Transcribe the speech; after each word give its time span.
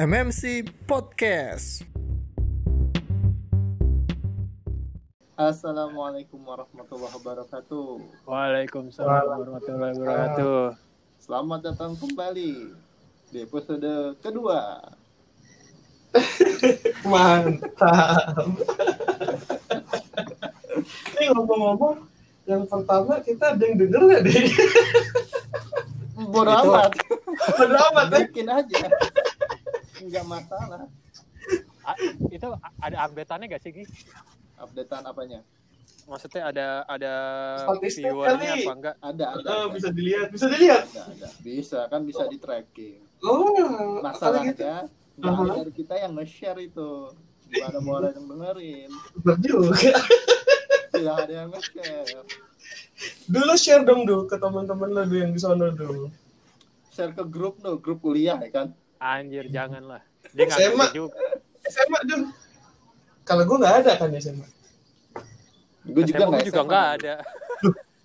MMC 0.00 0.64
Podcast. 0.88 1.84
Assalamualaikum 5.36 6.40
warahmatullahi 6.40 7.12
wabarakatuh. 7.20 8.00
Waalaikumsalam 8.24 9.28
warahmatullahi 9.28 9.92
wabarakatuh. 10.00 10.72
Selamat 11.20 11.60
datang 11.68 12.00
kembali 12.00 12.72
di 13.28 13.38
episode 13.44 14.16
kedua. 14.24 14.88
Mantap. 17.04 18.56
Ini 21.12 21.28
ngomong-ngomong, 21.28 22.08
yang 22.48 22.64
pertama 22.64 23.20
kita 23.20 23.52
ada 23.52 23.62
yang 23.68 23.76
denger 23.76 24.00
nggak 24.00 24.22
deh? 24.24 24.48
Bodo 26.20 26.52
amat, 26.52 26.92
Bodo 27.56 27.76
amat 27.92 28.06
ya. 28.08 28.16
bikin 28.24 28.48
aja. 28.48 28.80
Enggak 30.00 30.24
masalah. 30.26 30.88
A- 31.84 32.00
itu 32.28 32.46
ada 32.80 32.96
update-annya 33.08 33.46
gak 33.56 33.62
sih, 33.64 33.70
Gi? 33.72 33.84
Updatean 34.60 35.04
apanya? 35.08 35.40
Maksudnya 36.10 36.42
ada 36.50 36.66
ada 36.90 37.14
viewernya 37.78 38.50
apa 38.66 38.72
enggak? 38.74 38.94
Ada, 38.98 39.24
ada. 39.36 39.48
Oh, 39.48 39.64
ada. 39.70 39.74
bisa 39.78 39.88
dilihat, 39.94 40.28
bisa 40.34 40.46
dilihat. 40.50 40.84
Ada, 40.90 41.02
ada. 41.06 41.28
Bisa 41.40 41.78
kan 41.86 42.00
bisa 42.02 42.26
di 42.26 42.38
tracking. 42.40 43.00
Oh, 43.22 43.54
gitu. 43.54 44.02
Masalahnya 44.02 44.52
nggak 45.20 45.36
ada 45.36 45.44
Aha. 45.52 45.60
dari 45.60 45.72
kita 45.76 45.94
yang 46.00 46.12
nge-share 46.16 46.60
itu. 46.64 47.12
Nggak 47.52 47.68
ada 47.68 47.78
mau 47.84 47.94
ada 48.00 48.08
yang 48.16 48.26
dengerin. 48.26 48.90
juga. 49.44 49.92
Tidak 50.90 51.14
ada 51.14 51.32
yang 51.32 51.48
nge-share. 51.52 52.24
Dulu 53.28 53.52
share 53.56 53.84
dong 53.84 54.02
dulu 54.04 54.26
ke 54.26 54.36
teman-teman 54.36 54.88
lo 54.92 55.02
dulu 55.06 55.18
yang 55.20 55.32
di 55.32 55.40
sana 55.40 55.70
dulu. 55.72 56.10
Share 56.90 57.14
ke 57.14 57.22
grup 57.22 57.60
no, 57.62 57.78
grup 57.78 58.02
kuliah 58.02 58.40
ya 58.40 58.50
kan. 58.50 58.68
Anjir, 59.00 59.48
janganlah. 59.48 60.04
Dia 60.36 60.44
nggak 60.44 60.60
SMA. 60.60 60.86
juga. 60.92 61.16
SMA 61.64 61.98
dulu. 62.04 62.28
Kalau 63.24 63.42
gue 63.48 63.56
nggak 63.56 63.74
ada 63.80 63.92
kan 63.96 64.12
SMA. 64.20 64.44
Gue 65.88 66.04
juga 66.04 66.20
SMA 66.20 66.28
nggak 66.28 66.44
juga 66.44 66.60
SMA. 66.60 66.68
nggak 66.68 66.86
ada. 67.00 67.14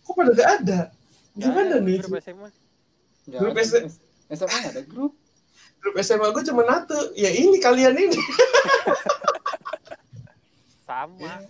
Kok 0.07 0.13
pada 0.15 0.31
nggak 0.31 0.49
ada? 0.63 0.79
Gimana 1.35 1.67
ada, 1.67 1.77
nih? 1.83 1.99
grup 1.99 2.15
SMA. 2.23 2.47
Grup 3.27 3.55
SMA 3.59 3.91
nggak 4.55 4.71
ada 4.71 4.81
grup. 4.87 5.13
Grup 5.83 5.95
SMA 5.99 6.27
gue 6.31 6.43
cuma 6.47 6.63
satu. 6.63 7.11
Ya 7.19 7.27
ini 7.29 7.59
kalian 7.59 7.91
ini. 7.99 8.15
Sama. 10.87 11.43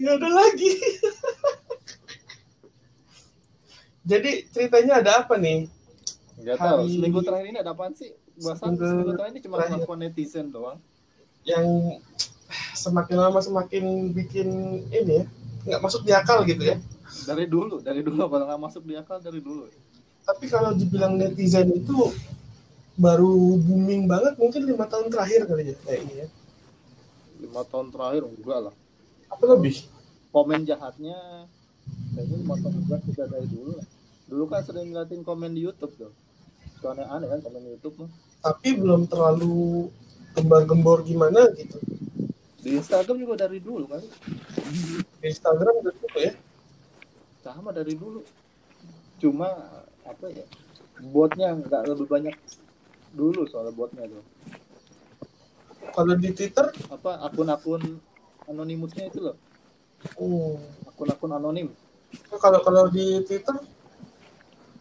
Nggak 0.00 0.14
ada 0.16 0.28
lagi. 0.32 0.70
Jadi 4.08 4.48
ceritanya 4.48 5.04
ada 5.04 5.20
apa 5.20 5.36
nih? 5.36 5.68
Nggak 6.40 6.56
tahu. 6.56 6.88
Hari- 6.88 6.92
Seminggu 6.96 7.20
terakhir 7.20 7.52
ini 7.52 7.60
ada 7.60 7.76
apaan 7.76 7.92
sih? 7.92 8.16
Seminggu 8.38 9.12
terakhir 9.14 9.32
ini 9.34 9.40
cuma 9.42 9.54
terakhir. 9.58 9.72
pengakuan 9.82 9.98
netizen 10.00 10.46
doang. 10.48 10.78
yang 11.46 11.64
semakin 12.76 13.16
lama 13.16 13.40
semakin 13.40 14.12
bikin 14.12 14.48
ini 14.92 15.22
ya 15.22 15.24
nggak 15.64 15.80
masuk 15.80 16.04
di 16.04 16.12
akal 16.12 16.44
gitu 16.44 16.60
ya 16.60 16.76
Dari 17.24 17.48
dulu, 17.48 17.80
dari 17.80 18.04
dulu 18.04 18.28
kalau 18.28 18.44
nggak 18.44 18.60
masuk 18.60 18.84
di 18.84 18.94
akal 18.96 19.16
dari 19.18 19.40
dulu. 19.40 19.64
tapi 20.22 20.44
kalau 20.44 20.76
dibilang 20.76 21.16
netizen 21.16 21.72
itu 21.72 22.12
baru 22.94 23.56
booming 23.56 24.04
banget 24.04 24.36
mungkin 24.36 24.60
lima 24.66 24.84
tahun 24.84 25.08
terakhir 25.08 25.48
kali 25.48 25.72
ya 25.72 25.76
kayak 25.86 26.00
ini 26.04 26.14
ya 26.20 26.28
Lima 27.38 27.62
tahun 27.64 27.94
terakhir 27.94 28.22
enggak 28.26 28.58
lah. 28.68 28.74
apa 29.30 29.44
lebih 29.46 29.86
Komen 30.28 30.66
jahatnya 30.68 31.16
kayaknya 32.12 32.36
lima 32.44 32.54
tahun 32.60 32.74
enggak 32.84 33.00
sudah 33.08 33.26
dari 33.30 33.48
dulu 33.48 33.70
lah. 33.78 33.86
Dulu 34.28 34.44
kan 34.44 34.60
sering 34.60 34.92
ngeliatin 34.92 35.24
komen 35.24 35.56
di 35.56 35.64
YouTube 35.64 35.96
tuh. 35.96 36.12
Suka 36.76 36.92
aneh-aneh 36.92 37.24
kan 37.26 37.40
komen 37.40 37.64
di 37.64 37.70
YouTube 37.72 38.04
mah. 38.04 38.10
Tapi 38.38 38.78
belum 38.78 39.06
terlalu 39.06 39.88
gembar-gembor 40.34 41.02
gimana 41.02 41.50
gitu 41.54 41.78
Di 42.58 42.74
Instagram 42.74 43.16
juga 43.18 43.46
dari 43.46 43.58
dulu 43.58 43.86
kan. 43.86 44.02
di 45.18 45.26
Instagram 45.26 45.74
udah 45.80 45.94
dulu 45.94 46.18
ya 46.18 46.32
Sama 47.38 47.70
dari 47.72 47.94
dulu. 47.94 48.20
Cuma 49.18 49.48
apa 50.04 50.26
ya? 50.28 50.44
Botnya 51.00 51.54
nggak 51.54 51.82
lebih 51.88 52.06
banyak 52.06 52.34
dulu 53.14 53.46
soal 53.46 53.70
botnya 53.72 54.04
tuh. 54.04 54.22
kalau 55.94 56.14
di 56.14 56.30
Twitter 56.30 56.68
Apa 56.92 57.22
akun-akun 57.24 57.98
anonimusnya 58.46 59.08
itu 59.08 59.18
loh. 59.22 59.36
oh, 60.18 60.58
Akun-akun 60.86 61.32
anonim. 61.32 61.72
kalau 62.36 62.60
kalau 62.60 62.86
di 62.90 63.22
Twitter 63.24 63.54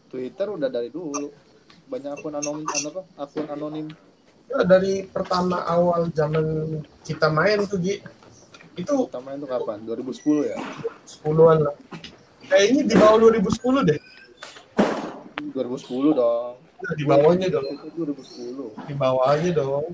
Twitter 0.07 0.47
udah 0.47 0.67
dari 0.67 0.87
dulu. 0.89 1.29
Banyak 1.87 2.11
akun 2.13 2.35
anonim 2.35 2.67
apa? 2.67 3.01
Akun 3.17 3.47
anonim. 3.47 3.87
ya 4.47 4.63
dari 4.63 5.03
pertama 5.03 5.59
awal 5.63 6.07
zaman 6.11 6.79
kita 7.03 7.27
main 7.27 7.67
tuh 7.67 7.75
Gi 7.77 7.99
itu 8.77 8.95
Pertama 9.11 9.35
itu 9.35 9.43
kapan? 9.43 9.83
2010 9.83 10.47
ya? 10.47 10.55
10-an 11.03 11.57
lah 11.67 11.75
kayaknya 12.47 12.87
di 12.87 12.95
bawah 12.95 13.17
2010 13.27 13.83
deh 13.83 13.99
2010 15.51 16.15
dong. 16.15 16.53
Nah, 16.55 16.93
di 16.93 17.03
bawahnya 17.03 17.47
dong 17.49 17.65
Itu 17.65 18.07
2010. 18.07 18.71
di 18.87 18.93
bawahnya 18.95 19.51
dong 19.51 19.85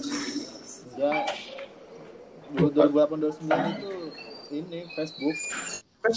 enggak. 0.90 1.26
2008 2.54 3.18
2009 3.18 3.50
itu 3.72 3.90
ini 4.50 4.86
Facebook. 4.92 5.36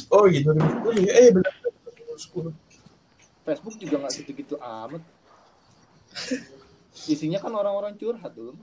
Oh 0.09 0.25
iya 0.25 0.41
2010 0.47 1.05
ya 1.07 1.11
eh 1.21 1.29
benar 1.29 1.53
2010 2.09 2.53
Facebook 3.43 3.75
juga 3.77 3.95
nggak 3.99 4.13
segitu 4.13 4.55
amat. 4.57 5.03
Isinya 7.09 7.39
kan 7.41 7.51
orang-orang 7.51 7.93
curhat 7.99 8.31
dulu. 8.33 8.55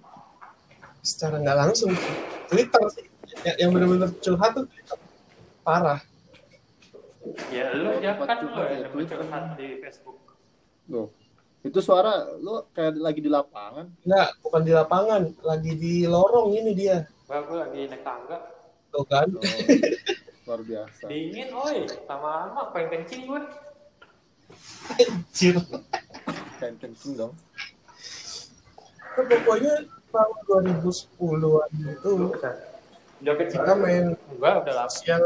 secara 1.01 1.41
nggak 1.41 1.57
langsung 1.57 1.97
Twitter 2.53 2.85
sih 2.93 3.09
yang, 3.41 3.57
yang 3.57 3.71
benar-benar 3.73 4.13
curhat 4.21 4.53
tuh 4.53 4.69
parah 5.65 6.05
Ya 7.49 7.73
lu 7.73 8.01
ya 8.05 8.17
kan 8.21 8.37
lu 8.45 8.49
curhat 8.53 8.69
ya, 8.85 8.89
curhat 8.93 9.45
di 9.57 9.81
Facebook. 9.81 10.21
Loh. 10.93 11.09
Itu 11.61 11.81
suara 11.85 12.37
lu 12.37 12.65
kayak 12.73 13.01
lagi 13.01 13.21
di 13.21 13.29
lapangan. 13.33 13.93
nggak 14.05 14.29
bukan 14.45 14.63
di 14.65 14.73
lapangan 14.73 15.23
lagi 15.45 15.73
di 15.77 16.05
lorong 16.09 16.53
ini 16.57 16.73
dia 16.73 17.05
Gua, 17.29 17.41
gua 17.47 17.57
lagi 17.69 17.87
naik 17.87 18.03
tangga. 18.05 18.60
Tuh 18.91 19.05
kan 19.05 19.27
Oh, 19.31 19.43
luar 20.47 20.61
biasa. 20.61 21.07
Dingin, 21.07 21.49
oi. 21.53 21.87
Lama-lama 22.05 22.75
pengen 22.75 22.89
kencing 23.01 23.23
gue. 23.25 23.41
Anjir. 24.93 25.57
Kayak 26.59 26.75
kencing 26.79 27.13
dong. 27.15 27.33
Kan 29.11 29.25
pokoknya 29.25 29.73
tahun 30.11 30.37
2010-an 30.83 31.71
itu 31.73 32.11
Udah 33.21 33.35
kencing. 33.37 33.61
kita 33.61 33.73
main 33.75 34.05
Enggak, 34.29 34.55
udah 34.65 34.75
lama. 34.77 34.91
sosial 34.91 35.23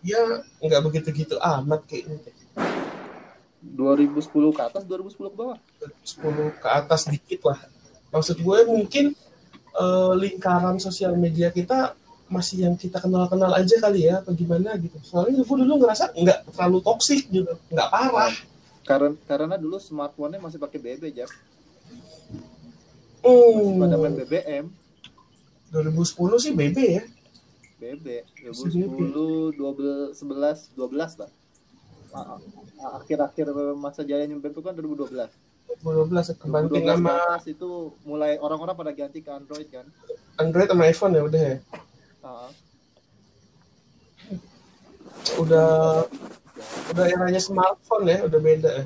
ya 0.00 0.22
nggak 0.58 0.80
begitu-gitu 0.82 1.36
amat 1.36 1.84
kayaknya 1.84 2.16
2010 3.60 4.24
ke 4.50 4.62
atas, 4.62 4.82
2010 4.84 5.28
ke 5.28 5.36
bawah. 5.36 5.58
10 6.00 6.56
ke 6.56 6.68
atas 6.68 7.00
dikit 7.06 7.40
lah. 7.44 7.60
Maksud 8.08 8.38
gue 8.38 8.58
mungkin 8.64 9.12
eh, 9.72 10.12
lingkaran 10.16 10.78
sosial 10.78 11.12
media 11.14 11.50
kita 11.50 11.92
masih 12.30 12.62
yang 12.64 12.78
kita 12.78 13.02
kenal-kenal 13.02 13.50
aja 13.58 13.74
kali 13.82 14.06
ya, 14.06 14.22
apa 14.22 14.30
gimana 14.32 14.78
gitu. 14.78 14.96
Soalnya 15.02 15.42
gue 15.42 15.56
dulu 15.66 15.82
ngerasa 15.82 16.14
nggak 16.14 16.54
terlalu 16.54 16.78
toksik 16.86 17.26
gitu, 17.28 17.50
nggak 17.74 17.88
parah. 17.90 18.32
Karena 18.86 19.12
karena 19.26 19.54
dulu 19.58 19.76
smartphone-nya 19.82 20.38
masih 20.38 20.62
pakai 20.62 20.78
BB, 20.78 21.10
Jap. 21.10 21.30
Masih 23.20 23.76
pada 23.76 23.96
main 23.98 24.14
Hmm, 24.14 24.22
BBM. 24.24 24.64
2010 25.70 26.38
sih 26.42 26.52
BB 26.54 26.78
ya. 26.98 27.04
BB 27.80 28.06
Masih 28.46 28.86
BB. 28.86 29.12
2010 29.14 29.56
12 29.56 30.14
11 30.14 30.76
12 30.76 31.20
lah 31.20 31.30
akhir-akhir 33.00 33.46
masa 33.78 34.02
jayanya 34.02 34.36
BB 34.36 34.56
kan 34.60 34.74
2012 34.74 35.30
2012 35.80 36.42
kebanting 36.42 36.82
2012 36.82 36.90
ke 36.90 36.90
sama 36.98 37.16
itu 37.46 37.70
mulai 38.02 38.36
orang-orang 38.42 38.74
pada 38.74 38.92
ganti 38.92 39.22
ke 39.22 39.30
Android 39.30 39.68
kan 39.70 39.86
Android 40.36 40.68
sama 40.68 40.90
iPhone 40.90 41.14
ya 41.14 41.22
udah 41.22 41.42
ya. 41.54 41.56
Ah, 42.20 42.50
Udah 45.36 46.04
udah 46.92 47.06
eranya 47.08 47.40
smartphone 47.40 48.04
ya, 48.06 48.18
udah 48.24 48.40
beda 48.40 48.70
ya. 48.70 48.84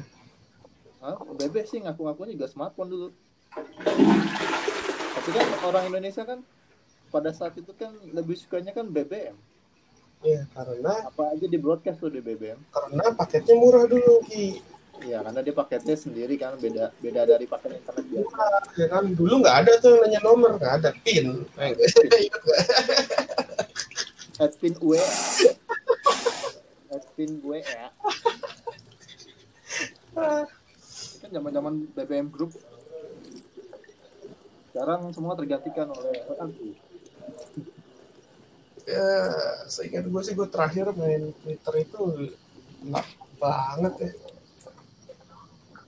ah, 1.03 1.19
BB 1.19 1.67
sih 1.67 1.83
ngaku-ngakunya 1.83 2.39
juga 2.39 2.49
smartphone 2.49 2.89
dulu. 2.89 3.09
Tapi 5.15 5.31
kan 5.31 5.47
orang 5.63 5.85
Indonesia 5.89 6.23
kan 6.23 6.41
pada 7.09 7.31
saat 7.31 7.55
itu 7.55 7.71
kan 7.73 7.95
lebih 8.11 8.35
sukanya 8.35 8.75
kan 8.75 8.91
BBM 8.91 9.39
Ya, 10.25 10.49
karena 10.51 11.05
apa 11.05 11.37
aja 11.37 11.45
di 11.45 11.61
broadcast 11.61 12.01
tuh 12.01 12.09
di 12.09 12.19
BBM 12.19 12.57
karena 12.73 13.13
paketnya 13.13 13.55
murah 13.55 13.85
dulu 13.85 14.25
Ki. 14.25 14.57
Iya, 15.05 15.21
karena 15.21 15.41
dia 15.45 15.55
paketnya 15.55 15.97
sendiri 16.01 16.35
kan 16.41 16.57
beda 16.57 16.89
beda 16.97 17.23
dari 17.29 17.45
paket 17.45 17.77
internet 17.77 18.05
biasa. 18.09 18.25
Murah, 18.25 18.63
ya 18.81 18.87
kan. 18.89 19.05
Dulu 19.13 19.35
nggak 19.45 19.57
ada 19.65 19.73
tuh 19.85 19.93
nanya 20.01 20.21
nomor 20.25 20.57
nggak 20.57 20.75
ada. 20.81 20.91
Pin. 21.05 21.45
Eh, 21.61 21.71
ingat 22.25 22.41
nggak? 22.41 22.63
Adpin 24.41 24.75
UE. 24.81 25.05
maafin 27.15 27.31
gue 27.39 27.59
ya. 27.63 27.87
Kan 31.23 31.31
zaman 31.31 31.51
zaman 31.55 31.75
BBM 31.95 32.29
Group. 32.35 32.59
Sekarang 34.75 35.15
semua 35.15 35.39
tergantikan 35.39 35.87
oleh 35.95 36.27
aku 36.27 36.75
ya 38.85 39.33
seingat 39.65 40.05
gue 40.05 40.21
sih 40.21 40.37
gue 40.37 40.45
terakhir 40.45 40.93
main 40.93 41.33
Twitter 41.41 41.89
itu 41.89 42.29
enak 42.85 43.07
banget 43.41 43.95
ya 43.97 44.13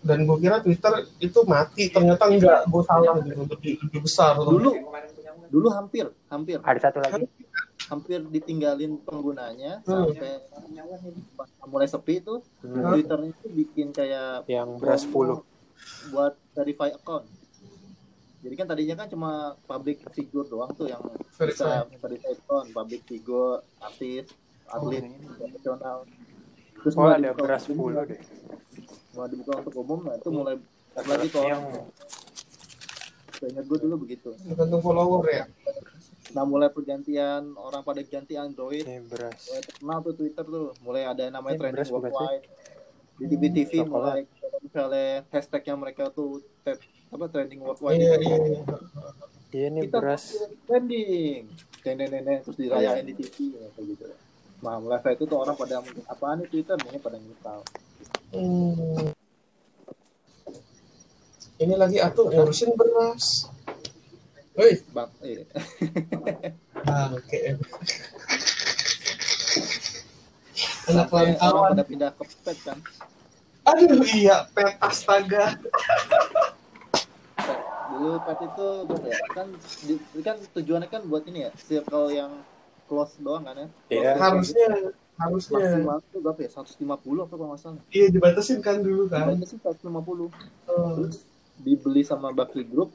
dan 0.06 0.23
gue 0.23 0.37
kira 0.38 0.56
Twitter 0.58 0.93
itu 1.19 1.38
mati 1.44 1.85
ternyata 1.88 2.25
enggak 2.25 2.61
gue 2.64 2.82
salah 2.82 3.19
gitu 3.20 3.43
lebih 3.44 3.73
lebih 3.81 4.00
besar 4.00 4.38
dulu 4.38 4.70
dulu 5.47 5.69
hampir 5.69 6.06
hampir 6.26 6.58
Ada 6.61 6.81
satu 6.85 6.99
lagi. 7.00 7.26
hampir 7.87 8.19
ditinggalin 8.25 8.99
penggunanya 9.00 9.79
Hmm. 9.81 10.11
sampai 10.11 10.43
mulai 11.64 11.87
sepi 11.87 12.19
tuh 12.20 12.43
Hmm. 12.58 12.82
Twitternya 12.88 13.31
itu 13.31 13.47
bikin 13.53 13.87
kayak 13.91 14.43
Yang 14.47 14.69
beras 14.76 15.03
10. 15.05 15.43
buat 16.08 16.35
verify 16.53 16.91
account 16.91 17.26
jadi 18.38 18.55
kan 18.55 18.67
tadinya 18.67 18.94
kan 18.97 19.06
cuma 19.06 19.31
public 19.64 20.03
figure 20.08 20.43
doang 20.44 20.70
tuh 20.73 20.87
yang 20.87 21.03
Verify. 21.32 21.82
bisa 21.85 21.99
verify 21.99 22.31
account 22.32 22.67
public 22.73 23.03
figure 23.05 23.58
artis 23.81 24.31
atlet 24.67 25.05
profesional 25.32 25.99
terus 26.76 26.94
Oh, 26.94 27.06
ada 27.08 27.31
beras 27.32 27.62
untuk 27.64 27.75
umum, 27.88 27.99
10 27.99 28.06
deh. 28.08 28.20
Mulai 29.17 29.29
dibuka 29.33 29.53
untuk 29.65 29.75
umum 29.81 30.01
nah 30.05 30.15
itu 30.21 30.29
mulai 30.29 30.55
pas 30.93 31.05
lagi 31.09 31.27
tuh 31.33 31.43
Yang 31.45 31.63
Ingat 33.45 33.65
gue 33.69 33.79
dulu 33.85 33.95
begitu. 34.09 34.33
Tergantung 34.33 34.81
follower 34.81 35.21
ya. 35.29 35.45
Nah 36.33 36.45
mulai 36.49 36.73
pergantian 36.73 37.53
orang 37.61 37.85
pada 37.85 38.01
ganti 38.01 38.35
Android. 38.35 38.85
Ini 38.85 39.05
beras. 39.05 39.45
mulai 39.49 39.63
terkenal 39.63 39.99
tuh 40.01 40.15
Twitter 40.17 40.45
tuh. 40.45 40.69
Mulai 40.81 41.03
ada 41.05 41.21
yang 41.29 41.35
namanya 41.37 41.57
trending 41.61 41.91
worldwide. 41.93 42.45
Di 43.17 43.25
TV 43.29 43.43
TV 43.53 43.73
coklat. 43.85 43.93
mulai 43.93 44.21
misalnya 44.61 45.25
hashtagnya 45.33 45.75
mereka 45.77 46.09
tuh 46.13 46.41
tab, 46.65 46.81
apa 47.13 47.25
trending 47.33 47.61
worldwide 47.61 48.01
iya 48.01 48.17
iya 48.21 48.37
iya. 48.41 48.61
Iya 49.53 49.67
ini 49.73 49.81
kita 49.89 50.01
beras. 50.01 50.25
trending. 50.65 51.43
Nenek 51.87 52.09
nenek 52.11 52.39
terus 52.43 52.57
dirayain 52.59 53.05
di 53.07 53.15
TV 53.15 53.37
ya, 53.55 53.69
kayak 53.77 53.87
gitu. 53.95 54.05
Nah 54.65 54.81
mulai 54.81 54.99
saat 55.05 55.21
itu 55.21 55.25
tuh 55.29 55.39
orang 55.39 55.55
pada 55.55 55.85
apaan 56.09 56.41
nih 56.41 56.49
Twitter? 56.51 56.77
Mungkin 56.83 57.01
pada 57.05 57.21
nyesal 57.21 57.61
Hmm. 58.26 59.12
ini 61.56 61.75
lagi 61.75 61.99
atuh 61.99 62.26
ngurusin 62.26 62.75
beras 62.75 63.49
Woi, 64.52 64.73
bang 64.88 65.11
eh, 65.20 65.44
ah, 66.88 67.12
oke. 67.12 67.38
Anak 70.88 71.12
orang 71.12 71.37
lantauan. 71.37 71.70
pada 71.76 71.84
pindah 71.84 72.11
ke 72.17 72.25
pet 72.40 72.58
kan 72.64 72.78
Aduh 73.67 74.00
iya, 74.06 74.49
pet 74.49 74.81
astaga. 74.81 75.61
Dulu 77.90 78.17
pet 78.22 78.38
itu 78.40 78.67
ya 79.05 79.19
kan 79.34 79.46
di- 79.84 80.22
kan 80.25 80.37
tujuannya 80.55 80.88
kan 80.88 81.02
buat 81.05 81.29
ini 81.29 81.44
ya 81.44 81.50
circle 81.58 82.08
yang 82.08 82.32
close 82.87 83.20
doang 83.20 83.44
kan 83.44 83.61
ya 83.61 83.69
Iya. 83.93 84.12
Harusnya, 84.17 84.96
harusnya. 85.19 85.57
maksimal 85.59 85.99
itu 86.01 86.19
berapa 86.19 86.41
ya 86.41 86.51
150 86.53 86.85
apa 87.19 87.33
kalau 87.33 87.49
nggak 87.49 87.61
salah 87.61 87.83
Iya 87.89 88.07
dibatasin 88.09 88.59
kan 88.61 88.77
dulu 88.79 89.07
kan. 89.07 89.33
Sih 89.43 89.57
150 89.57 90.29
Oh. 90.67 90.93
terus 90.95 91.25
dibeli 91.57 92.01
sama 92.01 92.31
Bakri 92.31 92.63
Group 92.63 92.93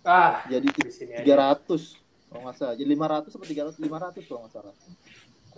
Ah, 0.00 0.42
jadi 0.44 0.64
di 0.64 0.90
sini 0.90 1.12
aja. 1.12 1.54
300 1.54 1.94
kalau 2.26 2.40
nggak 2.42 2.56
salah 2.56 2.74
jadi 2.74 2.88
500 2.88 3.30
atau 3.30 3.44
300 3.44 3.76
500 3.76 4.24
kalau 4.24 4.40
nggak 4.42 4.52
salah 4.52 4.74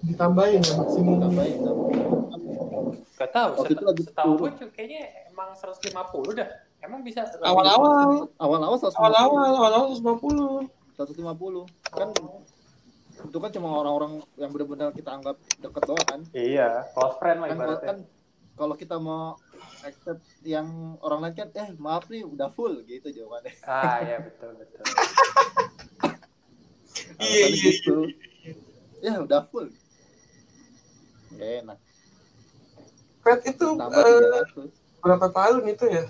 Ditambahin 0.03 0.61
ya 0.61 0.75
maksimum. 0.77 1.17
tambahin 1.17 1.56
Gak 3.15 3.31
tahu. 3.31 3.50
Waktu 3.55 3.62
Set- 3.65 3.73
itu 3.73 3.85
lagi 3.87 4.03
Setahu 4.03 4.31
turun. 4.35 4.50
gue 4.50 4.69
kayaknya 4.73 5.00
emang 5.31 5.55
150 5.55 6.35
dah. 6.35 6.49
Emang 6.83 7.00
bisa? 7.00 7.23
Awal-awal, 7.39 8.27
awal-awal 8.35 8.75
150 8.77 8.99
awal-awal, 8.99 9.53
awal-awal 9.55 9.89
150. 9.94 10.67
150 10.99 11.62
kan 11.87 12.09
itu 13.22 13.38
kan 13.38 13.50
cuma 13.50 13.69
orang-orang 13.72 14.12
yang 14.34 14.50
benar-benar 14.50 14.90
kita 14.90 15.10
anggap 15.12 15.36
deket 15.56 15.82
doang 15.82 16.06
kan 16.06 16.20
Iya, 16.32 16.69
close 16.90 17.16
friend 17.16 17.38
lah 17.38 17.48
kan 17.48 17.56
ibaratnya. 17.56 17.86
kan 17.86 17.98
kalau 18.52 18.74
kita 18.74 18.96
mau 18.96 19.34
accept 19.82 20.20
yang 20.42 20.69
orang 21.00 21.20
lain 21.22 21.34
kan 21.34 21.48
eh 21.52 21.70
maaf 21.76 22.06
nih 22.06 22.22
udah 22.22 22.48
full 22.48 22.82
gitu 22.82 23.08
jawabannya 23.08 23.54
Ah, 23.62 23.98
iya 24.00 24.19
betul 24.26 24.50
betul. 24.54 24.84
Iya, 27.14 27.46
Alasannya 27.46 27.48
iya, 27.48 27.70
gitu. 27.70 27.96
ya 29.00 29.12
udah 29.19 29.40
full 29.46 29.69
Gak 31.32 31.50
enak 31.62 31.78
Pet 33.22 33.40
itu 33.46 33.66
tambah 33.72 34.02
300 34.02 34.69
berapa 34.98 35.26
tahun 35.28 35.62
itu 35.69 35.84
ya? 35.88 36.04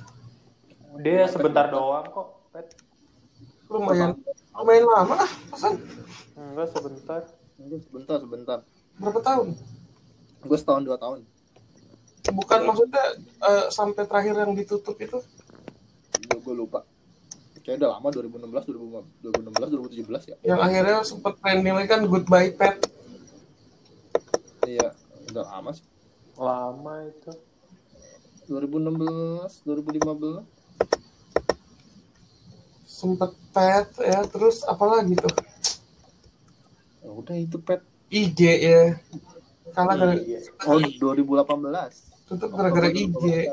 Dia 0.99 1.25
sebentar 1.25 1.69
doang 1.69 2.05
kok. 2.05 2.29
Pet. 2.51 2.73
Lumayan, 3.73 4.11
lumayan 4.53 4.85
lama 4.85 5.15
lah. 5.25 5.31
Pesan 5.49 5.73
Enggak 6.37 6.69
sebentar. 6.77 7.21
Mungkin 7.57 7.79
sebentar 7.81 8.19
sebentar 8.21 8.59
berapa 9.01 9.21
tahun? 9.25 9.57
gue 10.43 10.59
setahun 10.59 10.83
dua 10.83 10.99
tahun 10.99 11.23
Bukan 12.23 12.61
maksudnya 12.67 13.05
eh, 13.23 13.67
sampai 13.71 14.03
terakhir 14.07 14.35
yang 14.35 14.53
ditutup 14.55 14.99
itu? 14.99 15.19
gue, 16.23 16.39
gue 16.39 16.55
lupa 16.55 16.83
kayaknya 17.63 17.87
udah 17.87 17.91
lama 17.95 18.09
2016 18.11 18.75
2016 19.23 20.03
2017 20.03 20.31
ya 20.35 20.37
Yang 20.43 20.61
akhirnya 20.67 20.99
sempat 21.07 21.39
trending 21.39 21.75
lagi 21.79 21.89
kan 21.89 22.03
Goodbye 22.11 22.51
Pet. 22.59 22.91
iya 24.67 24.91
udah 25.31 25.45
lama 25.47 25.71
sih 25.71 25.87
Lama 26.35 27.07
itu. 27.07 27.31
2016 28.51 29.63
2015 29.63 30.43
Sempet 33.03 33.35
Pet 33.51 33.89
ya, 33.99 34.23
terus 34.25 34.63
apa 34.63 34.85
lagi 34.87 35.19
tuh? 35.19 35.35
ya 37.03 37.11
udah 37.11 37.35
itu 37.35 37.59
pet 37.59 37.83
IG 38.09 38.39
ya. 38.63 38.95
Kalah 39.75 39.95
gara 39.97 40.15
Iya. 40.15 40.39
oh 40.65 40.79
2018 40.79 41.43
tutup 42.31 42.51
gara-gara 42.55 42.89
IG 42.89 43.51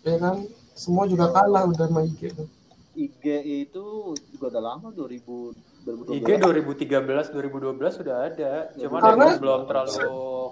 ya 0.00 0.16
kan? 0.16 0.48
Semua 0.72 1.04
juga 1.04 1.28
kalah 1.28 1.68
udah 1.68 1.84
sama 1.84 2.00
IG 2.02 2.32
tuh. 2.32 2.48
IG 2.96 3.24
itu 3.68 3.84
juga 4.32 4.44
udah 4.48 4.62
lama 4.64 4.88
2000 4.90 5.52
2012 5.80 6.16
IG 6.16 6.28
2013 6.40 7.36
2012 7.36 8.00
sudah 8.00 8.16
ada. 8.26 8.52
Cuman 8.74 9.00
Karena- 9.00 9.36
belum 9.36 9.60
terlalu 9.64 9.92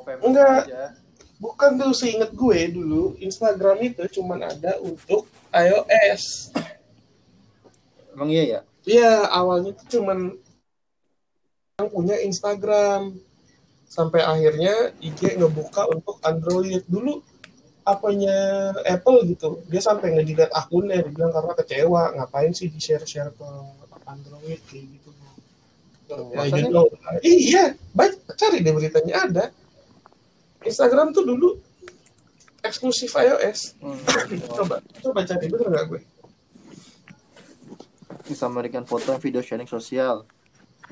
famous 0.05 0.23
Enggak. 0.23 0.61
aja. 0.69 0.85
Bukan 1.39 1.71
dulu 1.75 1.95
seinget 1.95 2.31
gue 2.31 2.59
dulu 2.69 3.03
Instagram 3.17 3.79
itu 3.87 4.05
cuman 4.13 4.45
ada 4.45 4.77
untuk 4.81 5.25
iOS. 5.49 6.53
Emang 8.19 8.35
iya 8.35 8.45
ya 8.59 8.61
Iya, 8.89 9.29
awalnya 9.29 9.77
itu 9.77 10.01
cuman 10.01 10.33
yang 11.77 11.89
punya 11.93 12.17
Instagram. 12.25 13.21
Sampai 13.89 14.21
akhirnya 14.25 14.97
IG 15.01 15.37
ngebuka 15.37 15.89
untuk 15.93 16.17
Android. 16.25 16.81
Dulu 16.89 17.21
apanya 17.85 18.73
Apple 18.89 19.29
gitu. 19.29 19.61
Dia 19.69 19.81
sampai 19.85 20.17
ngejilat 20.17 20.53
akunnya, 20.53 21.05
dia 21.05 21.13
bilang 21.13 21.33
karena 21.33 21.53
kecewa, 21.57 22.03
ngapain 22.17 22.53
sih 22.57 22.73
di-share-share 22.73 23.33
ke 23.37 23.49
Android 24.09 24.61
kayak 24.69 24.85
gitu. 24.89 25.11
Ya, 26.09 26.45
you 26.49 26.73
know. 26.73 26.89
Iya, 27.21 27.77
baik 27.93 28.25
cari 28.41 28.65
deh 28.65 28.73
beritanya 28.73 29.29
ada. 29.29 29.45
Instagram 30.65 31.13
tuh 31.13 31.25
dulu 31.29 31.61
eksklusif 32.65 33.13
iOS. 33.13 33.77
hmm. 33.81 34.01
Coba, 34.57 34.81
coba 35.05 35.21
cari 35.29 35.47
bener 35.49 35.69
nggak 35.69 35.85
gue? 35.93 36.01
Bisa 38.29 38.45
memberikan 38.47 38.85
foto 38.85 39.09
dan 39.09 39.19
video 39.19 39.41
sharing 39.41 39.67
sosial 39.67 40.29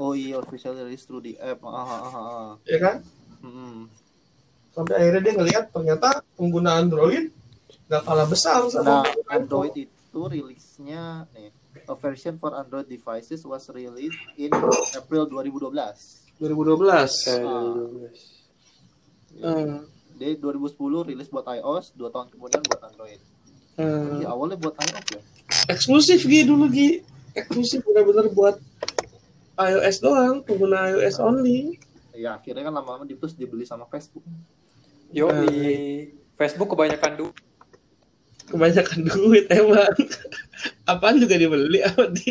oh 0.00 0.12
iya 0.16 0.40
official 0.40 0.72
release 0.72 1.04
through 1.04 1.20
the 1.20 1.36
app 1.36 1.60
ah, 1.64 1.76
ah, 1.76 1.84
ah, 1.84 2.16
ah. 2.16 2.50
Ya 2.64 2.78
kan? 2.80 2.96
Hmm. 3.44 3.88
Sampai 4.72 4.96
akhirnya 5.00 5.20
dia 5.24 5.34
ngelihat 5.36 5.64
ternyata 5.72 6.20
pengguna 6.36 6.80
Android 6.80 7.32
nggak 7.86 8.02
kalah 8.02 8.26
besar 8.28 8.66
Nah, 8.66 8.72
sama 8.72 8.96
Android 9.30 9.72
itu 9.88 10.20
rilisnya 10.26 11.24
nih, 11.32 11.52
a 11.86 11.94
version 11.96 12.36
for 12.36 12.52
Android 12.56 12.88
devices 12.88 13.44
was 13.44 13.68
released 13.72 14.20
in 14.36 14.50
April 14.96 15.28
2012. 15.28 15.72
2012. 16.40 17.28
Eh, 17.28 17.40
Ah. 17.44 17.72
2012. 17.72 18.36
Hmm. 19.36 19.84
Dia 20.16 20.32
2010 20.40 21.04
rilis 21.12 21.28
buat 21.28 21.44
iOS, 21.44 21.92
dua 21.92 22.08
tahun 22.08 22.32
kemudian 22.32 22.64
buat 22.64 22.80
Android. 22.84 23.20
Hmm. 23.76 24.24
Ya, 24.24 24.32
awalnya 24.32 24.56
buat 24.56 24.72
iOS 24.80 25.06
ya. 25.12 25.20
Eksklusif 25.68 26.24
Gi 26.24 26.48
dulu 26.48 26.68
Gi. 26.72 27.04
Eksklusif 27.36 27.84
benar-benar 27.84 28.26
buat 28.32 28.56
iOS 29.56 29.96
doang, 30.00 30.40
pengguna 30.40 30.88
iOS 30.92 31.20
only. 31.20 31.76
Ya 32.16 32.40
akhirnya 32.40 32.64
kan 32.64 32.74
lama-lama 32.80 33.04
di 33.04 33.12
terus 33.16 33.36
dibeli 33.36 33.68
sama 33.68 33.84
Facebook. 33.92 34.24
Yo 35.12 35.28
Eh. 35.28 35.36
di 35.44 35.56
Facebook 36.34 36.72
kebanyakan 36.72 37.12
du 37.16 37.26
Kebanyakan 38.46 39.10
duit 39.10 39.50
emang. 39.50 39.90
Apaan 40.86 41.18
juga 41.18 41.34
dibeli 41.34 41.82
apa 41.82 42.06
di. 42.14 42.30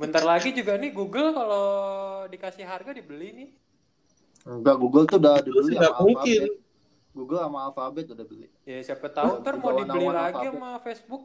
Bentar 0.00 0.24
lagi 0.24 0.48
juga 0.56 0.80
nih 0.80 0.96
Google 0.96 1.36
kalau 1.36 1.66
dikasih 2.24 2.64
harga 2.64 2.96
dibeli 2.96 3.28
nih. 3.36 3.48
Enggak, 4.48 4.80
Google 4.80 5.04
tuh 5.04 5.20
udah 5.20 5.44
dibeli 5.44 5.76
sama 5.76 6.00
mungkin. 6.00 6.40
Alphabet. 6.48 7.12
Google 7.12 7.40
sama 7.44 7.58
Alphabet 7.68 8.06
udah 8.16 8.24
beli. 8.24 8.48
Ya 8.64 8.80
siapa 8.80 9.12
tahu 9.12 9.44
ntar 9.44 9.60
mau 9.60 9.76
dibeli 9.76 10.08
lagi 10.08 10.40
alfabet. 10.40 10.56
sama 10.56 10.70
Facebook. 10.80 11.22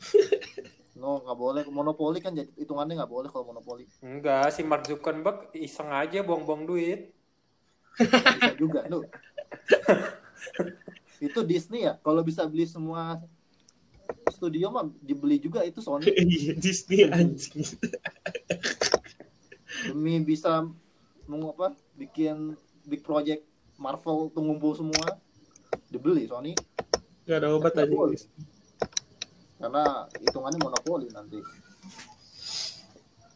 No, 0.98 1.22
nggak 1.22 1.38
boleh. 1.38 1.62
Monopoli 1.70 2.18
kan 2.18 2.34
jadi 2.34 2.50
hitungannya 2.58 2.98
nggak 2.98 3.12
boleh 3.12 3.28
kalau 3.30 3.54
monopoli. 3.54 3.86
Enggak, 4.02 4.50
si 4.50 4.66
Mark 4.66 4.84
Zuckerberg 4.90 5.54
iseng 5.54 5.94
aja 5.94 6.26
buang-buang 6.26 6.66
duit. 6.66 7.14
Bisa 7.94 8.54
juga, 8.58 8.82
lu. 8.90 9.06
itu 11.30 11.40
Disney 11.46 11.86
ya. 11.86 11.94
Kalau 12.02 12.26
bisa 12.26 12.42
beli 12.50 12.66
semua 12.66 13.22
studio 14.30 14.70
mah 14.70 14.86
dibeli 15.02 15.40
juga 15.40 15.64
itu 15.64 15.80
Sony 15.82 16.06
Iya, 16.38 16.54
Disney 16.56 17.08
anjing. 17.08 17.64
demi 19.88 20.18
bisa 20.24 20.66
mau 21.28 21.52
apa 21.54 21.76
bikin 21.94 22.56
big 22.88 23.04
project 23.04 23.44
Marvel 23.78 24.32
tuh 24.32 24.42
ngumpul 24.42 24.74
semua 24.74 25.18
dibeli 25.92 26.26
Sony 26.26 26.52
Gak 27.28 27.44
ada 27.44 27.52
obat 27.52 27.76
aja. 27.76 27.92
Karena 29.58 30.06
hitungannya 30.22 30.60
monopoli 30.62 31.06
nanti 31.10 31.38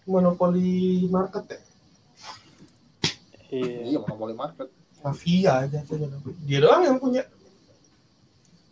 Monopoli 0.02 1.06
market 1.06 1.44
ya. 1.46 1.60
Iya. 3.52 3.78
iya 3.94 3.98
monopoli 4.02 4.34
market 4.34 4.68
Mafia 5.02 5.66
aja 5.66 5.82
tuh. 5.82 5.98
Dia 6.46 6.58
doang 6.62 6.82
yang 6.86 6.98
punya. 6.98 7.22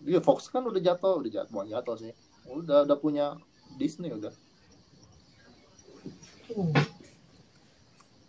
Iya 0.07 0.23
Fox 0.23 0.47
kan 0.49 0.62
udah 0.62 0.78
jatuh, 0.78 1.23
udah 1.23 1.30
jatuh, 1.30 1.50
bukan 1.50 1.69
jatuh 1.71 1.97
sih. 1.99 2.12
Udah 2.50 2.87
udah 2.87 2.97
punya 2.99 3.35
Disney 3.78 4.11
udah. 4.14 4.35
Hmm. 6.50 6.75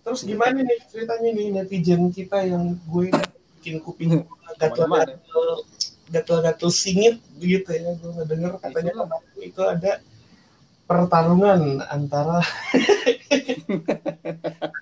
Terus 0.02 0.22
gimana 0.26 0.66
nih 0.66 0.82
ceritanya 0.90 1.30
nih 1.30 1.48
netizen 1.54 2.10
kita 2.10 2.42
yang 2.46 2.78
gue 2.90 3.14
bikin 3.62 3.78
kuping 3.82 4.26
Ke 4.62 4.86
mana-mana. 4.86 5.14
Gatel-gatel 6.12 6.70
singit 6.70 7.16
gitu 7.40 7.72
ya 7.72 7.96
gue 7.96 8.12
ngedenger 8.20 8.60
katanya. 8.60 8.92
Kemarin 8.94 9.40
itu 9.40 9.62
ada 9.64 9.92
pertarungan 10.92 11.62
antara 11.88 12.44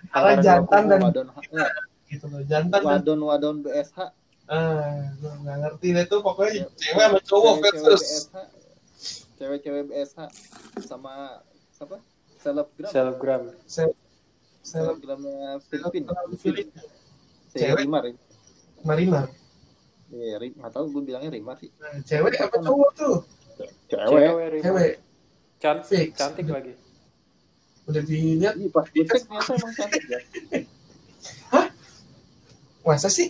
antara 0.09 0.41
jantan 0.41 0.83
dan 0.89 0.99
wadon, 1.05 1.27
gitu 2.09 2.25
loh 2.25 2.41
jantan 2.49 2.81
dan 2.81 2.89
wadon 3.05 3.19
wadon 3.21 3.55
BSH 3.61 4.09
ah 4.49 5.13
gue 5.21 5.33
nggak 5.45 5.57
ngerti 5.61 5.87
deh 5.93 6.05
tuh 6.09 6.25
pokoknya 6.25 6.65
cewek 6.73 7.05
sama 7.05 7.19
cowok 7.21 7.53
Cewek-cewek 7.61 7.85
versus 7.85 8.01
BSH 8.01 8.35
cewek-cewek 9.37 9.83
BSH 9.85 10.19
sama 10.89 11.45
apa? 11.79 11.97
Selebgram. 12.41 12.89
Selebgram. 12.91 13.43
se- 13.69 13.95
seleb 14.65 14.97
selebgramnya 14.99 15.61
Filipina. 15.69 16.11
Filipina. 16.35 16.81
Cewek. 17.53 17.85
Rimar 17.85 18.03
ya. 18.09 18.13
Marimar 18.81 19.25
Iya, 20.09 20.37
Rim, 20.37 20.53
nggak 20.55 20.71
tahu 20.71 20.85
gue 20.89 21.01
bilangnya 21.05 21.29
Rimar 21.29 21.55
sih. 21.57 21.69
nah, 21.77 21.93
cewek 22.01 22.33
apa 22.35 22.57
cowok 22.57 22.89
tuh 22.93 23.15
Cewek. 23.85 24.51
Rima. 24.51 24.63
cewek 24.63 24.91
Cantik, 25.59 26.07
Fix. 26.07 26.15
cantik 26.15 26.45
lagi. 26.47 26.71
udah 27.85 28.01
dilihat 28.01 28.53
Iya, 28.55 28.69
pas 28.69 28.85
gue 28.85 29.01
cek 29.01 29.21
ternyata 29.23 29.51
emang 29.51 29.73
cantik 29.75 30.03
ya. 30.05 30.19
masa 32.81 33.07
sih 33.07 33.29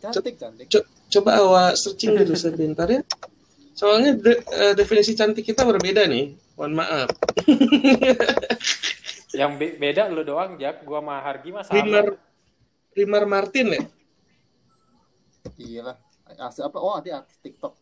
Cantik, 0.00 0.34
cantik. 0.34 0.66
Co- 0.66 0.86
coba 1.08 1.30
awak 1.38 1.70
searching 1.76 2.12
dulu 2.12 2.34
sebentar 2.34 2.84
ya. 2.84 3.00
Soalnya 3.72 4.12
de- 4.12 4.42
eh, 4.42 4.72
definisi 4.74 5.14
cantik 5.14 5.40
kita 5.44 5.62
berbeda 5.62 6.04
nih. 6.04 6.34
Mohon 6.58 6.72
maaf. 6.82 7.08
Yang 9.38 9.50
be- 9.56 9.76
beda 9.78 10.10
lu 10.10 10.20
doang, 10.22 10.58
Jak. 10.58 10.82
Gua 10.82 10.98
sama 10.98 11.22
Hargi 11.22 11.48
mah 11.48 11.62
sama. 11.62 11.74
Rimar 11.78 12.06
Rimar 12.92 13.22
Martin 13.24 13.66
ya? 13.70 13.80
Iya 15.58 15.80
lah. 15.92 15.96
Asli 16.38 16.62
apa? 16.64 16.78
Oh, 16.80 16.96
dia 17.04 17.20
artis 17.20 17.38
TikTok. 17.42 17.74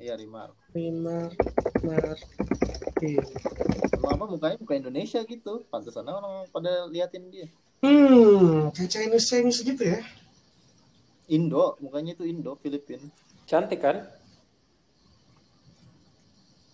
Iya, 0.00 0.14
Rimar. 0.18 0.52
Rimar 0.76 1.32
Martin. 1.84 3.24
Emang 3.94 4.10
apa 4.16 4.24
mukanya 4.28 4.56
muka 4.60 4.74
Indonesia 4.76 5.20
gitu. 5.24 5.64
Pantesan 5.68 6.08
orang 6.08 6.48
pada 6.48 6.88
liatin 6.88 7.28
dia. 7.28 7.48
Hmm, 7.84 8.72
kayak 8.72 8.88
Chinese 8.88 9.28
Chinese 9.28 9.60
gitu 9.60 9.82
ya. 9.84 10.00
Indo, 11.28 11.76
mukanya 11.80 12.16
itu 12.16 12.24
Indo, 12.24 12.56
Filipin. 12.56 13.00
Cantik 13.44 13.80
kan? 13.80 14.08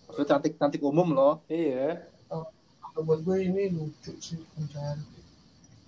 Maksudnya 0.07 0.27
cantik 0.35 0.53
cantik 0.59 0.81
umum 0.83 1.11
loh. 1.15 1.43
Iya. 1.47 2.07
Kalau 2.27 3.07
buat 3.07 3.23
gue 3.23 3.47
ini 3.47 3.71
lucu 3.71 4.11
sih, 4.19 4.39
cantik. 4.71 5.20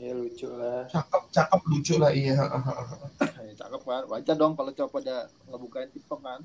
Ya 0.03 0.11
lucu 0.11 0.51
lah. 0.51 0.83
Cakep, 0.91 1.23
cakep 1.31 1.61
lucu 1.71 1.95
lah 1.95 2.11
iya. 2.11 2.35
Eh, 3.39 3.55
cakep 3.55 3.81
kan. 3.87 4.03
Wajar 4.11 4.35
dong 4.35 4.59
kalau 4.59 4.75
cowok 4.75 4.99
pada 4.99 5.31
ngebukain 5.47 5.87
TikTok 5.95 6.19
kan. 6.19 6.43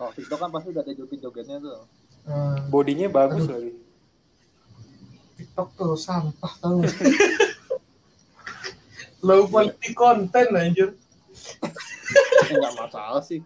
Kalau 0.00 0.10
TikTok 0.16 0.38
kan 0.40 0.48
pasti 0.48 0.72
udah 0.72 0.80
ada 0.80 0.92
joget-jogetnya 0.96 1.56
tuh. 1.60 1.84
Hmm, 2.24 2.56
Bodinya 2.72 3.12
bagus 3.12 3.44
Aduh. 3.44 3.60
lagi. 3.60 3.72
TikTok 5.36 5.68
tuh 5.76 5.92
sampah 6.00 6.52
tau? 6.64 6.80
Low 9.28 9.44
quality 9.44 9.92
konten 9.92 10.56
anjir. 10.56 10.96
Enggak 12.48 12.74
masalah 12.80 13.20
sih. 13.20 13.44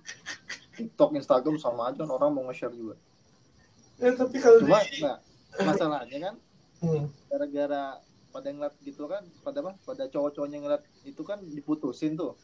TikTok, 0.79 1.11
Instagram 1.19 1.59
sama 1.59 1.91
aja 1.91 2.07
orang 2.07 2.31
mau 2.31 2.47
nge-share 2.47 2.71
juga. 2.71 2.95
Ya, 3.99 4.15
tapi 4.15 4.39
kalau 4.39 4.63
Cuma 4.63 4.79
di... 4.87 5.03
nah, 5.03 5.19
masalahnya 5.67 6.19
kan 6.31 6.35
Hmm. 6.81 7.13
Pada 8.31 8.49
ngeliat 8.55 8.75
gitu 8.87 9.11
kan 9.11 9.27
pada 9.43 9.61
apa 9.61 9.73
pada 9.83 10.07
cowok-cowoknya 10.07 10.59
ngeliat 10.63 10.83
itu 11.03 11.23
kan 11.27 11.39
diputusin 11.43 12.15
tuh. 12.15 12.39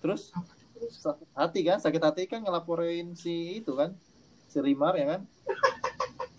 Terus 0.00 0.32
sakit 0.78 1.28
hati 1.36 1.60
kan 1.66 1.78
sakit 1.78 2.02
hati 2.02 2.22
kan 2.24 2.40
ngelaporin 2.42 3.12
si 3.12 3.60
itu 3.60 3.76
kan 3.76 3.92
si 4.48 4.58
Rimar 4.58 4.96
ya 4.96 5.16
kan 5.16 5.20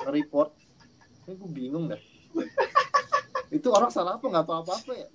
nge-report. 0.06 0.52
Ini 1.30 1.34
gue 1.38 1.50
bingung 1.54 1.86
dah. 1.94 2.02
Itu 3.54 3.70
orang 3.74 3.94
salah 3.94 4.18
apa 4.18 4.26
nggak 4.26 4.46
tahu 4.46 4.58
apa 4.66 4.72
apa 4.74 4.92
ya? 4.98 5.08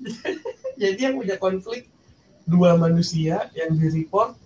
Jadi 0.79 1.01
yang 1.03 1.15
punya 1.19 1.37
konflik 1.39 1.91
dua 2.45 2.77
manusia 2.77 3.51
yang 3.57 3.73
di 3.75 3.89
report 3.89 4.37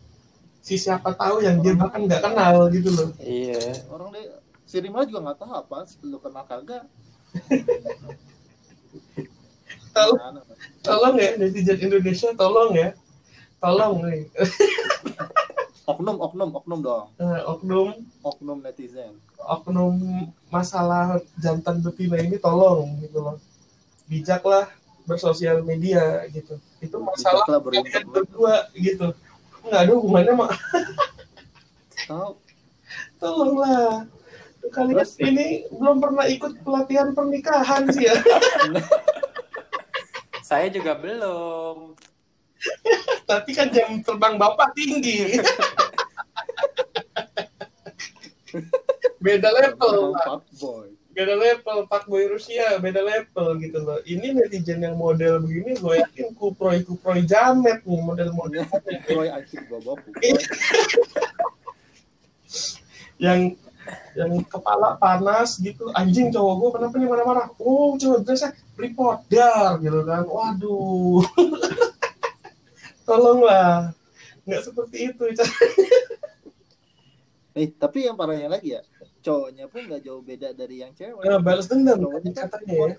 si 0.62 0.76
siapa 0.76 1.16
tahu 1.16 1.40
yang 1.42 1.64
dia 1.64 1.74
bahkan 1.74 2.04
nggak 2.04 2.22
kenal 2.22 2.68
gitu 2.68 2.92
loh. 2.92 3.08
Iya. 3.18 3.88
orang 3.88 4.12
deh 4.14 4.24
si 4.68 4.76
Rimar 4.84 5.08
juga 5.08 5.24
nggak 5.24 5.38
tahu 5.40 5.52
apa 5.56 5.78
lu 6.04 6.20
kenal 6.20 6.44
kagak 6.44 6.84
tolong 9.94 10.18
tolong 10.84 11.14
ya 11.18 11.30
netizen 11.36 11.78
Indonesia 11.80 12.28
tolong 12.34 12.72
ya. 12.74 12.90
Tolong 13.58 14.06
nih 14.06 14.30
oknum 15.90 16.16
oknum 16.20 16.50
oknum 16.52 16.80
dong. 16.84 17.06
Eh, 17.16 17.40
oknum. 17.48 17.96
Oknum 18.20 18.58
netizen. 18.60 19.16
Oknum 19.40 20.28
masalah 20.52 21.18
jantan 21.40 21.80
betina 21.80 22.20
ini 22.20 22.36
tolong 22.36 23.00
gitu 23.00 23.24
loh. 23.24 23.36
Bijaklah 24.04 24.68
bersosial 25.08 25.64
media 25.64 26.28
gitu. 26.28 26.60
Itu 26.84 27.00
masalah 27.00 27.42
kalian 27.48 28.04
berdua 28.12 28.68
gitu. 28.76 29.16
Nggak 29.64 29.80
ada 29.88 29.92
hubungannya 29.96 30.32
tahu. 32.04 32.36
Tolonglah 33.20 34.06
kalian 34.66 35.00
Terus? 35.00 35.14
ini 35.22 35.64
belum 35.70 36.02
pernah 36.02 36.26
ikut 36.26 36.52
pelatihan 36.66 37.14
pernikahan 37.14 37.86
sih 37.94 38.10
ya. 38.10 38.14
Saya 40.48 40.72
juga 40.72 40.96
belum. 40.96 41.92
tapi 43.22 43.54
kan 43.54 43.70
jam 43.70 44.02
terbang 44.02 44.34
bapak 44.34 44.74
tinggi. 44.74 45.38
Beda 49.22 49.54
level 49.54 50.16
Pak. 50.16 50.26
Fuck 50.26 50.44
boy. 50.58 50.88
Beda 51.14 51.34
level 51.34 51.86
Pak 51.90 52.06
Boy 52.06 52.30
Rusia 52.30 52.78
beda 52.78 53.02
level 53.02 53.58
gitu 53.58 53.78
loh. 53.82 53.98
Ini 54.06 54.38
netizen 54.38 54.86
yang 54.86 54.94
model 54.94 55.42
begini 55.42 55.74
gue 55.74 55.94
yakin 55.98 56.30
kuproy 56.38 56.86
kuproy 56.86 57.26
jamet 57.26 57.82
nih 57.82 58.02
model 58.02 58.30
model 58.34 58.62
Boy 59.06 59.26
anjing 59.26 59.66
gua 59.66 59.82
bawa 59.82 59.98
yang 63.18 63.58
yang 64.16 64.32
kepala 64.46 64.98
panas 64.98 65.58
gitu 65.58 65.88
anjing 65.94 66.28
cowok 66.32 66.54
gue 66.58 66.70
kenapa 66.78 66.94
nih 66.98 67.08
marah-marah? 67.08 67.46
Oh 67.60 67.94
cowok 67.94 68.20
biasa 68.26 68.52
report 68.78 69.18
dar 69.30 69.78
gitu 69.82 70.00
kan. 70.04 70.24
Waduh. 70.26 71.22
Tolonglah. 73.06 73.92
Nggak 74.48 74.62
seperti 74.64 74.96
itu 75.12 75.24
Eh, 77.58 77.66
tapi 77.74 78.06
yang 78.06 78.14
parahnya 78.14 78.46
lagi 78.46 78.78
ya, 78.78 78.86
cowoknya 79.18 79.66
pun 79.66 79.82
nggak 79.82 79.98
jauh 80.06 80.22
beda 80.22 80.54
dari 80.54 80.78
yang 80.78 80.94
cewek. 80.94 81.26
nah, 81.26 81.42
balas 81.42 81.66
dendam 81.66 81.98
Cowoknya 81.98 82.30
kan 82.30 82.46
katanya 82.46 82.94
ya 82.94 82.96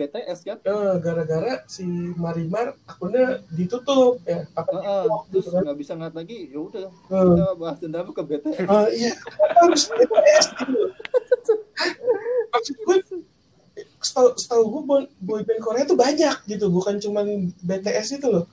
BTS 0.00 0.38
kan? 0.42 0.56
Eh, 0.58 0.94
gara-gara 0.98 1.52
si 1.66 1.84
Marimar 2.14 2.72
akunnya 2.84 3.44
ditutup 3.48 4.16
ya 4.24 4.48
apa 4.52 4.72
Heeh, 4.72 5.04
terus 5.28 5.44
gitu 5.44 5.48
kan 5.50 5.60
nggak 5.62 5.78
bisa 5.78 5.92
ngeliat 5.92 6.14
lagi, 6.14 6.38
ya 6.48 6.58
udah 6.58 6.88
Eh, 6.88 7.24
kita 7.26 7.46
bahas 7.54 7.76
dendam 7.78 8.08
ke 8.08 8.22
BTS. 8.22 8.64
Ah, 8.64 8.88
iya, 8.88 9.12
harus 9.58 9.82
BTS 9.86 10.44
gitu. 10.58 10.80
Maksud 12.50 12.76
gue, 12.78 12.96
setahu 14.00 14.28
setahu 14.34 14.62
gue 14.66 14.82
boy, 14.82 15.02
boy 15.18 15.40
band 15.42 15.60
Korea 15.60 15.84
tuh 15.84 15.94
banyak 15.94 16.36
gitu 16.46 16.66
bukan 16.68 16.96
cuma 16.96 17.20
BTS 17.60 18.16
itu 18.16 18.28
loh 18.28 18.44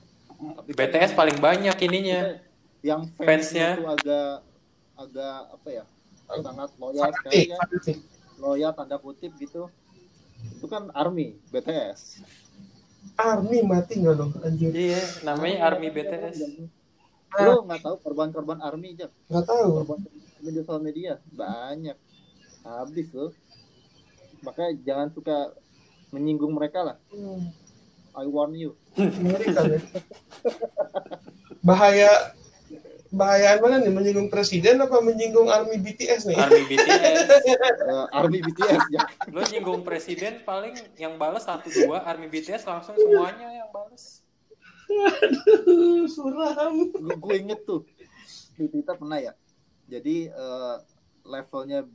BTS 0.66 1.12
paling 1.12 1.36
banyak 1.36 1.74
ininya. 1.82 2.36
yang 2.78 3.10
Fansnya. 3.10 3.26
fansnya 3.26 3.68
itu 3.74 3.84
agak 3.90 4.30
agak 4.94 5.36
apa 5.50 5.68
ya 5.72 5.84
sangat 6.22 6.70
loyal 6.78 7.10
sekali 7.10 7.50
ya 7.50 7.58
loyal 8.38 8.70
tanda 8.70 8.96
kutip 8.96 9.34
gitu 9.34 9.66
itu 10.44 10.66
kan 10.70 10.90
army 10.94 11.38
BTS 11.50 12.22
Army 13.18 13.66
mati 13.66 13.98
nggak 13.98 14.14
lo 14.14 14.30
anjir. 14.46 14.70
Iya, 14.70 15.02
namanya 15.26 15.74
Army 15.74 15.90
BTS. 15.90 16.38
lo 17.38 17.60
nggak 17.66 17.84
tahu 17.84 17.96
korban-korban 18.00 18.58
army 18.64 18.96
aja 18.96 19.12
nggak 19.28 19.46
tahu. 19.46 19.84
Korban 19.84 19.98
di 20.38 20.50
sosial 20.54 20.80
media 20.80 21.12
banyak. 21.34 21.98
Habis 22.62 23.08
loh. 23.12 23.32
Makanya 24.46 24.72
jangan 24.86 25.08
suka 25.12 25.36
menyinggung 26.14 26.54
mereka 26.54 26.86
lah. 26.86 26.96
Hmm, 27.10 27.52
I 28.16 28.26
warn 28.30 28.54
you. 28.54 28.78
Ya. 28.98 29.78
bahaya 31.58 32.37
bahayaan 33.08 33.58
mana 33.64 33.76
nih 33.80 33.92
menyinggung 33.92 34.28
presiden 34.28 34.84
apa 34.84 35.00
menyinggung 35.00 35.48
army 35.48 35.80
BTS 35.80 36.28
nih? 36.28 36.36
Army 36.36 36.62
BTS. 36.68 37.16
Eh, 37.88 38.06
army 38.12 38.38
BTS 38.44 38.84
ya. 38.92 39.02
Lo 39.32 39.40
nyinggung 39.48 39.80
presiden 39.80 40.44
paling 40.44 40.76
yang 41.00 41.16
balas 41.16 41.48
satu 41.48 41.72
dua, 41.72 42.04
Army 42.04 42.28
BTS 42.28 42.68
langsung 42.68 42.92
semuanya 43.00 43.48
yang 43.48 43.70
balas. 43.72 44.20
Aduh, 44.88 46.04
suram. 46.04 46.92
Gue 46.92 47.34
inget 47.40 47.64
tuh 47.64 47.88
di 48.60 48.68
Twitter 48.68 48.94
pernah 48.96 49.16
ya. 49.20 49.32
Jadi 49.88 50.28
eh, 50.28 50.76
levelnya 51.24 51.88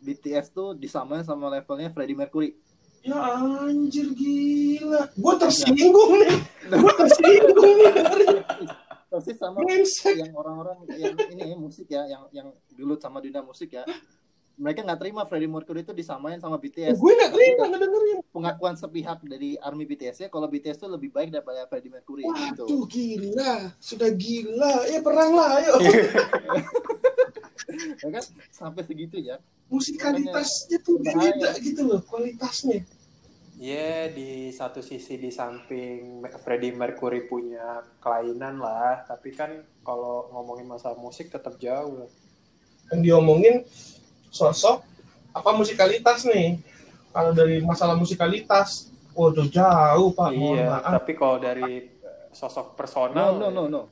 BTS 0.00 0.52
tuh 0.52 0.72
disamain 0.76 1.24
sama 1.24 1.52
levelnya 1.52 1.92
Freddie 1.92 2.16
Mercury. 2.16 2.56
Ya 3.04 3.20
anjir 3.36 4.16
gila. 4.16 5.12
Gua 5.20 5.36
tersinggung 5.36 6.24
nih. 6.24 6.40
Gua 6.72 6.92
tersinggung 6.96 7.76
nih 7.84 8.43
persis 9.14 9.38
sama 9.38 9.62
yang 9.62 10.34
orang-orang 10.34 10.78
yang 10.98 11.14
ini 11.30 11.54
ya, 11.54 11.56
musik 11.56 11.86
ya 11.86 12.02
yang 12.10 12.22
yang 12.34 12.48
gelut 12.74 12.98
sama 12.98 13.22
dunia 13.22 13.46
musik 13.46 13.70
ya. 13.70 13.86
Mereka 14.54 14.86
nggak 14.86 15.00
terima 15.02 15.26
Freddie 15.26 15.50
Mercury 15.50 15.82
itu 15.82 15.90
disamain 15.90 16.38
sama 16.38 16.62
BTS 16.62 16.94
gue 16.94 17.12
nggak 17.14 17.32
terima 17.34 17.62
nggak 17.70 17.82
dengerin. 17.82 18.18
pengakuan 18.30 18.74
sepihak 18.78 19.18
dari 19.26 19.58
army 19.58 19.82
BTS 19.82 20.26
ya 20.26 20.28
kalau 20.30 20.46
BTS 20.46 20.78
itu 20.82 20.88
lebih 20.90 21.10
baik 21.10 21.34
daripada 21.34 21.66
Freddie 21.70 21.90
Mercury 21.90 22.22
gitu. 22.26 22.66
Waduh 22.66 22.84
gila, 22.90 23.54
sudah 23.78 24.10
gila. 24.14 24.74
Ya 24.90 24.98
perang 25.02 25.30
lah, 25.34 25.58
ayo. 25.62 25.74
ya 28.02 28.08
kan? 28.10 28.24
Sampai 28.50 28.82
segitu 28.86 29.18
ya. 29.20 29.38
Musikalitasnya 29.70 30.78
tuh 30.84 31.00
beda 31.00 31.56
gitu 31.58 31.82
loh, 31.82 32.00
kualitasnya. 32.06 32.84
Ya 33.54 34.10
di 34.10 34.50
satu 34.50 34.82
sisi 34.82 35.14
di 35.14 35.30
samping 35.30 36.26
Freddie 36.42 36.74
Mercury 36.74 37.22
punya 37.30 37.86
kelainan 38.02 38.58
lah, 38.58 39.06
tapi 39.06 39.30
kan 39.30 39.62
kalau 39.86 40.26
ngomongin 40.34 40.66
masalah 40.66 40.98
musik 40.98 41.30
tetap 41.30 41.54
jauh. 41.62 42.02
lah. 42.02 42.10
Yang 42.90 43.00
diomongin 43.06 43.54
sosok 44.28 44.82
apa 45.30 45.50
musikalitas 45.54 46.26
nih. 46.26 46.58
Kalau 47.14 47.30
dari 47.30 47.62
masalah 47.62 47.94
musikalitas, 47.94 48.90
waduh 49.14 49.46
jauh 49.46 50.10
pak. 50.10 50.34
Mohon 50.34 50.58
Iya, 50.58 50.66
maaf. 50.74 50.92
tapi 50.98 51.12
kalau 51.14 51.36
dari 51.38 51.94
sosok 52.34 52.74
no 52.74 52.76
personal, 52.76 53.38
no 53.38 53.48
no 53.54 53.70
no 53.70 53.82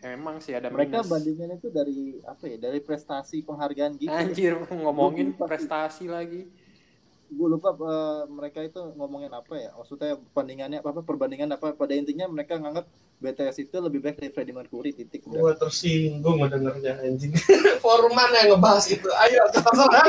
emang 0.00 0.40
sih 0.40 0.56
ada 0.56 0.72
mereka 0.72 1.02
minus. 1.04 1.10
bandingannya 1.12 1.56
itu 1.60 1.68
dari 1.68 2.00
apa 2.24 2.44
ya 2.48 2.56
dari 2.56 2.80
prestasi 2.80 3.44
penghargaan 3.44 4.00
gitu 4.00 4.08
Anjir, 4.08 4.56
ngomongin 4.70 5.34
prestasi 5.36 6.08
lagi. 6.08 6.48
Gue 7.30 7.48
lupa 7.48 7.70
eh, 7.72 8.22
mereka 8.26 8.58
itu 8.66 8.80
ngomongin 8.98 9.30
apa 9.30 9.54
ya 9.54 9.70
maksudnya 9.78 10.18
perbandingannya 10.18 10.78
apa 10.82 11.00
perbandingan 11.06 11.54
apa 11.54 11.72
pada 11.78 11.94
intinya 11.94 12.26
mereka 12.26 12.58
nganggap 12.58 12.90
BTS 13.20 13.56
itu 13.68 13.76
lebih 13.78 14.00
baik 14.00 14.16
dari 14.16 14.32
Freddie 14.32 14.56
Mercury 14.56 14.90
titik 14.96 15.28
udah 15.28 15.40
Gua 15.44 15.52
tersinggung 15.52 16.40
ngedengernya 16.40 17.04
anjing. 17.04 17.36
Foreman 17.84 18.32
yang 18.32 18.56
ngebahas 18.56 18.88
itu. 18.88 19.08
Ayo, 19.12 19.44
terserah. 19.52 20.04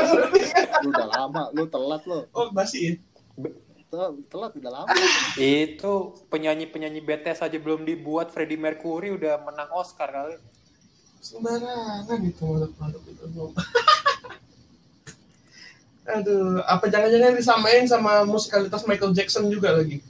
lu 0.80 0.88
udah 0.88 1.08
lama 1.12 1.42
lu 1.52 1.68
telat 1.68 2.02
lo 2.08 2.24
oh, 2.32 2.48
masih. 2.56 2.96
Tel- 3.92 4.16
telat 4.32 4.56
udah 4.56 4.72
lama 4.72 4.96
Itu 5.36 6.16
penyanyi-penyanyi 6.32 7.04
BTS 7.04 7.44
aja 7.44 7.58
belum 7.60 7.84
dibuat 7.84 8.32
Freddie 8.32 8.56
Mercury 8.56 9.12
udah 9.12 9.44
menang 9.44 9.68
Oscar 9.76 10.08
kali. 10.08 10.40
Sembarangan 11.20 12.18
itu 12.24 12.42
makhluk-makhluk 12.42 13.04
itu. 13.12 13.24
Aduh, 16.02 16.58
apa 16.66 16.90
jangan-jangan 16.90 17.34
disamain 17.38 17.86
sama 17.86 18.26
musikalitas 18.26 18.82
Michael 18.86 19.14
Jackson 19.14 19.46
juga 19.46 19.76
lagi? 19.76 20.02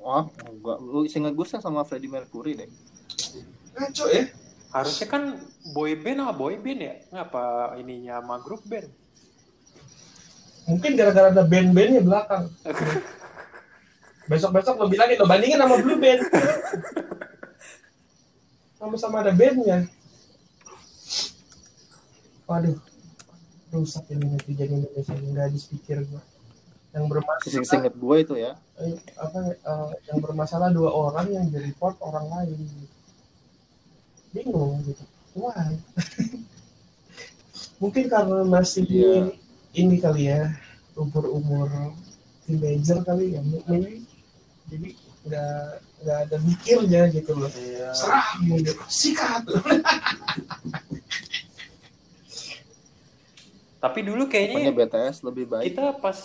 wah 0.00 0.26
enggak 0.48 0.78
lu 0.80 1.04
seingat 1.06 1.36
gue 1.36 1.46
sama 1.46 1.84
Freddie 1.84 2.10
Mercury 2.10 2.56
deh 2.56 2.70
Ngaco 3.76 4.04
ya? 4.10 4.24
Harusnya 4.74 5.06
kan 5.06 5.22
boy 5.70 5.94
band 5.94 6.18
sama 6.18 6.32
boy 6.34 6.58
band 6.58 6.80
ya? 6.82 6.94
Ngapa 7.14 7.74
ininya 7.78 8.18
sama 8.18 8.34
grup 8.42 8.62
band? 8.66 8.90
Mungkin 10.68 10.94
gara-gara 10.94 11.34
ada 11.34 11.42
band-bandnya 11.42 12.02
belakang. 12.02 12.50
Besok-besok 14.30 14.78
lo 14.78 14.86
bilangin, 14.86 15.18
lo 15.18 15.26
bandingin 15.26 15.58
sama 15.58 15.82
Blue 15.82 15.98
Band. 15.98 16.22
Sama-sama 18.78 19.26
ada 19.26 19.34
bandnya. 19.34 19.90
Waduh, 22.46 22.78
rusak 23.70 24.04
ini 24.10 24.26
netizen 24.34 24.70
Indonesia 24.82 25.14
nggak 25.14 25.44
habis 25.50 25.64
pikir 25.70 26.02
gua. 26.10 26.22
Yang 26.90 27.04
bermasalah, 27.06 27.62
seingat 27.70 27.94
gue 27.94 28.16
itu 28.18 28.34
ya 28.34 28.58
eh, 28.82 28.98
apa 29.14 29.38
eh, 29.54 29.90
yang 30.10 30.18
bermasalah 30.18 30.74
dua 30.74 30.90
orang 30.90 31.30
yang 31.30 31.46
di 31.46 31.58
report 31.62 31.94
orang 32.02 32.26
lain. 32.26 32.58
Bingung 34.34 34.82
gitu. 34.82 35.04
Why? 35.38 35.78
Mungkin 37.82 38.04
karena 38.10 38.42
masih 38.42 38.84
Iya. 38.90 39.30
ini 39.72 40.02
kali 40.02 40.34
ya 40.34 40.50
umur-umur 40.98 41.70
teenager 42.44 42.98
kali 43.06 43.38
ya 43.38 43.40
maybe 43.46 44.02
jadi 44.66 44.88
nggak 45.24 45.64
nggak 46.02 46.18
ada 46.26 46.36
mikirnya 46.42 47.02
gitu 47.14 47.32
loh 47.38 47.46
Iya. 47.54 47.94
serah 47.94 48.28
gitu 48.42 48.74
sikat 48.90 49.46
Tapi 53.80 54.00
dulu 54.04 54.28
pokoknya 54.28 54.52
kayaknya 54.52 54.72
BTS 54.76 55.16
lebih 55.24 55.44
baik. 55.48 55.72
kita 55.72 55.96
pas 55.98 56.18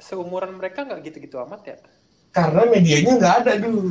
seumuran 0.00 0.54
mereka 0.56 0.86
nggak 0.86 1.00
gitu-gitu 1.10 1.36
amat 1.44 1.62
ya. 1.66 1.78
karena 2.30 2.62
medianya 2.70 3.12
nggak 3.18 3.34
ada 3.42 3.52
dulu. 3.58 3.90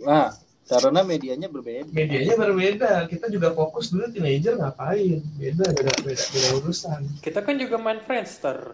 Nah 0.00 0.32
karena 0.64 1.00
medianya 1.04 1.48
berbeda. 1.52 1.92
Medianya 1.92 2.34
berbeda. 2.40 2.92
Kita 3.12 3.28
juga 3.28 3.52
fokus 3.52 3.92
dulu 3.92 4.08
teenager 4.08 4.56
ngapain? 4.56 5.20
Beda 5.36 5.68
beda 5.68 5.92
beda 6.00 6.24
beda 6.24 6.48
urusan. 6.64 7.00
Kita 7.20 7.44
kan 7.44 7.60
juga 7.60 7.76
main 7.76 8.00
Friendster. 8.00 8.72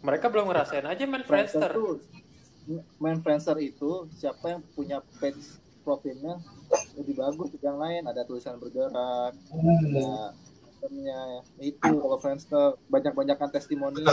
Mereka 0.00 0.32
belum 0.32 0.48
ngerasain 0.48 0.88
aja 0.88 1.04
main 1.04 1.28
Friendster 1.28 1.76
main 3.00 3.18
Friendster 3.24 3.56
itu 3.60 4.06
siapa 4.12 4.52
yang 4.52 4.62
punya 4.76 5.00
page 5.20 5.56
profilnya 5.82 6.36
lebih 7.00 7.16
bagus? 7.16 7.48
Dari 7.56 7.64
yang 7.64 7.80
lain 7.80 8.02
ada 8.04 8.22
tulisan 8.28 8.60
bergerak 8.60 9.32
hmm. 9.48 9.88
ada 9.88 10.10
itemnya 10.78 11.42
itu 11.58 11.90
kalau 11.98 12.22
Friendster 12.22 12.78
banyak-banyakan 12.86 13.50
testimoni. 13.50 14.06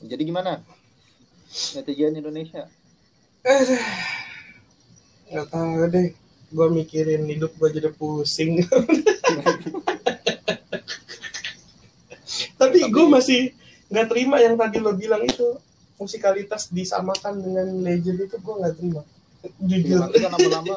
Jadi 0.00 0.22
gimana? 0.24 0.64
Netizen 1.76 2.16
Indonesia? 2.16 2.64
Eh, 3.44 3.76
nggak 5.28 5.48
tahu 5.52 5.92
deh. 5.92 6.16
Gue 6.48 6.68
mikirin 6.72 7.28
hidup 7.28 7.52
gue 7.60 7.68
jadi 7.76 7.92
pusing. 7.92 8.64
Tapi 12.56 12.78
gue 12.88 13.06
masih 13.12 13.52
nggak 13.92 14.08
terima 14.08 14.40
yang 14.40 14.56
tadi 14.56 14.80
lo 14.80 14.96
bilang 14.96 15.20
itu. 15.20 15.60
Musikalitas 16.00 16.68
disamakan 16.72 17.40
dengan 17.40 17.68
legend 17.84 18.24
itu 18.24 18.36
gue 18.40 18.54
nggak 18.56 18.76
terima 18.76 19.04
Ya, 19.46 19.76
jujur. 19.80 19.98
Nanti 20.02 20.18
kan 20.22 20.30
lama-lama 20.34 20.76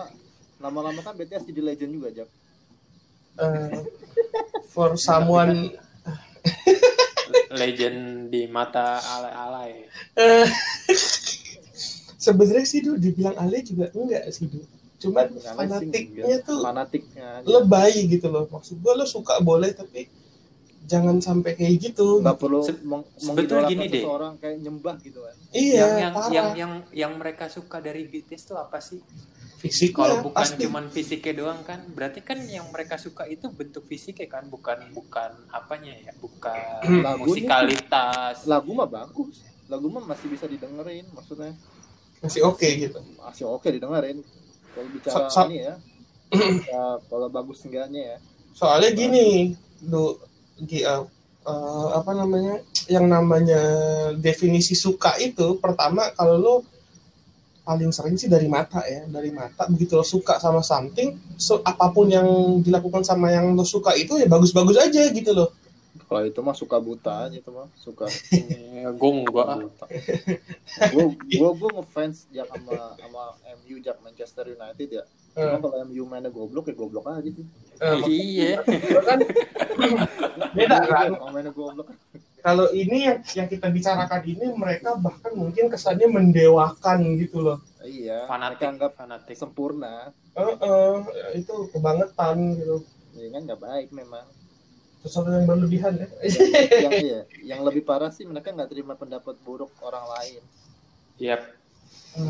lama-lama 0.60 0.99
kan 0.99 1.15
BTS 1.15 1.47
jadi 1.47 1.62
legend 1.63 1.91
juga 1.95 2.10
Jack 2.12 2.29
eh, 3.39 3.79
for 4.67 4.99
someone 4.99 5.71
Legend 7.49 8.29
di 8.29 8.45
mata 8.45 9.01
alay-alay. 9.01 9.89
eh, 10.17 10.47
sebenarnya 12.19 12.65
sih 12.67 12.86
Du 12.86 12.93
dibilang 12.99 13.34
Ale 13.39 13.65
juga 13.65 13.89
enggak 13.95 14.29
sih 14.29 14.45
Du. 14.45 14.62
Cuman 14.99 15.34
fanatiknya 15.39 16.43
tuh 16.43 16.62
fanatiknya 16.62 17.41
lebay 17.47 18.05
gitu 18.05 18.29
loh. 18.29 18.45
Maksud 18.51 18.77
gue 18.77 18.93
lo 18.93 19.05
suka 19.08 19.41
boleh 19.41 19.73
tapi 19.73 20.05
jangan 20.89 21.21
sampai 21.21 21.54
kayak 21.54 21.75
gitu 21.80 22.17
nggak 22.17 22.36
perlu 22.36 22.60
Se- 22.60 22.82
meng 22.82 23.06
sebetulnya 23.13 23.69
gini 23.69 23.86
deh. 23.86 24.02
seseorang 24.02 24.34
kayak 24.36 24.58
nyembah 24.58 24.95
gitu 24.99 25.19
kan 25.21 25.36
iya 25.52 25.78
yang 25.78 25.93
yang 25.95 26.13
parah. 26.13 26.32
yang 26.32 26.47
yang 26.56 26.71
yang 26.91 27.12
mereka 27.15 27.45
suka 27.47 27.78
dari 27.78 28.04
BTS 28.04 28.43
tuh 28.45 28.58
apa 28.58 28.82
sih? 28.82 28.97
Fisiknya 29.56 29.91
Kalau 29.99 30.17
bukan 30.23 30.39
pasti. 30.39 30.63
cuman 30.63 30.88
fisiknya 30.88 31.34
doang 31.36 31.62
kan, 31.62 31.84
berarti 31.86 32.23
kan 32.23 32.39
yang 32.41 32.71
mereka 32.71 32.95
suka 32.95 33.28
itu 33.28 33.52
bentuk 33.52 33.84
fisiknya 33.84 34.32
kan, 34.32 34.47
bukan 34.47 34.88
bukan 34.89 35.36
apanya 35.52 35.99
ya, 35.99 36.15
bukan 36.15 36.80
Lagunya 37.04 37.19
musikalitas. 37.43 38.47
lagu 38.47 38.71
mah 38.71 38.88
bagus 38.88 39.43
lagu 39.67 39.86
mah 39.86 40.02
masih 40.02 40.28
bisa 40.28 40.47
didengerin 40.47 41.06
maksudnya 41.12 41.54
masih 42.17 42.41
oke 42.41 42.63
gitu. 42.63 43.04
masih 43.19 43.45
oke 43.45 43.67
didengerin 43.67 44.23
kalau 44.71 44.88
bicara 44.89 45.28
So- 45.28 45.43
so- 45.43 45.45
ini 45.45 45.60
ya 45.62 45.75
ya 46.71 46.84
kalau 47.06 47.28
bagus 47.28 47.60
enggaknya 47.62 48.02
ya 48.08 48.17
Soalnya 48.49 48.91
gini, 48.91 49.54
lu 49.84 50.15
Gi, 50.67 50.83
uh, 50.83 51.03
uh, 51.47 51.87
apa 51.95 52.11
namanya? 52.15 52.59
Yang 52.89 53.05
namanya 53.05 53.61
definisi 54.17 54.73
suka 54.73 55.15
itu 55.21 55.55
pertama 55.61 56.09
kalau 56.17 56.35
lu 56.35 56.55
paling 57.61 57.93
sering 57.93 58.17
sih 58.17 58.25
dari 58.25 58.49
mata 58.49 58.81
ya, 58.81 59.05
dari 59.05 59.29
mata 59.29 59.69
begitu 59.69 59.93
lo 59.93 60.01
suka 60.01 60.41
sama 60.41 60.65
something, 60.65 61.13
so, 61.37 61.61
apa 61.61 61.93
pun 61.93 62.09
yang 62.09 62.25
dilakukan 62.65 63.05
sama 63.05 63.29
yang 63.29 63.53
lo 63.53 63.61
suka 63.61 63.93
itu 63.93 64.17
ya 64.17 64.25
bagus-bagus 64.25 64.73
aja 64.81 65.05
gitu 65.13 65.37
loh. 65.37 65.53
kalau 66.09 66.25
itu 66.25 66.41
mah 66.41 66.57
suka 66.57 66.81
buta 66.81 67.29
aja 67.29 67.37
itu 67.37 67.53
mah 67.53 67.69
suka 67.77 68.09
Ya, 68.81 68.89
gue 68.89 69.11
enggak. 69.13 69.45
ah. 69.45 69.57
buta 69.61 69.85
gue 70.89 71.05
gue 71.29 71.49
gue 71.53 71.69
ngefans 71.77 72.25
jak 72.33 72.49
sama 72.49 72.97
sama 72.97 73.23
MU 73.61 73.75
jak 73.77 73.97
Manchester 74.01 74.49
United 74.49 74.89
ya 74.89 75.03
Cuma 75.37 75.61
kalau 75.61 75.77
MU 75.85 76.03
mainnya 76.09 76.33
goblok 76.33 76.73
ya 76.73 76.73
goblok 76.73 77.05
aja 77.05 77.29
sih 77.29 77.45
eh, 77.45 77.68
Iya. 77.79 78.59
maksudnya 78.59 79.01
kan 79.03 79.19
beda 80.57 80.77
kan. 80.83 81.09
Kalau 81.15 81.51
goblok 81.51 81.87
Kalau 82.39 82.71
ini 82.71 83.03
yang 83.03 83.19
yang 83.35 83.47
kita 83.47 83.67
bicarakan 83.67 84.21
ini 84.23 84.47
mereka 84.55 84.95
bahkan 84.95 85.35
mungkin 85.35 85.67
kesannya 85.67 86.07
mendewakan 86.07 87.19
gitu 87.19 87.43
loh. 87.43 87.59
iya 87.81 88.23
Fanatik, 88.25 88.63
anggap 88.63 88.95
fanatik. 88.95 89.35
sempurna 89.35 90.11
Eh, 90.31 90.55
eh, 90.55 90.93
itu 91.35 91.51
kebangetan 91.69 92.55
gitu. 92.55 92.79
ya 93.11 93.27
kan 93.29 93.41
nggak 93.43 93.59
baik 93.59 93.87
memang 93.91 94.23
Sesuatu 94.99 95.31
yang 95.31 95.43
berlebihan 95.43 95.95
ya. 95.95 96.07
yang 96.79 96.93
iya 96.95 97.19
yang 97.41 97.59
lebih 97.63 97.83
parah 97.83 98.11
sih 98.11 98.23
mereka 98.23 98.51
nggak 98.51 98.71
terima 98.71 98.95
pendapat 98.95 99.35
buruk 99.43 99.71
orang 99.79 100.03
lain 100.07 100.41
Yap. 101.19 101.43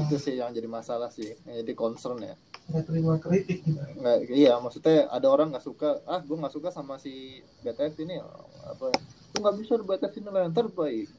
Itu 0.06 0.18
sih 0.22 0.36
yang 0.38 0.54
jadi 0.54 0.70
masalah 0.70 1.10
sih 1.10 1.34
yang 1.48 1.66
jadi 1.66 1.74
concern 1.74 2.20
ya. 2.22 2.36
Nggak 2.70 2.84
terima 2.86 3.14
kritik 3.18 3.66
gitu. 3.66 3.82
nggak 4.00 4.18
iya 4.30 4.54
maksudnya 4.62 5.10
ada 5.10 5.28
orang 5.30 5.50
nggak 5.50 5.66
suka 5.66 6.06
ah 6.06 6.22
gue 6.22 6.38
nggak 6.38 6.54
suka 6.54 6.70
sama 6.70 7.02
si 7.02 7.42
BTS 7.66 8.06
ini 8.06 8.22
apa 8.66 8.94
lu 9.34 9.38
nggak 9.42 9.56
bisa 9.58 9.74
BTS 9.82 10.14
ini 10.22 10.30
lah 10.30 10.42
yang 10.46 10.56
terbaik. 10.56 11.10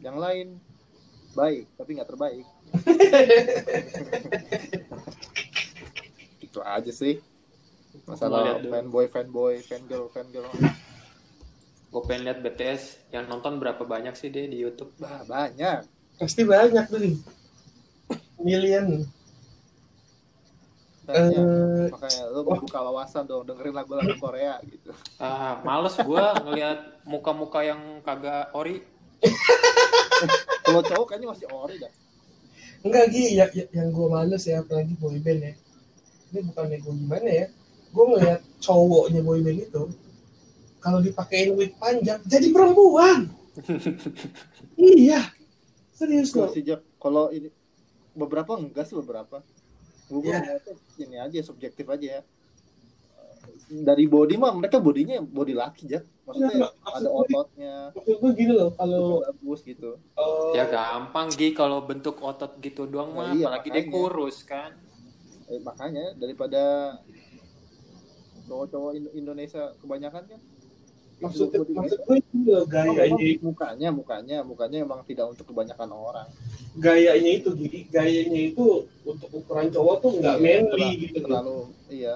Yang 0.00 0.16
lain 0.18 0.48
baik 1.38 1.66
tapi 1.78 1.90
nggak 1.94 2.10
terbaik. 2.10 2.46
Itu 6.44 6.58
aja 6.66 6.90
sih. 6.90 7.22
Masalah 8.06 8.58
fanboy 8.58 9.06
fanboy 9.06 9.54
fangirl 9.62 10.10
fangirl. 10.10 10.50
Gue 11.90 12.02
pengen 12.06 12.30
lihat 12.30 12.38
BTS 12.42 13.10
yang 13.10 13.26
nonton 13.26 13.58
berapa 13.58 13.82
banyak 13.82 14.14
sih 14.14 14.30
dia 14.30 14.46
di 14.46 14.62
YouTube. 14.62 14.94
bah 15.02 15.26
banyak. 15.26 15.82
Pasti 16.22 16.46
banyak 16.46 16.86
tuh. 16.86 17.18
Million. 18.40 19.04
Eh, 21.10 21.90
makanya 21.90 22.30
lu 22.30 22.46
buka 22.46 22.78
wawasan 22.86 23.26
dong 23.26 23.42
dengerin 23.42 23.74
lagu-lagu 23.74 24.14
Korea 24.22 24.62
gitu 24.62 24.94
Ah, 25.18 25.58
males 25.66 25.98
gue 25.98 26.24
ngelihat 26.46 27.02
muka-muka 27.02 27.66
yang 27.66 27.98
kagak 28.06 28.54
ori. 28.54 28.78
kalau 30.64 30.80
cowok 30.86 31.06
kayaknya 31.10 31.28
masih 31.34 31.48
ori 31.50 31.76
dah 31.82 31.92
enggak 32.80 33.04
Gi, 33.12 33.36
ya, 33.36 33.46
ya- 33.52 33.68
yang 33.76 33.92
gue 33.92 34.06
males 34.08 34.40
ya 34.46 34.64
apalagi 34.64 34.94
boyband 34.96 35.40
ya. 35.44 35.52
Ini 36.30 36.40
bukan 36.48 36.64
nego 36.70 36.90
gimana 36.96 37.28
ya. 37.28 37.46
Gue 37.92 38.04
ngeliat 38.08 38.40
cowoknya 38.62 39.20
boyband 39.20 39.60
itu 39.66 39.82
kalau 40.80 41.02
dipakein 41.04 41.52
wig 41.58 41.76
panjang 41.76 42.22
jadi 42.24 42.48
perempuan. 42.54 43.28
iya. 44.80 45.28
Serius 45.92 46.32
Gue 46.32 46.48
loh. 46.48 46.54
Jak, 46.54 46.80
kalau 46.96 47.28
ini 47.34 47.52
beberapa 48.12 48.52
enggak 48.54 48.84
sih 48.84 48.96
beberapa. 48.96 49.42
Gue 50.06 50.26
Ya. 50.26 50.38
ngeliatnya 50.38 50.74
ini 50.98 51.16
aja 51.16 51.38
subjektif 51.40 51.86
aja 51.86 52.18
ya. 52.18 52.22
Dari 53.70 54.04
body 54.04 54.34
mah 54.34 54.50
mereka 54.52 54.76
bodinya 54.76 55.18
body 55.20 55.54
laki 55.54 55.86
ya. 55.88 56.02
Maksudnya 56.26 56.50
Enggak, 56.52 56.72
ada 56.84 57.08
ototnya, 57.08 57.74
Maksud 57.92 58.16
gue 58.18 58.30
gini 58.34 58.52
loh, 58.52 58.70
kalau 58.72 59.22
bagus 59.24 59.60
gitu. 59.62 59.90
eh, 60.12 60.50
Ya 60.54 60.66
gampang 60.66 61.30
Gi 61.30 61.50
kalau 61.52 61.78
bentuk 61.80 62.18
otot 62.20 62.58
gitu 62.58 62.84
doang 62.84 63.10
mah, 63.12 63.30
Nah, 63.30 63.34
iya, 63.34 63.46
apalagi 63.46 63.68
dia 63.68 63.84
kurus 63.86 64.42
kan. 64.42 64.74
Eh, 65.46 65.58
makanya 65.60 66.14
daripada 66.14 66.62
cowok-cowok 68.44 68.90
Indo- 68.92 69.14
Indonesia 69.16 69.74
kebanyakan 69.78 70.24
kan 70.26 70.40
maksud 71.20 71.48
maksud 71.52 71.98
gue 72.00 72.16
itu 72.16 72.38
gayanya 72.64 73.12
emang 73.12 73.38
mukanya 73.44 73.88
mukanya 73.90 74.36
mukanya 74.40 74.78
emang 74.80 75.00
tidak 75.04 75.26
untuk 75.28 75.46
kebanyakan 75.46 75.90
orang. 75.90 76.28
gayanya 76.72 77.30
itu 77.34 77.50
jadi 77.52 77.78
gayanya 77.88 78.40
itu 78.46 78.66
untuk 79.02 79.28
ukuran 79.30 79.68
cowok 79.68 79.96
tuh 79.98 80.10
nggak 80.16 80.36
Iya, 80.36 80.42
manly 80.42 80.70
terlalu- 80.70 81.00
gitu 81.02 81.18
loh. 81.18 81.26
Terlalu 81.26 81.58
iya, 81.90 82.14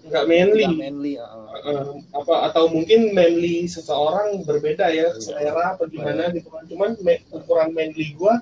nggak 0.00 0.24
manly 0.24 0.62
tidak 0.62 0.80
manly. 0.80 1.12
ah. 1.16 1.48
Eh, 1.60 1.84
apa 2.10 2.34
atau 2.46 2.64
mungkin 2.66 3.00
manly 3.10 3.56
seseorang 3.66 4.28
berbeda 4.42 4.88
ya 4.88 5.06
Iya. 5.06 5.20
selera 5.20 5.64
atau 5.74 5.84
gimana 5.86 6.30
gitu 6.30 6.48
kan 6.48 6.64
cuman 6.64 6.90
me- 6.98 7.20
ukuran 7.30 7.68
manly 7.70 8.14
gua 8.14 8.40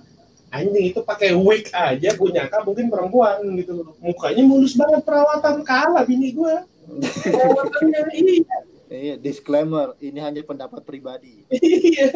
anjing 0.48 0.84
itu 0.86 1.00
pakai 1.02 1.34
wig 1.34 1.68
aja 1.70 2.08
gue 2.10 2.28
nyangka 2.30 2.62
mungkin 2.62 2.88
perempuan 2.88 3.36
gitu 3.54 3.72
loh 3.76 3.92
mukanya 3.98 4.40
mulus 4.42 4.72
banget 4.72 5.02
perawatan 5.02 5.60
kalah 5.60 6.04
bini 6.04 6.32
gua 6.32 6.64
perawatannya 7.24 8.00
iya 8.14 8.56
Iya, 8.88 9.14
disclaimer, 9.16 9.92
ini 9.98 10.16
hanya 10.16 10.40
pendapat 10.40 10.80
pribadi, 10.80 11.44
iya 11.52 12.08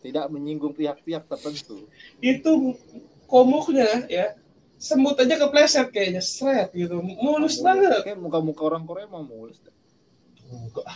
tidak 0.00 0.26
menyinggung 0.26 0.72
pihak-pihak 0.72 1.22
tertentu. 1.24 1.86
itu 2.18 2.50
komuknya 3.24 3.86
ya 4.06 4.34
semut 4.74 5.14
aja 5.14 5.36
kepleset 5.36 5.86
kayaknya 5.88 6.18
seret 6.18 6.72
gitu 6.72 6.98
mulus 6.98 7.60
banget 7.60 8.00
Kayak 8.02 8.18
muka-muka 8.18 8.62
orang 8.64 8.82
Korea 8.82 9.06
mau 9.06 9.20
mulus. 9.20 9.60
dah. 9.60 9.70
Enggak. 10.48 10.88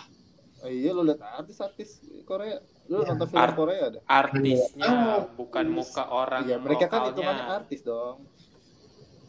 Eh, 0.65 0.73
iya, 0.75 0.91
lu 0.91 1.05
lihat 1.05 1.21
artis-artis 1.21 2.01
Korea. 2.25 2.59
Lu 2.85 3.01
Ya, 3.01 3.13
nonton 3.13 3.29
film 3.29 3.39
art- 3.39 3.55
Korea 3.55 3.83
ada? 3.87 4.01
Artisnya 4.03 4.83
Ah, 4.83 5.21
bukan 5.31 5.67
muka 5.69 6.05
orang 6.05 6.43
Iya, 6.43 6.57
mereka 6.59 6.89
kan 6.89 7.01
itu 7.07 7.21
kan 7.21 7.37
lokalnya. 7.37 7.47
artis 7.55 7.81
dong. 7.83 8.17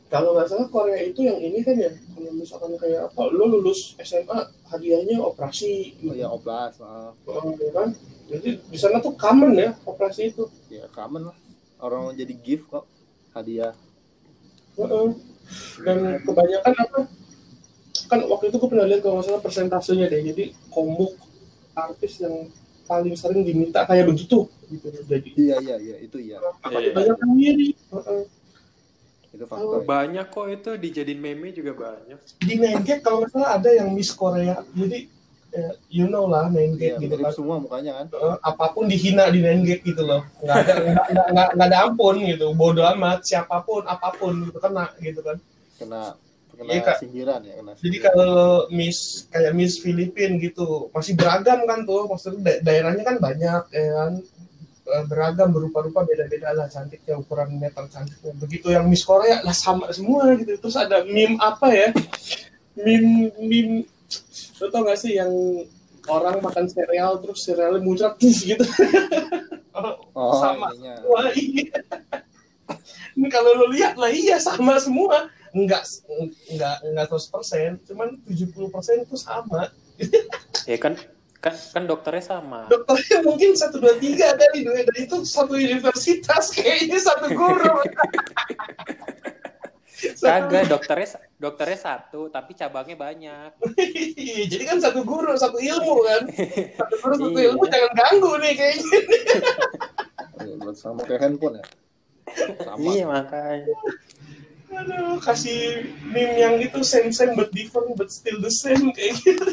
Kalau 0.05 0.37
nggak 0.37 0.47
salah 0.47 0.67
Korea 0.69 1.01
itu 1.01 1.25
yang 1.25 1.41
ini 1.41 1.65
kan 1.65 1.75
ya 1.75 1.89
kalau 2.13 2.31
misalkan 2.31 2.77
kayak 2.77 3.09
apa 3.09 3.21
lo 3.33 3.45
lulus 3.49 3.97
SMA 3.99 4.37
hadiahnya 4.69 5.17
operasi 5.19 5.97
Oh, 6.05 6.13
ya 6.13 6.29
oplas, 6.29 6.77
ah. 6.79 7.09
Oh, 7.25 7.51
ya 7.57 7.71
kan 7.73 7.89
jadi 8.25 8.57
di 8.61 8.77
sana 8.77 9.01
tuh 9.01 9.17
common 9.17 9.57
ya 9.57 9.73
operasi 9.83 10.29
itu 10.33 10.45
ya 10.69 10.85
common 10.93 11.29
lah. 11.33 11.37
Orang 11.81 12.13
jadi 12.13 12.31
gift 12.33 12.69
kok 12.69 12.85
hadiah. 13.33 13.73
Heeh. 14.75 15.07
dan 15.85 16.19
kebanyakan 16.25 16.73
apa 16.73 16.99
kan 18.09 18.19
waktu 18.25 18.49
itu 18.49 18.57
gue 18.57 18.69
pernah 18.69 18.85
lihat 18.89 19.01
kalau 19.05 19.21
nggak 19.21 19.27
salah 19.29 19.41
persentasenya 19.41 20.09
deh 20.09 20.21
jadi 20.25 20.43
komuk 20.73 21.13
artis 21.77 22.17
yang 22.17 22.49
paling 22.85 23.13
sering 23.13 23.45
diminta 23.45 23.85
kayak 23.85 24.09
begitu 24.09 24.49
gitu 24.67 24.87
jadi 25.05 25.29
Iya, 25.37 25.55
iya, 25.61 25.75
iya, 25.77 25.95
itu 26.01 26.17
iya. 26.17 26.37
Iya. 26.65 26.91
banyak 26.93 27.17
yang 27.17 27.33
mirip 27.33 27.77
Heeh. 27.93 28.21
Itu 29.35 29.45
faktor. 29.45 29.77
ya. 29.77 29.85
Banyak 29.85 30.25
kok 30.27 30.47
itu 30.47 30.69
dijadiin 30.75 31.19
meme 31.19 31.51
juga 31.51 31.71
banyak. 31.75 32.19
di 32.39 32.53
Nengget 32.55 32.99
kalau 32.99 33.19
nggak 33.19 33.31
salah 33.31 33.49
ada 33.53 33.69
yang 33.69 33.91
Miss 33.91 34.11
Korea 34.11 34.63
jadi 34.71 35.11
eh, 35.51 35.73
you 35.89 36.05
know 36.05 36.25
lah 36.25 36.47
Iya, 36.47 36.55
Nengget 36.57 36.93
gitu 36.97 37.13
mirip 37.13 37.25
kan 37.25 37.33
semua 37.33 37.55
mukanya 37.57 37.91
kan. 37.93 38.05
Eh, 38.09 38.35
apa 38.41 38.65
pun 38.69 38.83
dihina 38.85 39.27
di 39.27 39.39
Nengget 39.39 39.79
gitu 39.81 40.01
loh 40.01 40.23
nggak 40.39 40.55
ada 40.57 40.73
nggak, 40.73 41.05
nggak, 41.11 41.27
nggak, 41.31 41.49
nggak 41.53 41.67
ada 41.69 41.77
ampun 41.83 42.15
gitu 42.21 42.47
bodoh 42.51 42.87
amat 42.89 43.19
siapa 43.21 43.59
pun 43.61 43.83
apa 43.83 44.09
pun 44.11 44.31
gitu 44.41 44.57
kena 44.57 44.85
gitu 44.99 45.19
kan 45.19 45.37
Kena 45.75 46.01
kena 46.51 46.71
Kak. 46.81 46.97
sindiran 46.99 47.39
ya, 47.41 47.53
kena. 47.55 47.71
jadi 47.75 47.83
sindiran. 47.99 48.03
kalau 48.07 48.39
Miss 48.69 48.99
kayak 49.27 49.51
Miss 49.51 49.75
Filipin 49.75 50.39
gitu 50.39 50.87
masih 50.89 51.13
beragam 51.13 51.63
kan 51.63 51.83
tuh 51.83 52.07
maksudnya 52.07 52.39
da- 52.41 52.61
daerahnya 52.63 53.03
kan 53.03 53.15
banyak 53.19 53.63
ya 53.69 53.87
kan 53.93 54.11
beragam 55.09 55.49
berupa-rupa 55.49 56.05
beda-beda 56.05 56.53
lah 56.53 56.69
cantiknya 56.69 57.17
ukuran 57.17 57.57
meter 57.57 57.89
cantiknya 57.89 58.37
begitu 58.37 58.69
yang 58.69 58.85
Miss 58.85 59.01
Korea 59.01 59.41
lah 59.41 59.55
sama 59.55 59.89
semua 59.89 60.29
gitu 60.37 60.61
terus 60.61 60.77
ada 60.77 61.01
meme 61.01 61.41
apa 61.41 61.73
ya 61.73 61.89
meme 62.77 63.33
meme 63.41 63.89
lo 64.61 64.69
tau 64.69 64.85
gak 64.85 65.01
sih 65.01 65.17
yang 65.17 65.33
orang 66.05 66.37
makan 66.37 66.69
sereal 66.69 67.17
terus 67.17 67.41
serealnya 67.41 67.81
muncrat 67.81 68.13
tuh 68.21 68.29
gitu 68.29 68.61
oh, 70.15 70.39
sama. 70.39 70.71
ininya. 70.73 70.95
Wah 71.05 71.29
iya. 71.35 71.77
Ini 73.15 73.27
kalau 73.31 73.51
lo 73.63 73.65
lihat 73.71 73.95
lah 73.99 74.11
iya 74.11 74.39
sama 74.39 74.79
semua. 74.79 75.31
Enggak 75.55 75.87
enggak 76.51 76.83
enggak 76.83 77.05
100%, 77.07 77.87
cuman 77.87 78.19
70% 78.27 79.07
itu 79.07 79.15
sama. 79.15 79.71
Ya 80.67 80.77
kan 80.79 80.99
kan 81.43 81.53
kan 81.53 81.83
dokternya 81.85 82.23
sama. 82.25 82.65
Dokternya 82.67 83.21
mungkin 83.21 83.53
1 83.53 83.69
2 83.77 84.01
3 84.01 84.39
dari 84.39 84.59
dan 84.65 84.95
itu 84.97 85.21
satu 85.23 85.53
universitas 85.53 86.49
kayaknya 86.51 86.97
satu 86.97 87.27
guru. 87.31 87.75
Kagak, 89.95 90.69
dokternya 90.69 91.07
dokternya 91.39 91.79
satu, 91.79 92.27
tapi 92.29 92.53
cabangnya 92.53 92.93
banyak. 92.99 93.51
Jadi 94.51 94.63
kan 94.67 94.77
satu 94.77 95.01
guru, 95.01 95.33
satu 95.33 95.57
ilmu 95.57 95.95
kan. 96.03 96.21
Satu 96.77 96.95
guru, 97.01 97.13
satu 97.15 97.39
Iya. 97.39 97.47
ilmu 97.49 97.63
jangan 97.71 97.91
ganggu 97.95 98.31
nih 98.43 98.53
kayaknya. 98.53 98.97
Iya, 100.45 100.53
buat 100.61 100.75
sama 100.77 100.99
kayak 101.07 101.21
handphone 101.25 101.57
ya. 101.57 101.65
Sama. 102.67 102.83
Iya 102.83 103.05
makanya. 103.07 103.75
Aduh, 104.75 105.15
kasih 105.23 105.87
meme 106.11 106.35
yang 106.43 106.55
itu 106.59 106.83
same 106.83 107.09
same 107.15 107.31
but 107.33 107.47
different 107.55 107.95
but 107.95 108.11
still 108.11 108.35
the 108.43 108.51
same 108.51 108.91
kayak 108.91 109.15
gitu. 109.23 109.47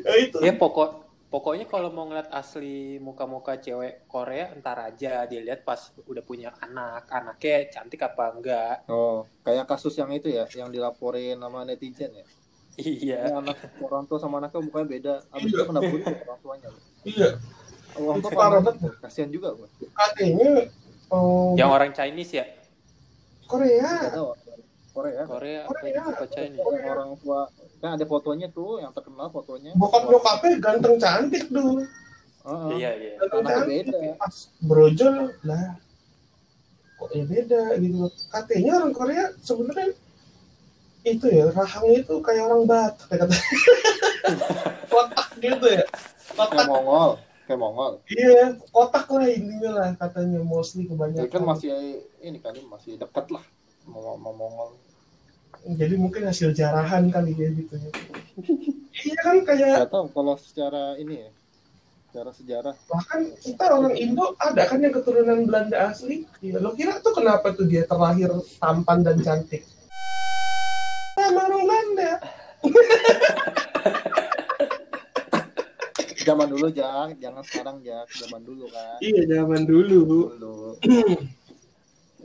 itu 0.24 0.36
Ya 0.42 0.52
pokok 0.56 1.02
pokoknya 1.32 1.64
kalau 1.64 1.88
mau 1.88 2.04
ngeliat 2.04 2.28
asli 2.28 3.00
muka-muka 3.00 3.56
cewek 3.56 4.04
Korea 4.04 4.52
entar 4.52 4.76
aja 4.84 5.24
dilihat 5.24 5.64
pas 5.64 5.88
udah 6.04 6.20
punya 6.20 6.52
anak. 6.60 7.08
Anaknya 7.08 7.72
cantik 7.72 8.04
apa 8.04 8.36
enggak. 8.36 8.76
Oh, 8.92 9.24
kayak 9.40 9.64
kasus 9.64 9.96
yang 9.96 10.12
itu 10.12 10.28
ya, 10.28 10.44
yang 10.52 10.68
dilaporin 10.68 11.40
sama 11.40 11.64
netizen 11.64 12.12
ya. 12.12 12.26
Iya. 12.76 13.20
Ini 13.28 13.36
anak 13.36 13.56
orang 13.84 14.04
tua 14.08 14.20
sama 14.20 14.40
anaknya 14.40 14.60
mukanya 14.60 14.86
beda. 14.88 15.14
Abis 15.32 15.50
itu 15.52 15.64
kena 15.64 15.80
bully 15.80 16.04
ya 16.04 16.16
orang 16.24 16.40
tuanya. 16.40 16.68
iya 17.04 17.28
Orang 17.92 18.18
tua 18.24 18.30
Parah 18.32 18.60
banget. 18.64 18.92
Kasihan 19.04 19.28
juga 19.28 19.48
gua. 19.52 19.68
katanya 19.92 20.68
oh, 21.12 21.52
Yang 21.56 21.70
orang 21.72 21.90
Chinese 21.92 22.32
ya? 22.32 22.44
Korea 23.44 23.88
Nggak 24.08 24.12
tahu. 24.16 24.26
Korea. 24.92 25.22
Korea 25.24 25.60
Korea. 25.68 26.00
apa 26.12 26.24
Chinese? 26.28 26.60
Orang 26.64 26.84
orang 26.88 27.10
tua 27.20 27.40
kan 27.82 27.98
ada 27.98 28.06
fotonya 28.06 28.46
tuh 28.46 28.78
yang 28.78 28.94
terkenal 28.94 29.26
fotonya. 29.28 29.74
bokap 29.74 30.06
nyokapnya 30.06 30.50
ganteng 30.56 30.96
cantik 30.96 31.50
tuh 31.50 31.82
Heeh. 32.42 32.70
Iya, 32.78 32.90
iya. 32.94 33.12
ganteng 33.18 33.42
cantik 33.42 33.86
beda. 33.90 33.98
pas 34.16 34.34
brojol 34.60 35.14
lah 35.42 35.66
kok 36.94 37.10
ya 37.10 37.24
beda 37.26 37.62
gitu 37.76 38.06
katanya 38.30 38.70
orang 38.78 38.94
Korea 38.94 39.24
sebenarnya 39.36 39.90
itu 41.02 41.26
ya 41.26 41.50
rahangnya 41.50 41.98
itu 42.00 42.14
kayak 42.22 42.42
orang 42.46 42.62
Batak 42.62 43.08
ya 43.10 43.16
kata 43.18 43.34
kotak 44.92 45.28
gitu 45.36 45.66
ya 45.66 45.82
Kayak 45.82 46.38
kotak 46.38 46.64
Mongol, 46.64 47.10
kayak 47.44 47.58
Mongol. 47.58 47.92
iya 48.06 48.42
kotak 48.70 49.10
lah 49.10 49.26
intinya 49.26 49.70
lah 49.74 49.88
katanya 49.98 50.38
mostly 50.40 50.86
kebanyakan 50.86 51.26
kan 51.28 51.42
masih 51.42 51.68
ini 52.18 52.38
kan 52.38 52.54
masih 52.62 52.94
dekat 52.96 53.26
lah 53.28 53.42
mau 53.84 54.14
mau 54.14 54.30
Mongol. 54.30 54.78
Jadi 55.62 55.94
mungkin 55.94 56.22
hasil 56.24 56.50
jarahan 56.52 57.06
kali 57.08 57.32
ya 57.32 57.48
gitu 57.52 57.74
ya. 57.74 57.90
Iya 58.92 59.18
kan 59.20 59.36
kayak 59.42 59.74
Gak 59.86 59.90
tahu 59.90 60.06
kalau 60.10 60.34
secara 60.36 60.94
ini 60.96 61.22
ya, 61.22 61.30
secara 62.08 62.30
sejarah. 62.30 62.74
bahkan 62.86 63.20
kita 63.38 63.64
orang 63.68 63.94
Indo 63.94 64.36
ada 64.36 64.62
kan 64.64 64.78
yang 64.78 64.92
keturunan 64.92 65.44
Belanda 65.44 65.88
asli? 65.88 66.24
Ya, 66.40 66.58
lo 66.58 66.72
kira 66.72 66.98
tuh 66.98 67.12
kenapa 67.12 67.52
tuh 67.52 67.64
dia 67.64 67.84
terlahir 67.84 68.28
tampan 68.58 69.00
dan 69.00 69.20
cantik? 69.20 69.64
Sama 71.14 71.40
orang 71.46 71.62
Belanda. 71.64 72.10
Zaman 76.22 76.46
dulu 76.46 76.70
Jak, 76.70 77.18
jangan 77.18 77.42
sekarang 77.42 77.76
Jak, 77.82 78.06
zaman 78.14 78.46
dulu 78.46 78.70
kan. 78.70 78.94
iya 79.02 79.26
zaman 79.26 79.66
dulu. 79.66 80.30
Dulu. 80.30 80.78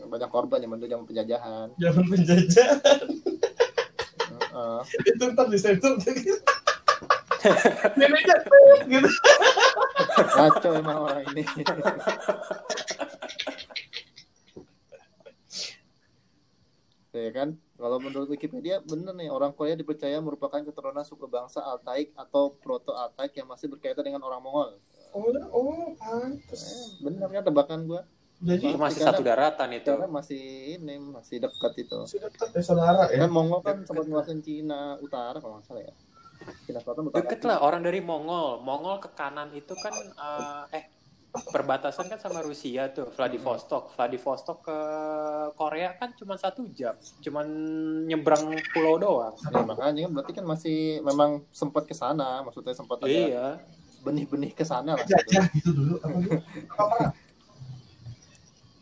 Banyak 0.07 0.29
korban 0.31 0.59
zaman 0.63 0.79
dulu 0.79 0.89
zaman 0.89 1.05
penjajahan. 1.05 1.67
zaman 1.77 2.05
penjajahan. 2.07 3.07
Heeh. 4.27 4.79
itu 5.05 5.23
ntar 5.35 5.47
disensor 5.51 5.99
neneknya 7.99 8.35
gitu. 8.89 9.09
Ngaco 10.17 10.69
emang 10.73 10.97
orang 11.05 11.23
ini. 11.31 11.43
ya 17.17 17.31
kan? 17.33 17.49
Kalau 17.77 17.97
menurut 18.01 18.27
Wikipedia 18.29 18.81
bener 18.81 19.13
nih 19.13 19.29
orang 19.29 19.53
Korea 19.53 19.77
dipercaya 19.77 20.17
merupakan 20.17 20.57
keturunan 20.61 21.05
suku 21.05 21.29
bangsa 21.29 21.61
Altaik 21.61 22.09
atau 22.17 22.53
Proto 22.57 22.97
Altaik 22.97 23.37
yang 23.37 23.45
masih 23.49 23.69
berkaitan 23.69 24.05
dengan 24.05 24.25
orang 24.25 24.41
Mongol. 24.41 24.81
Oh 25.13 25.29
oh 25.53 25.93
eh, 25.93 25.97
pantes 25.97 26.97
bener 26.99 27.29
kan 27.31 27.43
tebakan 27.45 27.79
gua 27.87 28.01
jadi 28.37 28.65
Itu 28.69 28.77
masih 28.77 29.01
satu 29.01 29.21
daratan 29.25 29.69
itu. 29.73 29.89
karena 29.89 30.05
masih 30.05 30.41
ini 30.77 30.95
masih 31.01 31.41
dekat 31.41 31.73
itu 31.77 31.95
masih 31.97 32.19
dekat 32.21 32.49
ya 32.53 32.61
saudara 32.61 33.09
ya 33.09 33.25
kan 33.25 33.31
Mongol 33.33 33.59
kan 33.61 33.77
sempat 33.81 34.05
nguasain 34.05 34.41
Cina 34.41 34.93
Utara 34.97 35.41
kalau 35.41 35.57
nggak 35.57 35.65
salah 35.65 35.81
ya 35.81 35.93
Cina 36.63 36.77
Selatan 36.77 37.09
Utara 37.09 37.17
Deket 37.25 37.41
lah 37.43 37.57
orang 37.59 37.81
dari 37.81 37.97
Mongol. 37.97 38.61
Mongol 38.61 39.01
ke 39.01 39.09
kanan 39.11 39.49
itu 39.51 39.73
kan 39.73 39.89
eh, 39.97 40.77
eh 40.77 40.85
perbatasan 41.33 42.07
kan 42.07 42.17
sama 42.17 42.41
Rusia 42.41 42.89
tuh, 42.89 43.09
Vladivostok. 43.09 43.93
Vladivostok 43.93 44.57
ke 44.63 44.79
Korea 45.53 45.93
kan 45.93 46.13
cuma 46.13 46.33
satu 46.33 46.65
jam, 46.71 46.93
cuman 47.21 47.45
nyebrang 48.05 48.41
pulau 48.71 48.97
doang. 48.97 49.33
Ya, 49.45 49.61
makanya 49.61 50.05
kan 50.07 50.11
berarti 50.13 50.31
kan 50.33 50.45
masih 50.45 50.77
memang 51.01 51.45
sempat 51.51 51.85
ke 51.85 51.93
sana, 51.93 52.41
maksudnya 52.41 52.73
sempat 52.73 53.01
ada 53.01 53.09
Iya. 53.11 53.47
benih-benih 54.01 54.53
ke 54.53 54.65
sana 54.65 54.93
lah. 54.93 55.03
gitu. 55.03 55.41
gitu 55.51 55.69
dulu 55.73 55.93
apa 55.99 56.15
dulu 56.15 56.37
apa 56.73 56.97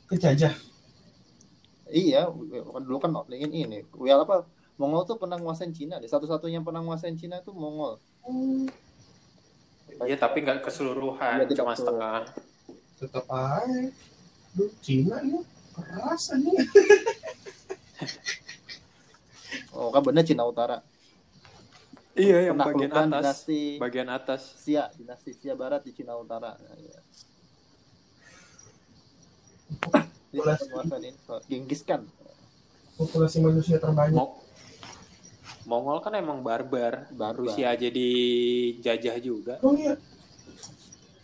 kejajah 0.07 0.53
Iya, 1.85 2.27
dulu 2.81 2.97
kan 2.97 3.13
ingin 3.29 3.51
ini. 3.53 3.79
Well 3.93 4.25
apa? 4.25 4.49
Mongol 4.75 5.05
tuh 5.05 5.15
pernah 5.15 5.37
nguasain 5.37 5.69
Cina 5.69 5.95
deh. 5.95 6.09
Satu-satunya 6.09 6.57
yang 6.57 6.65
pernah 6.65 6.81
nguasain 6.81 7.13
Cina 7.13 7.37
itu 7.37 7.53
Mongol. 7.53 8.01
Hmm, 8.21 8.65
Iya, 10.01 10.17
tapi 10.17 10.41
nggak 10.41 10.65
keseluruhan, 10.65 11.39
Iya, 11.39 11.45
tidak 11.45 11.61
cuma 11.61 11.71
ke- 11.71 11.79
setengah. 11.79 12.21
tetap 12.95 13.25
aja 13.29 13.79
Duh, 14.51 14.71
Cina 14.81 15.21
nih 15.21 15.39
keras 15.71 16.23
aja 16.31 16.51
Oh, 19.71 19.91
kan 19.91 20.01
bener 20.01 20.23
Cina 20.23 20.43
Utara. 20.43 20.81
Iya, 22.15 22.49
yang 22.49 22.57
bagian 22.57 22.89
atas. 22.89 23.05
dinasti 23.45 23.61
Bagian 23.75 24.09
atas. 24.09 24.41
Xia, 24.57 24.87
dinasti 24.91 25.31
Xia 25.31 25.53
Barat 25.53 25.83
di 25.83 25.91
Cina 25.91 26.15
Utara. 26.15 26.55
Nah, 26.55 26.75
iya. 26.75 26.99
Genghis 31.47 31.81
Khan. 31.81 32.03
populasi 32.95 33.39
manusia 33.39 33.75
terbanyak 33.75 34.15
Mo- 34.15 34.39
Mongol 35.65 35.97
kan 35.99 36.13
emang 36.13 36.39
barbar. 36.39 37.09
Barbar. 37.09 37.41
Rusia 37.49 37.73
aja 37.73 37.87
dijajah 37.87 39.15
juga. 39.17 39.57
oh 39.59 39.73
iya 39.73 39.97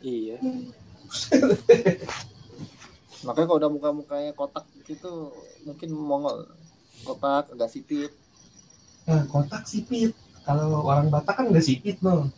Iya. 0.01 0.41
Makanya 3.21 3.45
kalau 3.45 3.59
udah 3.59 3.69
muka-mukanya 3.69 4.31
kotak 4.33 4.65
gitu 4.83 5.29
mungkin 5.61 5.89
Mongol. 5.91 6.49
Kotak 7.01 7.53
agak 7.53 7.69
sipit. 7.69 8.11
nah 9.01 9.25
kotak 9.25 9.65
sipit 9.65 10.13
kalau 10.41 10.81
orang 10.81 11.09
Batak 11.09 11.33
kan 11.35 11.45
nggak 11.49 11.63
sipit 11.63 11.97
no 12.01 12.29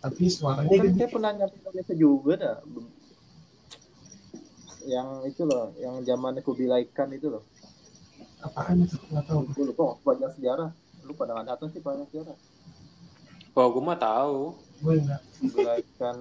tapi 0.00 0.32
suaranya 0.32 0.72
Kan 0.72 0.84
gede 0.88 0.96
dia 0.96 1.08
pernah 1.12 1.30
nyampe 1.36 1.56
Indonesia 1.60 1.94
juga 1.94 2.32
dah. 2.40 2.56
Yang 4.88 5.08
itu 5.28 5.42
loh, 5.44 5.76
yang 5.76 6.00
zaman 6.08 6.40
Kubilai 6.40 6.88
Khan 6.90 7.12
itu 7.12 7.28
loh. 7.28 7.44
apaan 8.40 8.80
itu 8.80 8.96
nggak 9.12 9.28
tahu 9.28 9.44
Gue 9.52 9.64
lupa 9.68 10.00
banyak 10.00 10.32
sejarah. 10.40 10.72
Lu 11.04 11.12
pada 11.12 11.36
nggak 11.36 11.48
datang 11.52 11.68
sih 11.68 11.84
banyak 11.84 12.08
sejarah. 12.08 12.36
Oh, 13.52 13.68
gue 13.68 13.82
mah 13.84 14.00
tahu. 14.00 14.56
gue 14.80 14.94
nggak 15.04 15.20
Kubilai 15.44 15.84
Khan. 16.00 16.16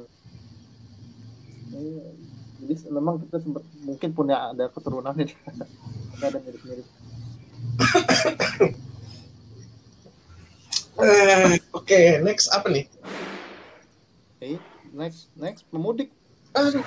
Eh, 1.72 2.12
Jadi 2.60 2.92
memang 2.92 3.16
kita 3.24 3.40
sempat 3.40 3.64
mungkin 3.88 4.12
punya 4.12 4.52
ada 4.52 4.68
keturunan 4.68 5.16
ini. 5.16 5.32
Nggak 6.20 6.28
ada 6.28 6.40
mirip-mirip. 6.44 6.88
Eh, 11.00 11.56
oke 11.72 12.00
next 12.28 12.52
apa 12.52 12.68
nih 12.68 12.84
Eh, 14.40 14.56
next, 14.96 15.28
next 15.36 15.68
pemudik. 15.68 16.16
Aduh, 16.56 16.80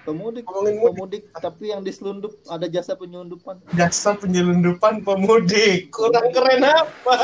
Pemudik, 0.00 0.48
ngomongin 0.48 0.80
mudik. 0.80 0.94
pemudik 0.96 1.22
tapi 1.36 1.74
yang 1.74 1.84
diselundup 1.84 2.32
ada 2.48 2.64
jasa 2.70 2.96
penyelundupan. 2.96 3.60
jasa 3.76 4.16
penyelundupan 4.16 5.04
pemudik. 5.04 5.92
Kurang 5.92 6.32
keren 6.32 6.64
apa? 6.64 7.16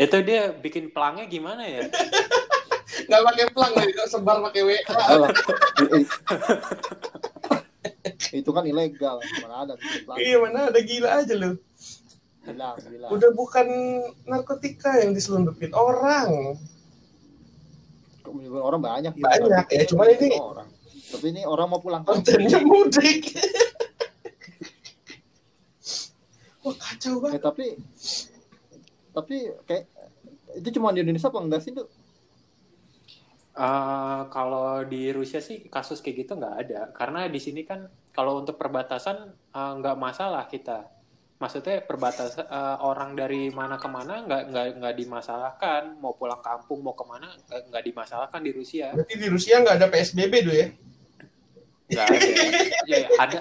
Itu 0.00 0.16
dia 0.24 0.48
bikin 0.56 0.88
pelangnya 0.94 1.28
gimana 1.28 1.66
ya? 1.68 1.84
nggak 3.10 3.22
pakai 3.26 3.44
pelang 3.52 3.72
kok 3.74 4.08
sebar 4.08 4.40
pakai 4.48 4.62
WA 4.64 4.80
itu 8.30 8.50
kan 8.54 8.64
ilegal. 8.64 9.18
Mana 9.42 9.54
ada 9.66 9.74
iya 10.16 10.38
mana 10.40 10.70
ada 10.72 10.80
gila 10.80 11.20
aja 11.20 11.34
lu 11.36 11.58
bilang 12.54 12.76
bilang. 12.78 13.10
Udah 13.10 13.30
bukan 13.32 13.66
narkotika 14.24 14.98
yang 15.00 15.14
diselundupin 15.14 15.70
orang. 15.70 16.58
Orang 18.50 18.80
banyak 18.80 19.12
gitu. 19.14 19.26
Banyak, 19.26 19.66
ya, 19.70 19.82
cuma 19.90 20.06
ini- 20.06 20.38
orang. 20.38 20.68
Tapi 21.10 21.26
ini 21.34 21.42
orang 21.42 21.66
mau 21.66 21.82
pulang 21.82 22.06
kampung. 22.06 22.22
kontennya 22.22 22.62
mudik. 22.62 23.34
Wah 26.62 26.76
kacau 26.76 27.18
banget. 27.18 27.42
Tapi 27.42 27.66
tapi 29.10 29.36
kayak 29.66 29.84
itu 30.54 30.68
cuma 30.78 30.94
di 30.94 31.02
Indonesia 31.02 31.26
apa 31.26 31.40
enggak 31.42 31.62
sih 31.66 31.74
tuh 31.74 31.90
Eh, 33.50 34.22
kalau 34.32 34.86
di 34.88 35.12
Rusia 35.12 35.42
sih 35.42 35.68
kasus 35.68 36.00
kayak 36.00 36.16
gitu 36.24 36.32
nggak 36.38 36.56
ada, 36.64 36.80
karena 36.96 37.28
di 37.28 37.36
sini 37.36 37.60
kan 37.60 37.92
kalau 38.08 38.40
untuk 38.40 38.56
perbatasan 38.56 39.36
eh, 39.36 39.72
nggak 39.76 40.00
masalah 40.00 40.48
kita. 40.48 40.88
Maksudnya 41.40 41.80
perbatasan 41.80 42.44
eh, 42.44 42.76
orang 42.84 43.16
dari 43.16 43.48
mana 43.48 43.80
ke 43.80 43.88
mana 43.88 44.20
nggak 44.28 44.42
nggak 44.52 44.66
nggak 44.76 44.94
dimasalahkan, 45.00 45.96
mau 45.96 46.12
pulang 46.12 46.44
kampung 46.44 46.84
mau 46.84 46.92
ke 46.92 47.04
mana 47.08 47.32
nggak 47.48 47.60
nggak 47.72 47.84
dimasalahkan 47.88 48.40
di 48.44 48.52
Rusia. 48.52 48.92
Berarti 48.92 49.14
di 49.16 49.28
Rusia 49.32 49.64
nggak 49.64 49.76
ada 49.80 49.88
PSBB 49.88 50.34
tuh 50.44 50.54
ya? 50.54 50.68
Nggak 51.88 52.04
ada. 52.04 52.18
Ya, 52.84 52.96
ya, 53.00 53.08
ada 53.16 53.38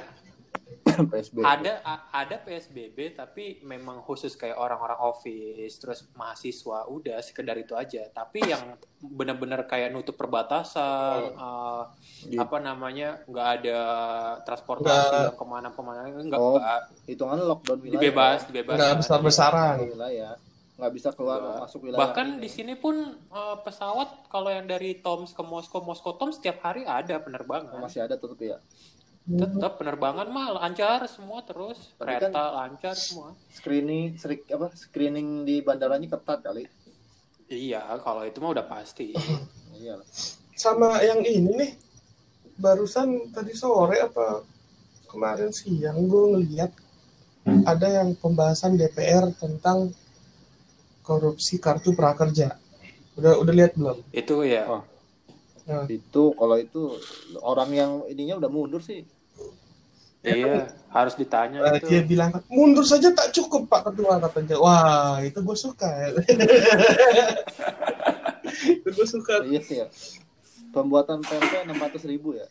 PSBB. 1.05 1.39
ada 1.41 1.73
ada 2.09 2.35
PSBB 2.37 2.97
tapi 3.13 3.43
memang 3.61 4.01
khusus 4.01 4.33
kayak 4.33 4.55
orang-orang 4.55 4.99
office 4.99 5.77
terus 5.77 5.99
mahasiswa 6.13 6.83
udah 6.85 7.17
sekedar 7.19 7.55
itu 7.55 7.71
aja 7.73 8.03
tapi 8.09 8.41
yang 8.41 8.75
benar-benar 8.99 9.63
kayak 9.63 9.89
nutup 9.89 10.15
perbatasan 10.15 11.31
eh, 11.31 11.83
Gitu. 12.21 12.35
apa 12.35 12.57
namanya 12.59 13.23
nggak 13.23 13.47
ada 13.55 13.79
transportasi 14.41 15.31
Nggak. 15.31 15.35
ke 15.35 15.45
mana-kemana 15.45 15.99
nggak 16.03 16.35
Oh, 16.35 16.59
Hitungan 17.05 17.39
lockdown 17.39 17.79
wilayah. 17.79 17.93
dibebas 17.95 18.39
dibebas 18.43 18.75
Nggak 18.75 18.95
besar-besaran. 18.99 19.75
Wilayah. 19.85 20.33
Nggak 20.75 20.91
bisa 20.93 21.09
keluar 21.11 21.39
Nggak. 21.39 21.59
masuk 21.61 21.79
wilayah. 21.81 21.99
bahkan 22.01 22.27
di 22.37 22.47
sini 22.47 22.73
pun 22.73 22.95
eh, 23.13 23.57
pesawat 23.61 24.27
kalau 24.27 24.47
yang 24.47 24.63
dari 24.63 24.95
Toms 24.97 25.31
ke 25.31 25.39
Moskow 25.41 25.79
Moskow 25.79 26.13
Toms 26.13 26.35
setiap 26.35 26.59
hari 26.61 26.83
ada 26.83 27.15
penerbangan 27.17 27.79
masih 27.79 27.99
ada 28.01 28.15
tetap 28.15 28.35
ya. 28.37 28.59
Tetap 29.29 29.77
penerbangan 29.77 30.25
mah 30.27 30.57
lancar 30.57 31.05
semua 31.05 31.39
terus 31.41 31.77
Tapi 31.93 32.17
kereta 32.17 32.33
kan- 32.33 32.53
lancar 32.55 32.95
semua 32.95 33.37
Screening, 33.47 34.17
serik, 34.17 34.49
apa? 34.49 34.73
Screening 34.73 35.43
di 35.43 35.61
bandaranya 35.61 36.09
ketat 36.09 36.41
kali. 36.41 36.65
iya 37.47 37.81
kalau 37.99 38.21
itu 38.23 38.37
mah 38.37 38.51
udah 38.51 38.65
pasti 38.65 39.13
Iya. 39.79 40.01
Sama 40.51 40.99
yang 40.99 41.21
ini 41.21 41.55
nih, 41.55 41.71
barusan 42.55 43.29
tadi 43.29 43.53
sore 43.53 43.95
apa 43.97 44.43
kemarin 45.05 45.49
siang 45.49 46.03
gue 46.03 46.23
ngeliat 46.31 46.71
ada 47.63 47.87
yang 47.87 48.13
pembahasan 48.13 48.75
DPR 48.75 49.31
tentang 49.33 49.89
korupsi 51.01 51.57
kartu 51.57 51.93
prakerja. 51.93 52.59
Udah 53.15 53.35
udah 53.35 53.53
lihat 53.53 53.73
belum? 53.73 53.97
itu 54.11 54.35
ya 54.43 54.65
Oh. 54.67 54.83
Itu 55.85 56.33
kalau 56.33 56.57
itu 56.57 56.97
orang 57.39 57.69
yang 57.71 57.91
ininya 58.05 58.37
udah 58.37 58.49
mundur 58.49 58.81
sih. 58.81 59.05
Iya, 60.19 60.67
harus 60.91 61.15
ditanya 61.15 61.63
Eh, 61.63 61.79
itu. 61.79 61.87
dia 61.87 62.01
bilang 62.03 62.35
mundur 62.51 62.83
saja 62.83 63.07
tak 63.09 63.31
cukup 63.31 63.65
Pak 63.65 63.87
Ketua 63.87 64.19
katanya. 64.19 64.59
Wah 64.59 65.23
itu 65.23 65.39
gue 65.39 65.55
suka. 65.55 65.87
itu 68.75 68.87
gue 68.89 69.07
suka. 69.07 69.43
Iya 69.45 69.61
sih 69.61 69.75
ya. 69.79 69.87
Pembuatan 70.69 71.23
tempe 71.23 71.63
600 71.65 72.03
ribu 72.05 72.35
ya. 72.35 72.47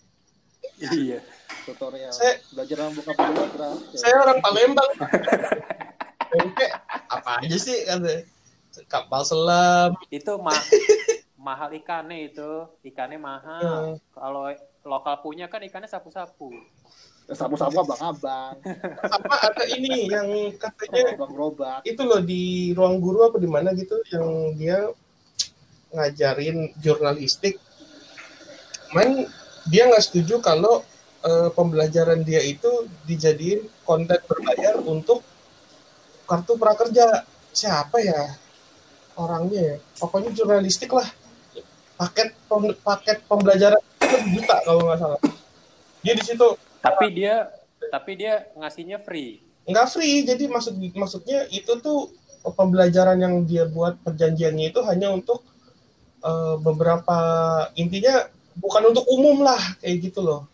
Iya. 0.81 1.21
Tutorial. 1.65 2.09
Saya- 2.09 2.41
Belajar 2.51 2.89
membuka 2.89 3.13
peluang 3.13 3.51
gratis. 3.53 3.99
Saya 4.01 4.15
orang 4.19 4.39
Palembang. 4.41 4.91
Tempe 6.29 6.67
apa 7.05 7.41
aja 7.41 7.57
sih 7.57 7.85
kata 7.85 8.25
kapal 8.87 9.23
selam. 9.25 9.93
Itu 10.09 10.41
mah 10.41 10.57
mahal 11.37 11.73
ikannya 11.73 12.33
itu. 12.33 12.65
Ikannya 12.83 13.19
mahal. 13.19 13.61
Hmm. 13.61 13.93
Kalau 14.11 14.49
lokal 14.83 15.21
punya 15.21 15.47
kan 15.47 15.61
ikannya 15.61 15.85
sapu-sapu. 15.87 16.49
Sapu-sapu 17.29 17.77
abang-abang. 17.85 18.57
Apa 19.17 19.35
ada 19.53 19.65
ini 19.69 20.09
yang 20.09 20.29
katanya 20.57 21.13
Abang 21.13 21.29
gerobak. 21.37 21.81
itu 21.85 22.01
loh 22.01 22.25
di 22.25 22.73
ruang 22.73 22.97
guru 23.05 23.29
apa 23.29 23.37
di 23.37 23.45
mana 23.45 23.77
gitu 23.77 24.01
yang 24.09 24.57
dia 24.57 24.89
ngajarin 25.93 26.73
jurnalistik. 26.81 27.61
Main 28.97 29.29
dia 29.69 29.93
nggak 29.93 30.01
setuju 30.01 30.41
kalau 30.41 30.81
eh, 31.21 31.53
pembelajaran 31.53 32.25
dia 32.25 32.41
itu 32.41 32.89
dijadiin 33.05 33.69
konten 33.85 34.17
berbayar 34.25 34.81
untuk 34.81 35.21
kartu 36.25 36.57
prakerja. 36.57 37.29
Siapa 37.53 38.01
ya 38.01 38.33
orangnya 39.17 39.61
ya? 39.61 39.77
Pokoknya 40.01 40.33
jurnalistik 40.33 40.93
lah. 40.97 41.09
Paket 41.99 42.33
pem- 42.49 42.79
paket 42.81 43.19
pembelajaran 43.29 43.83
itu 44.01 44.17
juta 44.39 44.57
kalau 44.65 44.81
nggak 44.89 44.97
salah. 44.97 45.21
Dia 46.01 46.15
di 46.15 46.25
situ 46.25 46.49
Tapi 46.79 47.07
dia 47.15 47.35
tapi 47.89 48.19
dia 48.19 48.47
ngasihnya 48.59 49.01
free. 49.01 49.41
nggak 49.69 49.89
free 49.93 50.25
jadi 50.25 50.49
maksud 50.49 50.81
maksudnya 50.97 51.45
itu 51.53 51.77
tuh 51.85 52.09
pembelajaran 52.41 53.21
yang 53.21 53.45
dia 53.45 53.69
buat 53.69 54.01
perjanjiannya 54.01 54.73
itu 54.73 54.81
hanya 54.81 55.13
untuk 55.13 55.45
eh, 56.25 56.57
beberapa 56.65 57.17
intinya 57.77 58.29
bukan 58.57 58.93
untuk 58.93 59.05
umum 59.13 59.45
lah 59.45 59.61
kayak 59.85 60.09
gitu 60.09 60.21
loh 60.25 60.49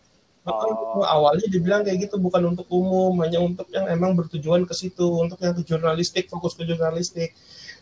Bahkan 0.45 0.69
Oh. 0.95 1.01
awalnya 1.01 1.49
dibilang 1.49 1.81
kayak 1.81 2.05
gitu 2.05 2.21
bukan 2.21 2.53
untuk 2.53 2.69
umum 2.69 3.17
hanya 3.25 3.41
untuk 3.41 3.65
yang 3.73 3.89
emang 3.89 4.13
bertujuan 4.13 4.61
ke 4.69 4.77
situ 4.77 5.01
untuk 5.17 5.41
yang 5.41 5.57
ke 5.57 5.65
jurnalistik 5.65 6.29
fokus 6.29 6.53
ke 6.53 6.69
jurnalistik 6.69 7.33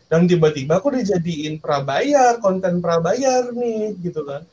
dan 0.08 0.24
tiba-tiba 0.24 0.80
aku 0.80 0.88
dijadiin 0.96 1.60
prabayar 1.60 2.40
konten 2.40 2.80
prabayar 2.80 3.52
nih 3.52 4.00
gitu 4.00 4.24
kan 4.24 4.48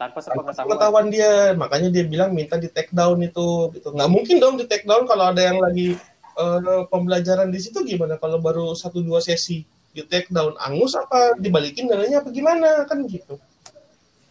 Tanpa 0.00 0.24
tanpa 0.24 0.48
sepengetahuan. 0.48 0.64
pengetahuan 0.64 1.06
dia. 1.12 1.32
Makanya 1.52 1.88
dia 1.92 2.04
bilang 2.08 2.32
minta 2.32 2.56
di 2.56 2.72
take 2.72 2.88
down 2.88 3.20
itu 3.20 3.68
gitu. 3.76 3.92
Nggak 3.92 4.08
mungkin 4.08 4.36
dong 4.40 4.56
di 4.56 4.64
take 4.64 4.88
down 4.88 5.04
kalau 5.04 5.28
ada 5.28 5.44
yang 5.44 5.60
lagi 5.60 5.92
eh, 6.40 6.82
pembelajaran 6.88 7.52
di 7.52 7.60
situ 7.60 7.84
gimana? 7.84 8.16
Kalau 8.16 8.40
baru 8.40 8.72
satu 8.72 9.04
dua 9.04 9.20
sesi 9.20 9.60
di 9.92 10.00
take 10.08 10.32
down 10.32 10.56
angus 10.56 10.96
apa 10.96 11.36
dibalikin 11.36 11.84
dananya 11.84 12.24
apa 12.24 12.32
gimana? 12.32 12.88
Kan 12.88 13.04
gitu. 13.04 13.36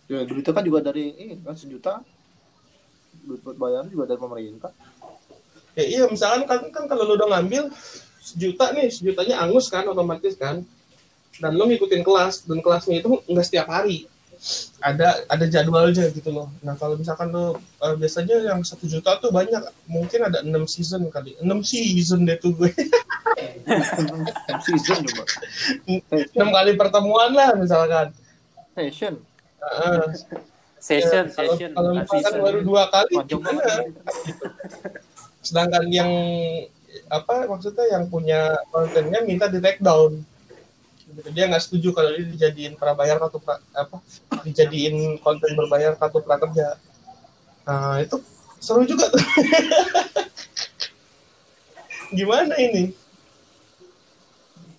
Ya, 0.09 0.25
duitnya 0.25 0.57
kan 0.57 0.65
juga 0.65 0.81
dari 0.81 1.13
ini 1.13 1.37
kan 1.37 1.53
sejuta. 1.53 2.01
Duit 3.21 3.45
buat 3.45 3.61
bayar 3.61 3.85
juga 3.85 4.09
dari 4.09 4.17
pemerintah. 4.17 4.73
ya 5.77 5.85
iya 5.85 6.03
misalkan 6.09 6.49
kan, 6.49 6.65
kan 6.73 6.83
kalau 6.89 7.05
lu 7.05 7.13
udah 7.13 7.29
ngambil 7.37 7.69
sejuta 8.19 8.73
nih 8.73 8.89
sejutanya 8.89 9.37
angus 9.45 9.69
kan 9.69 9.85
otomatis 9.85 10.33
kan. 10.33 10.65
Dan 11.37 11.61
lo 11.61 11.69
ngikutin 11.69 12.01
kelas 12.01 12.49
dan 12.49 12.57
kelasnya 12.57 13.05
itu 13.05 13.21
nggak 13.29 13.45
setiap 13.45 13.69
hari 13.69 14.09
ada 14.79 15.27
ada 15.27 15.45
jadwalnya 15.45 16.07
gitu 16.15 16.31
loh. 16.31 16.47
Nah 16.63 16.73
kalau 16.79 16.95
misalkan 16.95 17.27
lo 17.29 17.59
eh, 17.83 17.95
biasanya 17.99 18.39
yang 18.47 18.63
satu 18.63 18.87
juta 18.87 19.19
tuh 19.19 19.29
banyak. 19.29 19.59
Mungkin 19.91 20.31
ada 20.31 20.39
enam 20.41 20.63
season 20.65 21.07
kali. 21.11 21.35
Enam 21.43 21.59
season 21.61 22.23
deh 22.23 22.39
tuh 22.39 22.55
gue. 22.55 22.71
Season 24.65 25.05
enam 26.35 26.49
kali 26.49 26.71
pertemuan 26.75 27.31
lah 27.31 27.53
misalkan. 27.55 28.11
Session. 28.75 29.19
Heeh. 29.59 30.03
Session, 30.79 31.27
Ya, 31.27 31.35
kalau, 31.35 31.51
session, 31.53 31.69
kalau 31.75 31.91
misalkan 31.91 32.23
season. 32.23 32.39
baru 32.39 32.59
dua 32.63 32.83
kali 32.87 33.13
gimana? 33.27 33.73
sedangkan 35.39 35.83
yang 35.87 36.11
apa 37.07 37.47
maksudnya 37.47 37.85
yang 37.89 38.05
punya 38.11 38.59
kontennya 38.71 39.23
minta 39.23 39.47
di 39.47 39.59
take 39.63 39.79
down 39.79 40.19
Gitu. 41.19 41.29
dia 41.35 41.51
nggak 41.51 41.63
setuju 41.63 41.91
kalau 41.91 42.15
ini 42.15 42.31
dijadiin 42.35 42.73
prabayar 42.79 43.19
kartu 43.19 43.39
pra, 43.43 43.59
apa 43.75 43.99
dijadiin 44.47 45.19
konten 45.19 45.51
berbayar 45.53 45.99
kartu 45.99 46.23
prakerja 46.23 46.79
nah 47.67 47.99
itu 47.99 48.17
seru 48.59 48.87
juga 48.87 49.11
tuh 49.11 49.19
gimana 52.17 52.55
ini 52.57 52.95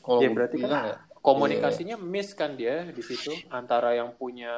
Kalau 0.00 0.26
Ya, 0.26 0.30
berarti 0.32 0.56
kan 0.58 0.70
ya. 0.90 0.96
Komunikasinya 1.20 1.96
miss 2.00 2.32
kan 2.32 2.56
dia 2.56 2.88
di 2.88 3.04
situ 3.04 3.36
antara 3.52 3.92
yang 3.92 4.16
punya 4.16 4.48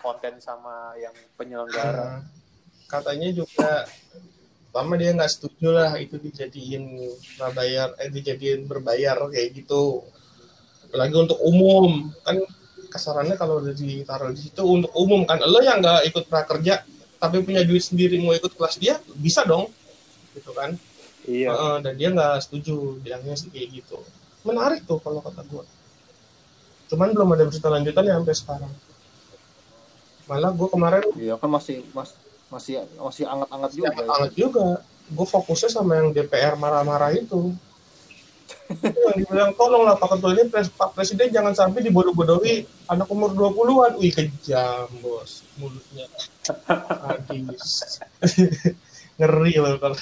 konten 0.00 0.40
sama 0.40 0.96
yang 0.96 1.12
penyelenggara. 1.36 1.92
Nah, 1.92 2.18
katanya 2.88 3.28
juga 3.28 3.84
pertama 4.72 4.96
dia 4.96 5.12
nggak 5.12 5.32
setuju 5.32 5.68
lah 5.68 5.92
itu 6.00 6.16
dijadiin 6.16 7.12
prabayar 7.36 7.92
eh 8.00 8.08
dijadiin 8.08 8.64
berbayar 8.64 9.20
kayak 9.28 9.60
gitu 9.60 10.08
apalagi 10.88 11.14
untuk 11.14 11.38
umum. 11.44 12.08
Kan 12.24 12.40
kasarannya 12.88 13.36
kalau 13.36 13.60
udah 13.60 13.76
ditaruh 13.76 14.32
di 14.32 14.48
situ 14.48 14.64
untuk 14.64 14.90
umum 14.96 15.28
kan. 15.28 15.38
Lo 15.44 15.60
yang 15.60 15.84
nggak 15.84 16.08
ikut 16.08 16.24
prakerja 16.26 16.82
tapi 17.18 17.42
punya 17.42 17.66
duit 17.66 17.82
sendiri 17.82 18.16
mau 18.22 18.32
ikut 18.32 18.54
kelas 18.56 18.80
dia 18.80 18.96
bisa 19.18 19.44
dong. 19.44 19.68
Gitu 20.32 20.50
kan? 20.56 20.74
Iya. 21.28 21.52
Heeh, 21.52 21.76
dan 21.84 21.92
dia 22.00 22.08
nggak 22.08 22.40
setuju. 22.40 22.96
Bilangnya 23.04 23.36
sih 23.36 23.52
kayak 23.52 23.84
gitu. 23.84 24.00
Menarik 24.48 24.88
tuh 24.88 24.98
kalau 25.04 25.20
kata 25.20 25.44
gue 25.44 25.64
cuman 26.88 27.12
belum 27.12 27.36
ada 27.36 27.44
berita 27.44 27.68
lanjutannya 27.68 28.12
sampai 28.16 28.34
sekarang. 28.34 28.72
Malah 30.24 30.52
gue 30.56 30.68
kemarin 30.72 31.04
Iya 31.20 31.36
kan 31.36 31.48
masih 31.52 31.84
mas, 31.92 32.16
masih 32.48 32.80
masih 32.96 33.28
anget-anget 33.28 33.70
juga. 33.76 33.88
ya, 33.92 34.08
hangat 34.08 34.32
juga. 34.32 34.66
Gue 35.08 35.26
fokusnya 35.28 35.68
sama 35.72 35.96
yang 35.96 36.12
DPR 36.12 36.52
marah-marah 36.56 37.12
Itu 37.16 37.56
yang 38.68 39.16
dibilang 39.16 39.52
tolonglah 39.56 39.96
Pak 39.96 40.08
Ketua 40.16 40.30
ini 40.36 40.44
pres, 40.52 40.68
Pak 40.68 40.92
Presiden 40.92 41.32
jangan 41.32 41.56
sampai 41.56 41.80
dibodoh-bodohi. 41.88 42.68
Anak 42.92 43.08
umur 43.08 43.32
20-an 43.32 43.96
wih 43.96 44.12
kejam 44.12 44.88
bos 45.00 45.44
mulutnya. 45.56 46.04
Hadis 47.08 48.00
ngeri 49.18 49.54
loh 49.58 49.74
kalau 49.82 49.98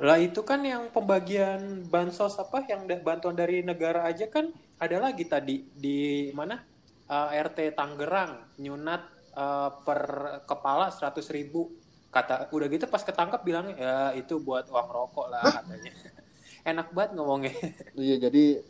Lah 0.00 0.18
Lah 0.18 0.18
itu 0.20 0.40
kan 0.44 0.60
yang 0.64 0.92
pembagian 0.92 1.86
bansos 1.88 2.36
apa 2.36 2.64
yang 2.68 2.84
bantuan 3.04 3.36
dari 3.36 3.64
negara 3.64 4.04
aja 4.04 4.28
kan 4.28 4.52
ada 4.76 5.00
lagi 5.00 5.24
tadi 5.24 5.64
di 5.72 6.28
mana? 6.36 6.60
Eh, 7.04 7.28
RT 7.40 7.76
Tangerang 7.76 8.56
nyunat 8.60 9.02
eh, 9.36 9.70
per 9.84 10.02
kepala 10.48 10.88
100.000 10.88 11.36
ribu 11.36 11.83
kata 12.14 12.46
udah 12.54 12.68
gitu 12.70 12.86
pas 12.86 13.02
ketangkap 13.02 13.42
bilangnya 13.42 13.74
ya 13.74 13.98
itu 14.14 14.38
buat 14.38 14.70
uang 14.70 14.88
rokok 14.88 15.26
lah 15.34 15.42
katanya. 15.42 15.92
Enak 16.70 16.94
banget 16.94 17.10
ngomongnya. 17.18 17.52
Iya 17.98 18.16
jadi 18.30 18.62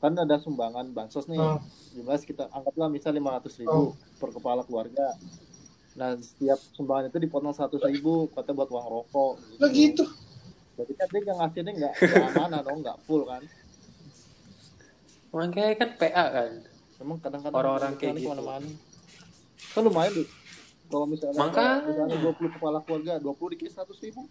kan 0.00 0.16
ada 0.16 0.40
sumbangan 0.40 0.88
bansos 0.94 1.28
nih. 1.28 1.36
Oh. 1.36 1.60
jumlah 1.92 2.16
sekitar 2.16 2.46
anggaplah 2.54 2.86
misal 2.86 3.10
500 3.12 3.60
ribu 3.60 3.92
per 4.16 4.30
kepala 4.32 4.62
keluarga. 4.64 5.12
Nah 5.98 6.16
setiap 6.16 6.56
sumbangan 6.72 7.12
itu 7.12 7.18
dipotong 7.20 7.52
100 7.52 7.76
ribu 7.92 8.32
kata 8.32 8.56
buat 8.56 8.70
uang 8.72 8.86
rokok. 8.88 9.32
Lah 9.60 9.70
gitu. 9.70 10.08
jadi 10.78 10.92
kan 10.94 11.06
dia 11.10 11.20
yang 11.26 11.38
ngasihnya 11.42 11.72
nggak 11.74 11.92
nggak 11.98 12.26
amanah 12.38 12.60
dong 12.62 12.78
nggak 12.80 12.98
full 13.04 13.26
kan. 13.26 13.42
Makanya 15.34 15.74
kan 15.76 15.90
PA 16.00 16.24
kan. 16.32 16.50
Memang 17.02 17.18
kadang-kadang 17.20 17.58
Orang-orang 17.58 17.92
kayak 17.98 18.14
gitu. 18.16 18.26
ke 18.26 18.32
mana-mana. 18.32 18.70
kan 19.74 19.82
lumayan 19.84 20.12
tuh 20.14 20.37
kalau 20.88 21.04
misalnya 21.04 21.38
Makanya. 21.38 21.84
misalnya 21.84 22.16
20 22.18 22.48
kepala 22.50 22.78
keluarga 22.80 23.12
20 23.16 23.52
dikit 23.52 23.70
100 23.74 23.92
ribu 24.02 24.22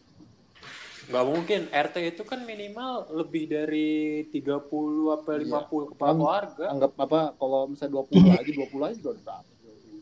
nggak 1.07 1.25
mungkin 1.25 1.61
RT 1.69 1.95
itu 2.09 2.23
kan 2.23 2.43
minimal 2.43 2.91
lebih 3.15 3.47
dari 3.47 3.89
30 4.27 4.67
apa 5.13 5.29
Iya. 5.33 5.63
50 5.63 5.91
kepala 5.93 6.09
Kan- 6.09 6.17
keluarga 6.17 6.65
anggap 6.67 6.91
apa 6.97 7.19
kalau 7.33 7.61
misalnya 7.65 7.93
20 7.95 8.27
lagi 8.27 8.51
20 8.51 8.75
lagi 8.77 8.95
juga 8.97 9.11
udah 9.15 9.39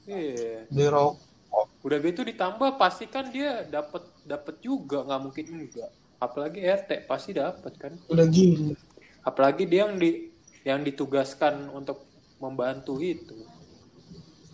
iya 0.08 0.88
rokok. 0.88 1.66
udah 1.82 1.97
gitu 1.99 2.22
ditambah 2.24 2.70
pasti 2.76 3.06
kan 3.06 3.30
dia 3.30 3.62
dapat 3.64 4.01
dapat 4.24 4.56
juga 4.60 5.03
nggak 5.03 5.22
mungkin 5.22 5.45
enggak 5.62 5.89
apalagi 6.18 6.60
RT 6.60 6.89
pasti 7.06 7.32
dapat 7.32 7.74
kan 7.76 7.93
Udah 8.08 8.26
gini. 8.26 8.74
apalagi 9.22 9.64
dia 9.64 9.86
yang 9.86 9.95
di 9.95 10.32
yang 10.64 10.82
ditugaskan 10.82 11.70
untuk 11.70 12.01
membantu 12.38 12.97
itu 12.97 13.45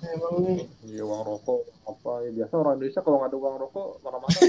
Emang 0.01 0.33
nih. 0.41 0.65
Iya 0.83 1.05
uang 1.05 1.21
rokok 1.21 1.61
apa 1.91 2.11
ya 2.23 2.31
biasa 2.31 2.53
orang 2.55 2.73
Indonesia 2.79 3.01
kalau 3.03 3.17
nggak 3.19 3.29
ada 3.31 3.37
uang 3.37 3.55
rokok 3.59 3.87
mana-mana 4.03 4.39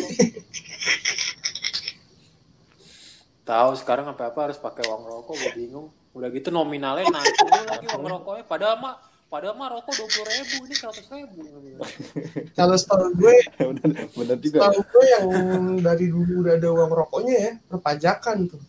tahu 3.43 3.72
sekarang 3.74 4.07
apa 4.07 4.30
apa 4.30 4.40
harus 4.51 4.59
pakai 4.59 4.86
uang 4.86 5.03
rokok 5.03 5.34
gue 5.34 5.53
bingung. 5.59 5.90
Udah 6.14 6.28
gitu 6.30 6.49
nominalnya 6.55 7.09
naik 7.11 7.34
dulu 7.36 7.62
lagi 7.66 7.86
uang 7.90 8.07
rokoknya. 8.07 8.45
Padahal 8.47 8.76
mah 8.78 8.95
padahal 9.26 9.55
mah 9.57 9.68
rokok 9.72 9.93
dua 9.97 10.09
puluh 10.09 10.28
ribu 10.30 10.57
ini 10.68 10.74
seratus 10.76 11.07
ribu. 11.11 11.40
Kalau 12.55 12.76
setahu 12.78 13.07
gue, 13.18 13.36
bener, 13.82 14.07
bener 14.14 14.36
juga. 14.38 14.59
setahu 14.70 14.80
gue 14.86 15.05
yang 15.11 15.24
dari 15.82 16.07
dulu 16.09 16.32
udah 16.47 16.55
ada 16.55 16.68
uang 16.70 16.93
rokoknya 16.93 17.34
ya, 17.34 17.53
perpajakan 17.68 18.38
tuh. 18.49 18.62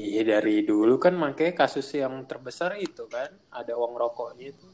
iya 0.00 0.24
dari 0.24 0.64
dulu 0.64 0.96
kan 0.96 1.12
makanya 1.12 1.66
kasus 1.66 1.84
yang 1.92 2.24
terbesar 2.24 2.72
itu 2.80 3.04
kan 3.04 3.28
ada 3.52 3.76
uang 3.76 4.00
rokoknya 4.00 4.48
itu 4.48 4.69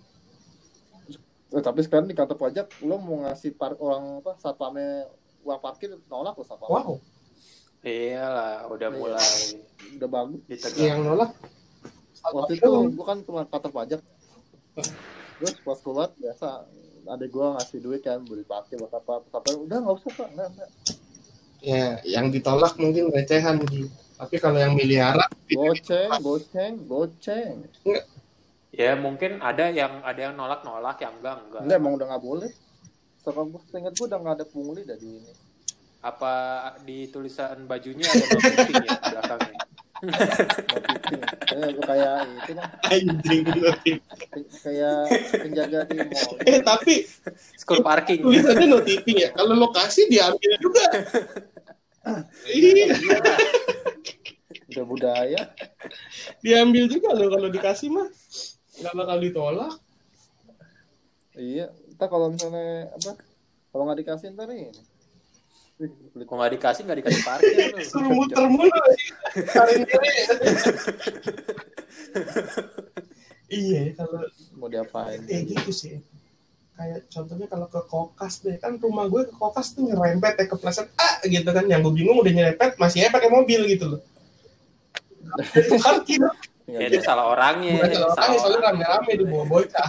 Eh, 1.47 1.63
tapi 1.63 1.81
sekarang 1.81 2.11
di 2.11 2.15
kantor 2.15 2.37
pajak 2.37 2.67
lo 2.83 2.99
mau 2.99 3.23
ngasih 3.23 3.55
par 3.55 3.79
orang 3.79 4.19
apa 4.19 4.35
satpamnya 4.37 5.07
uang 5.47 5.61
parkir 5.63 5.95
nolak 6.07 6.35
lo 6.35 6.43
satpam. 6.43 6.69
Wow. 6.69 6.99
iyalah 7.87 8.67
udah 8.67 8.89
Iya. 8.91 8.99
mulai 8.99 9.35
udah 9.95 10.09
bagus. 10.11 10.41
ditegang 10.51 10.83
Yang 10.91 11.01
nolak. 11.07 11.31
waktu 12.27 12.53
itu 12.59 12.71
gua 12.99 13.05
kan 13.07 13.19
keluar 13.23 13.47
kantor 13.47 13.71
pajak. 13.73 14.01
Terus 15.39 15.55
pas 15.63 15.79
keluar 15.79 16.09
biasa 16.19 16.67
ada 17.07 17.25
gua 17.31 17.55
ngasih 17.55 17.79
duit 17.79 18.03
kan 18.03 18.19
beli 18.27 18.43
parkir 18.43 18.75
buat 18.77 18.91
apa 18.91 19.23
tapi 19.31 19.55
udah 19.55 19.79
nggak 19.79 19.97
usah 20.03 20.11
pak. 20.13 20.29
Nggak 20.35 20.49
nggak. 20.51 20.71
Ya, 21.63 21.99
yang 22.03 22.35
ditolak 22.35 22.75
mungkin 22.77 23.15
recehan 23.15 23.63
gitu. 23.63 23.87
Tapi 24.17 24.35
kalau 24.41 24.57
yang 24.57 24.75
miliaran, 24.75 25.29
goceng 25.47 26.11
goceng 26.19 26.75
goceng 26.89 27.55
ya 28.77 28.93
mungkin 28.93 29.41
ada 29.41 29.73
yang 29.73 30.05
ada 30.05 30.21
yang 30.21 30.37
nolak 30.37 30.61
nolak 30.61 31.01
yang 31.01 31.17
enggak 31.17 31.41
enggak. 31.49 31.61
Enggak 31.65 31.79
emang 31.81 31.93
udah 31.97 32.07
nggak 32.13 32.25
boleh. 32.25 32.51
Sekarang 33.17 33.49
gua 33.49 33.61
ingat 33.73 33.93
gua 33.97 34.07
udah 34.13 34.19
nggak 34.21 34.37
ada 34.37 34.47
pungli 34.47 34.83
dari 34.85 35.09
ini. 35.09 35.33
Apa 36.05 36.35
di 36.85 37.09
tulisan 37.09 37.65
bajunya 37.65 38.05
ada 38.05 38.25
no 38.29 38.39
tipping 38.39 38.85
ya 38.85 38.93
belakangnya? 39.01 39.61
Tipping 39.97 41.21
kayak 41.89 42.17
itu 42.29 42.53
mah 42.53 42.69
anjing 42.85 43.43
kayak 44.61 44.99
penjaga 45.41 45.81
di 45.89 45.97
mall. 45.97 46.33
Eh, 46.45 46.61
tapi 46.61 46.95
school 47.57 47.81
parking. 47.81 48.21
tulisannya 48.21 48.67
no 48.69 48.85
tipping 48.85 49.25
ya. 49.25 49.33
Kalau 49.33 49.57
lokasi 49.57 50.05
diambil 50.13 50.53
juga. 50.61 50.87
iya, 52.53 52.93
udah 54.71 54.85
budaya. 54.85 55.41
Diambil 56.45 56.87
juga 56.93 57.17
loh 57.17 57.33
kalau 57.33 57.49
dikasih 57.49 57.89
mah. 57.89 58.13
Nggak 58.77 58.95
bakal 58.95 59.17
ditolak. 59.23 59.73
iya 61.37 61.69
entah 61.93 62.09
kalau 62.09 62.33
misalnya 62.33 62.89
apa 62.97 63.13
kalau 63.69 63.85
nggak 63.85 64.01
dikasih 64.01 64.33
ntar 64.33 64.49
ini 64.57 64.73
kok 66.25 66.33
nggak 66.33 66.53
dikasih 66.57 66.83
nggak 66.89 66.99
dikasih 67.05 67.23
parkir 67.29 67.77
Suruh 67.85 68.09
muter 68.09 68.49
mulu. 68.49 68.73
Iya, 73.47 73.95
kalau 73.95 74.27
mau 74.59 74.67
diapain 74.67 75.23
kayak 75.23 75.45
gitu 75.55 75.71
sih. 75.71 75.95
Kayak 76.75 77.07
contohnya 77.09 77.47
kalau 77.47 77.67
ke 77.71 77.81
kokas 77.87 78.43
deh, 78.43 78.59
kan 78.59 78.75
rumah 78.83 79.07
gue 79.07 79.23
ke 79.31 79.35
kokas 79.39 79.73
tuh 79.79 79.87
nyerempet 79.87 80.35
ya 80.35 80.45
kepleset 80.51 80.91
ah 80.99 81.23
gitu 81.23 81.47
kan. 81.47 81.65
Yang 81.71 81.81
gue 81.87 81.93
bingung 82.03 82.19
udah 82.19 82.33
nyerempet 82.35 82.75
masih 82.75 83.07
aja 83.07 83.15
pakai 83.15 83.31
mobil 83.31 83.61
gitu 83.71 83.97
loh. 83.97 84.01
Parkir. 85.79 86.27
Ya, 86.67 86.79
itu 86.87 86.99
salah 87.03 87.31
orangnya 87.31 87.79
Bukan 87.79 87.91
kalau 87.95 88.11
salah 88.13 88.27
orangnya 88.27 88.39
soalnya 88.43 88.61
rame-rame 88.67 89.13
di 89.17 89.25
bawah 89.25 89.47
bocah. 89.47 89.89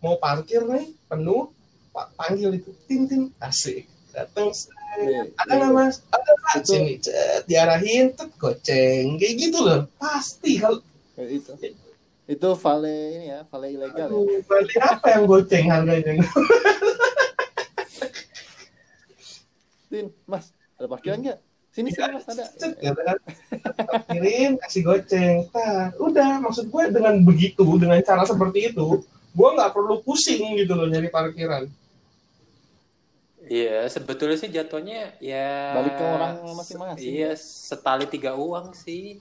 Mau 0.00 0.16
parkir 0.16 0.64
nih 0.64 0.86
penuh, 1.10 1.52
pak 1.92 2.06
panggil 2.16 2.56
itu 2.56 2.70
tin 2.88 3.04
tin. 3.10 3.22
Asik. 3.42 3.84
Datang 4.10 4.50
Nih, 4.90 5.30
ada 5.38 5.52
nggak 5.54 5.70
mas? 5.70 6.02
Ada 6.10 6.32
pak. 6.42 6.66
Sini 6.66 6.98
cet, 6.98 7.46
diarahin 7.46 8.10
tet 8.10 8.30
goceng. 8.34 9.14
Kayak 9.22 9.34
gitu 9.38 9.58
loh. 9.62 9.86
Pasti 10.02 10.58
kalau 10.58 10.82
Kayak 11.14 11.30
itu. 11.30 11.52
Itu 12.30 12.48
vale 12.58 12.96
ini 13.18 13.26
ya 13.30 13.40
vale 13.46 13.66
ilegal 13.70 14.06
ya. 14.06 14.10
Aduh, 14.10 14.42
berarti 14.46 14.76
apa 14.82 15.06
yang 15.14 15.22
goceng 15.26 15.66
harganya? 15.70 16.26
Tin 19.90 20.06
mas 20.26 20.54
ada 20.78 20.86
parkiran 20.86 21.18
nggak? 21.22 21.38
Sini 21.70 21.90
sini 21.94 22.10
mas 22.14 22.26
ada. 22.30 22.44
Cet, 22.54 22.78
kan 22.82 23.18
kirim 24.06 24.50
kasih 24.58 24.82
goceng 24.82 25.36
Tar, 25.48 25.92
udah 25.96 26.40
maksud 26.40 26.66
gue 26.68 26.84
dengan 26.90 27.14
begitu 27.22 27.64
dengan 27.76 27.98
cara 28.00 28.22
seperti 28.24 28.72
itu 28.72 29.02
gue 29.30 29.48
nggak 29.54 29.70
perlu 29.70 30.02
pusing 30.02 30.58
gitu 30.58 30.72
loh 30.74 30.86
nyari 30.86 31.08
parkiran 31.08 31.66
Iya, 33.50 33.90
sebetulnya 33.90 34.38
sih 34.38 34.46
jatuhnya 34.46 35.10
ya 35.18 35.74
Balik 35.74 35.98
ke 35.98 36.04
orang 36.06 36.34
masing-masing. 36.54 37.02
Iya, 37.02 37.34
setali 37.34 38.06
tiga 38.06 38.38
uang 38.38 38.70
sih. 38.78 39.18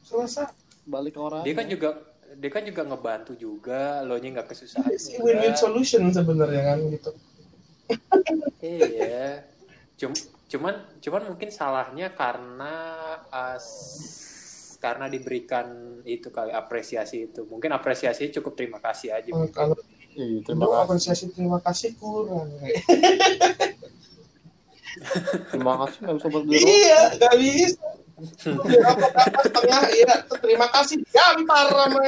selesai 0.00 0.48
balik 0.88 1.12
ke 1.12 1.20
orang 1.20 1.44
Dia 1.44 1.52
kan 1.52 1.66
juga 1.68 1.88
dia 2.40 2.48
kan 2.48 2.64
juga 2.64 2.88
ngebantu 2.88 3.36
juga, 3.36 4.00
lo 4.00 4.16
nya 4.16 4.32
nggak 4.32 4.48
kesusahan. 4.54 4.88
juga. 4.88 5.20
win-win 5.20 5.54
solution 5.60 6.08
sebenarnya 6.08 6.62
kan 6.72 6.78
gitu 6.88 7.10
Iya. 8.64 9.44
Cum, 10.00 10.12
cuman 10.50 10.74
cuman 10.98 11.22
mungkin 11.30 11.48
salahnya 11.54 12.10
karena 12.10 12.74
uh, 13.30 13.58
karena 14.80 15.06
diberikan 15.06 16.00
itu 16.08 16.32
kali 16.34 16.50
apresiasi 16.50 17.30
itu. 17.30 17.46
Mungkin 17.46 17.70
apresiasi 17.70 18.32
cukup 18.34 18.56
terima 18.58 18.82
kasih 18.82 19.14
aja. 19.14 19.30
Eh, 19.30 19.50
kalau 19.54 19.78
Iya, 20.10 20.42
terima 20.42 20.66
kasih. 20.66 20.82
apresiasi 20.82 21.24
terima 21.30 21.58
kasih 21.62 21.90
kurang. 21.94 22.50
Terima 25.54 25.74
kasih 25.86 25.98
nggak 26.02 26.16
bisa 26.18 26.26
buat 26.34 26.44
iya 26.50 27.02
gak 27.14 27.34
bisa. 27.38 27.86
Apa 29.14 29.40
setengah 29.46 29.82
ya 29.94 30.14
terima 30.42 30.66
kasih. 30.74 30.96
Gampar 31.14 31.66
sama 31.70 32.00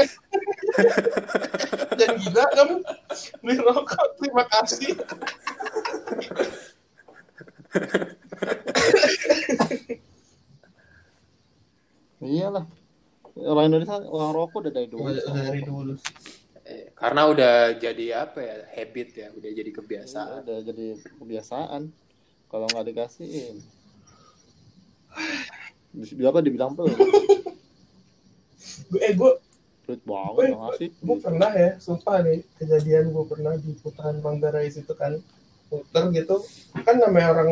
dan 1.94 2.10
gila 2.18 2.44
kamu. 2.58 2.76
Beli 3.38 3.54
rokok 3.62 4.06
terima 4.18 4.44
kasih 4.50 4.98
iyalah. 12.22 12.64
Orang 13.32 13.64
Indonesia 13.72 13.96
orang 14.04 14.30
rokok 14.36 14.58
udah 14.68 14.72
dari 14.72 14.88
dulu. 14.88 15.08
Dari 15.08 15.60
dulu. 15.64 15.94
Eh, 16.62 16.94
karena 16.94 17.26
udah 17.26 17.54
jadi 17.74 18.06
apa 18.22 18.38
ya 18.38 18.56
habit 18.70 19.08
ya, 19.18 19.28
udah 19.34 19.50
jadi 19.50 19.66
Iya, 19.66 19.78
kebiasaan. 19.82 20.40
udah 20.46 20.58
jadi 20.62 20.86
kebiasaan. 21.18 21.82
Kalau 22.46 22.66
nggak 22.68 22.86
dikasihin 22.92 23.56
Di- 25.92 26.24
apa 26.24 26.40
dibilang 26.40 26.72
gue 26.72 26.88
eh 29.00 29.12
gue 29.12 29.32
pelit 29.84 30.00
gue 30.00 30.08
banget 30.08 30.44
nggak 30.52 30.60
ngasih. 30.60 30.88
gue 31.00 31.16
pernah 31.20 31.52
ya 31.52 31.70
sumpah 31.76 32.16
nih 32.24 32.40
kejadian 32.56 33.12
gue 33.12 33.24
pernah 33.28 33.52
di 33.56 33.72
putaran 33.76 34.20
Manggarai 34.20 34.68
situ 34.68 34.92
kan 34.96 35.20
muter 35.72 36.04
gitu. 36.12 36.36
Kan 36.84 37.00
namanya 37.00 37.32
orang 37.32 37.50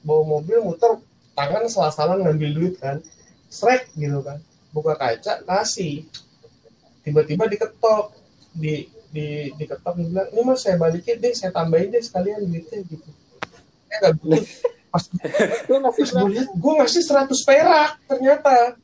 bawa 0.00 0.22
mobil 0.40 0.64
muter 0.64 0.96
tangan 1.36 1.68
salah-salah 1.68 2.16
ngambil 2.16 2.50
duit 2.56 2.74
kan. 2.80 3.04
Srek 3.52 3.92
gitu 3.94 4.24
kan. 4.24 4.40
Buka 4.72 4.96
kaca 4.96 5.44
kasih 5.44 6.08
tiba-tiba 7.04 7.44
diketok. 7.44 8.16
Di 8.56 8.88
di 9.12 9.52
diketok 9.60 9.94
dia 10.00 10.06
bilang 10.10 10.28
ini 10.32 10.40
mas 10.42 10.58
saya 10.64 10.74
balikin 10.80 11.20
deh 11.22 11.34
saya 11.36 11.52
tambahin 11.52 11.92
deh 11.92 12.02
sekalian 12.02 12.48
duitnya 12.48 12.80
gitu. 12.88 13.10
Saya 13.86 13.96
nggak 14.00 14.14
butuh 14.24 14.42
pas 14.94 15.04
ngasih 15.66 16.06
gue 16.14 16.30
lihat, 16.38 16.48
gue 16.54 16.72
ngasih 16.78 17.02
100 17.02 17.48
perak 17.50 17.90
ternyata. 18.06 18.78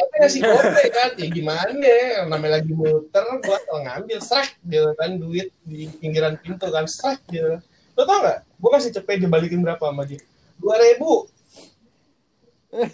Ternyata 0.00 0.16
ngasih 0.16 0.40
gope 0.40 0.84
kan, 0.96 1.10
ya 1.20 1.28
gimana 1.28 1.76
ya, 1.84 2.24
namanya 2.24 2.52
lagi 2.56 2.72
muter, 2.72 3.20
asal 3.20 3.78
ngambil, 3.84 4.18
srek, 4.24 4.56
gitu 4.64 4.90
kan, 4.96 5.10
duit 5.20 5.52
di 5.68 5.92
pinggiran 6.00 6.40
pintu 6.40 6.72
kan, 6.72 6.88
srek, 6.88 7.20
gitu. 7.28 7.60
Lo 7.92 8.02
tau 8.08 8.24
gak, 8.24 8.48
gue 8.48 8.70
kasih 8.72 8.96
cepet 8.96 9.20
dibalikin 9.20 9.60
berapa 9.60 9.84
sama 9.84 10.08
dia? 10.08 10.24
Dua 10.56 10.80
ribu. 10.80 11.28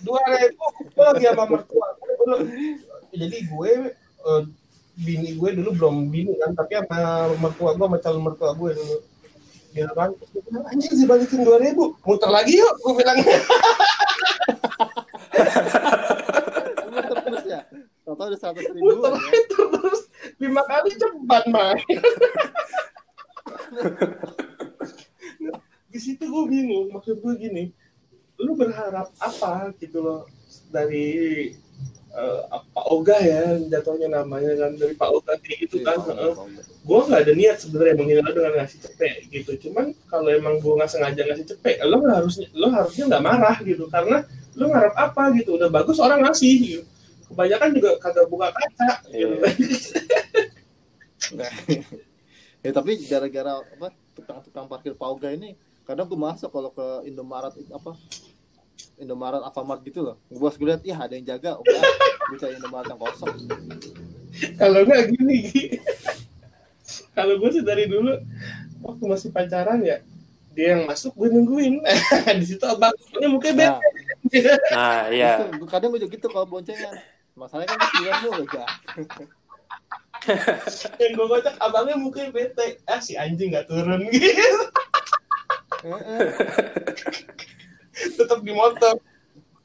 Dua 0.02 0.22
ribu, 0.34 0.64
gue 0.82 1.04
lagi 1.06 1.26
sama 1.30 1.44
mertua. 1.46 1.86
Jadi 3.14 3.38
gue, 3.46 3.70
eh, 4.02 4.42
bini 4.98 5.38
gue 5.38 5.50
dulu 5.62 5.70
belum 5.78 6.10
bini 6.10 6.34
kan, 6.42 6.58
tapi 6.58 6.74
sama 6.74 7.30
mertua 7.38 7.70
gue, 7.78 7.86
sama 7.86 7.98
calon 8.02 8.22
mertua 8.26 8.50
gue 8.50 8.70
dulu 8.74 8.98
gitu 9.76 9.92
kan 9.92 10.08
anjir 10.72 10.88
dibalikin 10.88 11.44
dua 11.44 11.60
ribu 11.60 11.92
muter 12.00 12.32
lagi 12.32 12.56
yuk 12.56 12.80
gue 12.80 12.96
bilang. 12.96 13.20
Tahu 18.16 18.26
udah 18.32 18.38
seratus 18.40 18.64
ribu. 18.72 18.84
muter 18.96 19.12
ya. 19.12 19.30
terus 19.76 20.00
lima 20.40 20.62
kali 20.64 20.90
cepat 20.96 21.44
main 21.52 21.80
di 25.92 25.98
situ 26.00 26.24
gue 26.28 26.44
bingung 26.48 26.92
maksud 26.92 27.20
gue 27.24 27.34
gini 27.40 27.72
lu 28.36 28.52
berharap 28.52 29.08
apa 29.16 29.72
gitu 29.80 30.04
loh 30.04 30.28
dari 30.68 31.48
eh, 32.12 32.40
Pak 32.52 32.86
Oga 32.92 33.16
ya 33.16 33.56
jatuhnya 33.64 34.20
namanya 34.20 34.52
kan 34.60 34.76
dari 34.76 34.92
Pak 34.92 35.08
Oga 35.08 35.40
kayak 35.40 35.56
gitu 35.64 35.80
kan 35.80 35.96
Heeh. 36.04 36.36
gue 36.84 36.98
nggak 37.00 37.20
ada 37.24 37.32
niat 37.32 37.56
sebenarnya 37.64 37.94
menghina 37.96 38.28
dengan 38.28 38.52
ngasih 38.60 38.78
cepet 38.84 39.24
gitu 39.32 39.50
cuman 39.68 39.96
kalau 40.12 40.28
emang 40.28 40.60
gue 40.60 40.72
nggak 40.76 40.90
sengaja 40.92 41.20
ngasih 41.24 41.46
cepet 41.56 41.80
lo 41.88 42.04
harusnya 42.04 42.48
lo 42.52 42.68
harusnya 42.68 43.04
nggak 43.08 43.24
marah 43.24 43.56
gitu 43.64 43.88
karena 43.88 44.20
lo 44.52 44.64
ngarep 44.68 44.94
apa 45.00 45.22
gitu 45.40 45.56
udah 45.56 45.68
bagus 45.72 45.96
orang 45.96 46.20
ngasih 46.28 46.54
gitu. 46.60 46.82
Kebanyakan 47.30 47.68
juga 47.74 47.90
kagak 47.98 48.26
buka 48.30 48.48
kaca. 48.54 48.90
Gitu. 49.10 49.36
Nah, 51.34 51.50
ya 52.64 52.70
tapi 52.70 52.92
gara-gara 53.06 53.62
apa 53.62 53.88
tukang-tukang 54.14 54.66
parkir 54.70 54.94
pauga 54.94 55.30
ini 55.30 55.58
kadang 55.86 56.06
gue 56.10 56.18
masuk 56.18 56.50
kalau 56.50 56.70
ke 56.74 57.06
Indomaret 57.06 57.54
apa 57.70 57.94
Indomaret 58.96 59.42
Alfamart 59.42 59.82
gitu 59.86 60.02
loh. 60.02 60.16
Gue 60.30 60.50
gue 60.50 60.66
lihat 60.66 60.82
ya 60.86 60.96
ada 60.98 61.14
yang 61.14 61.26
jaga 61.26 61.58
udah 61.58 61.82
gue 62.30 62.38
cari 62.38 62.54
Indomaret 62.58 62.88
yang 62.90 63.00
kosong. 63.00 63.34
Kalau 64.60 64.80
nggak 64.84 65.02
gini 65.14 65.38
kalau 67.16 67.34
gue 67.40 67.50
sih 67.50 67.64
dari 67.66 67.90
dulu 67.90 68.12
waktu 68.84 69.04
masih 69.08 69.28
pacaran 69.34 69.82
ya 69.82 69.98
dia 70.56 70.78
yang 70.78 70.88
masuk 70.88 71.12
gue 71.18 71.28
nungguin. 71.32 71.82
Di 72.40 72.46
situ 72.46 72.64
abangnya 72.64 73.28
mukanya 73.28 73.66
nah 73.76 73.80
bete 74.26 74.52
Nah, 74.74 75.02
iya. 75.10 75.46
itu, 75.46 75.66
kadang 75.70 75.94
gue 75.94 76.00
juga 76.02 76.12
gitu 76.18 76.26
kalau 76.30 76.46
boncengan 76.48 76.94
masalahnya 77.36 77.76
kan 77.76 77.80
sembilan 77.92 78.16
mulu 78.24 78.44
ya 78.48 78.66
yang 80.98 81.12
gue 81.12 81.26
kocak 81.28 81.54
abangnya 81.60 81.96
mukanya 82.00 82.32
bete 82.32 82.80
ah 82.88 82.98
si 82.98 83.12
anjing 83.14 83.52
nggak 83.52 83.68
turun 83.68 84.08
gitu 84.08 84.60
tetap 88.16 88.40
di 88.42 88.52
motor 88.56 88.96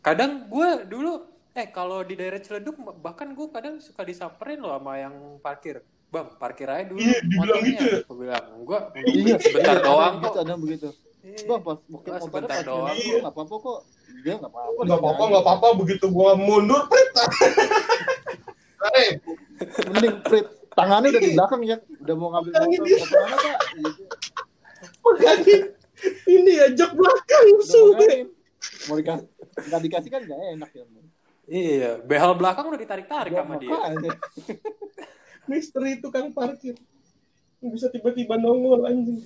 Kadang 0.02 0.50
gue 0.50 0.70
dulu 0.90 1.30
eh 1.54 1.70
kalau 1.70 2.02
di 2.02 2.18
daerah 2.18 2.42
Ciledug 2.42 2.74
bahkan 3.06 3.38
gue 3.38 3.48
kadang 3.54 3.78
suka 3.78 4.02
disamperin 4.02 4.58
loh 4.58 4.74
sama 4.74 4.98
yang 4.98 5.38
parkir. 5.46 5.86
Bang, 6.10 6.34
parkir 6.42 6.66
aja 6.68 6.90
dulu 6.90 7.00
Iya, 7.00 7.22
dibilang 7.24 7.62
gitu 7.64 7.84
ya? 7.86 8.00
Gue 8.04 8.18
bilang, 8.18 8.46
gue 8.66 8.80
iya 9.14 9.36
sebentar 9.38 9.78
iya, 9.78 9.86
doang 9.86 10.16
ada 10.18 10.26
kok. 10.28 10.34
begitu 10.34 10.40
ada 10.42 10.56
begitu 10.58 10.88
Iya. 10.90 11.11
Bang 11.22 11.62
pas 11.62 11.78
mungkin 11.86 12.10
motornya 12.10 12.26
sebentar 12.26 12.58
pas 12.58 12.66
doang. 12.66 12.96
dulu 12.96 13.16
nggak 13.16 13.34
apa-apa 13.34 13.56
kok. 13.58 13.80
Dia 14.22 14.34
nggak 14.36 14.52
apa-apa. 14.52 14.80
Nggak 14.82 15.00
apa-apa 15.00 15.24
nggak 15.24 15.44
apa-apa. 15.44 15.68
Begitu 15.78 16.06
gue 16.08 16.30
mundur 16.38 16.82
prit. 16.88 17.10
Eh, 18.82 19.14
mending 19.88 20.18
prit. 20.26 20.48
Tangannya 20.72 21.12
udah 21.12 21.22
di 21.22 21.32
belakang 21.32 21.62
ya 21.62 21.78
udah 22.02 22.16
mau 22.18 22.30
ngambil 22.32 22.52
Tangannya 22.52 22.78
motor. 22.80 22.88
di- 22.88 22.98
mau 22.98 23.06
ke 23.06 23.18
mana 23.20 23.38
kak 23.38 23.60
gitu. 23.78 24.04
makanya 25.02 25.58
ini 26.26 26.52
ya 26.58 26.68
jok 26.74 26.92
belakang 26.96 27.44
musuh 27.52 27.82
mau 27.84 28.02
mau 28.88 28.96
dikasih 28.98 29.28
nggak 29.62 29.82
dikasih 29.86 30.10
kan 30.10 30.22
nggak 30.26 30.40
enak 30.58 30.70
ya 30.74 30.84
Iya, 31.52 31.92
behel 32.00 32.34
belakang 32.34 32.66
udah 32.66 32.80
ditarik-tarik 32.80 33.36
sama 33.36 33.60
dia. 33.60 33.76
misteri 35.46 36.00
tukang 36.00 36.32
parkir. 36.32 36.80
Bisa 37.60 37.92
tiba-tiba 37.92 38.40
nongol 38.40 38.88
anjing 38.88 39.20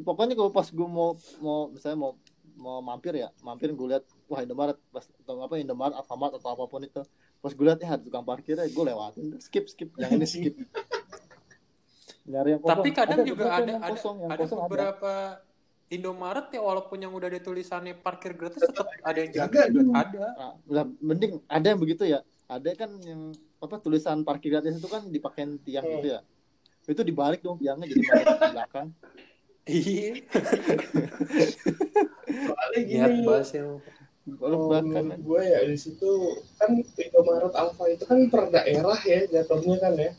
pokoknya 0.00 0.34
kalau 0.34 0.50
pas 0.50 0.66
gue 0.66 0.88
mau 0.88 1.14
mau 1.38 1.68
misalnya 1.68 1.98
mau 2.00 2.12
mau 2.54 2.78
mampir 2.80 3.14
ya 3.14 3.28
mampir 3.40 3.70
gue 3.70 3.86
lihat 3.88 4.02
wah 4.26 4.40
Indomaret 4.40 4.78
pas 4.88 5.04
atau 5.06 5.38
apa 5.38 5.54
Indomaret 5.56 5.94
Alfamart 5.94 6.38
atau 6.38 6.50
apa 6.50 6.64
pun 6.64 6.80
itu 6.80 7.02
pas 7.38 7.50
gue 7.50 7.64
lihat 7.64 7.78
ya 7.78 7.94
ada 7.94 8.02
tukang 8.02 8.22
parkir 8.22 8.54
ya 8.54 8.64
gue 8.64 8.84
lewatin 8.84 9.36
skip 9.38 9.66
skip 9.66 9.90
yang 9.94 10.14
ini 10.14 10.24
skip 10.24 10.54
nyari 12.24 12.56
yang 12.56 12.60
kosong 12.60 12.72
Tapi 12.80 12.88
kadang 12.90 13.20
Ada 13.20 13.28
juga 13.28 13.44
ada 13.52 13.72
ada, 13.76 13.90
kosong, 13.92 14.16
yang 14.18 14.30
ada 14.32 14.40
kosong 14.40 14.58
ada. 14.58 14.66
beberapa 14.66 15.12
Indomaret 15.86 16.48
ya 16.48 16.60
walaupun 16.60 16.96
yang 16.96 17.12
udah 17.12 17.28
ada 17.28 17.38
tulisannya 17.38 17.94
parkir 17.94 18.32
gratis 18.32 18.64
tetap 18.64 18.88
ada 19.04 19.18
yang 19.20 19.30
Jaga 19.30 19.68
juga 19.68 19.92
ada. 20.00 20.24
Nah, 20.32 20.52
lah, 20.64 20.84
mending 20.98 21.32
ada 21.44 21.66
yang 21.68 21.76
begitu 21.76 22.08
ya 22.08 22.24
ada 22.46 22.70
kan 22.72 22.88
yang 23.04 23.30
apa 23.60 23.76
tulisan 23.78 24.24
parkir 24.24 24.48
gratis 24.50 24.74
itu 24.74 24.88
kan 24.88 25.04
dipakein 25.06 25.60
tiang 25.60 25.84
Hmm. 25.84 26.00
gitu 26.00 26.08
ya 26.16 26.20
itu 26.84 27.00
dibalik 27.00 27.40
dong 27.40 27.56
tiangnya 27.56 27.88
jadi 27.88 28.00
ke 28.00 28.12
belakang 28.52 28.88
Iya. 29.64 30.20
soalnya 32.26 32.80
Niat 32.80 33.10
gini 33.10 33.44
sih. 33.44 33.58
emang. 33.58 33.80
balik 34.24 34.36
kalau 34.40 34.58
menurut 34.72 35.20
gue 35.20 35.42
ya 35.42 35.60
di 35.64 35.76
situ 35.76 36.10
kan 36.56 36.72
Indomaret 36.76 37.52
Alfa 37.52 37.84
itu 37.88 38.04
kan 38.04 38.18
per 38.28 38.48
daerah 38.48 38.96
ya 38.98 39.20
jatuhnya 39.26 39.76
kan 39.78 39.92
ya 39.96 40.12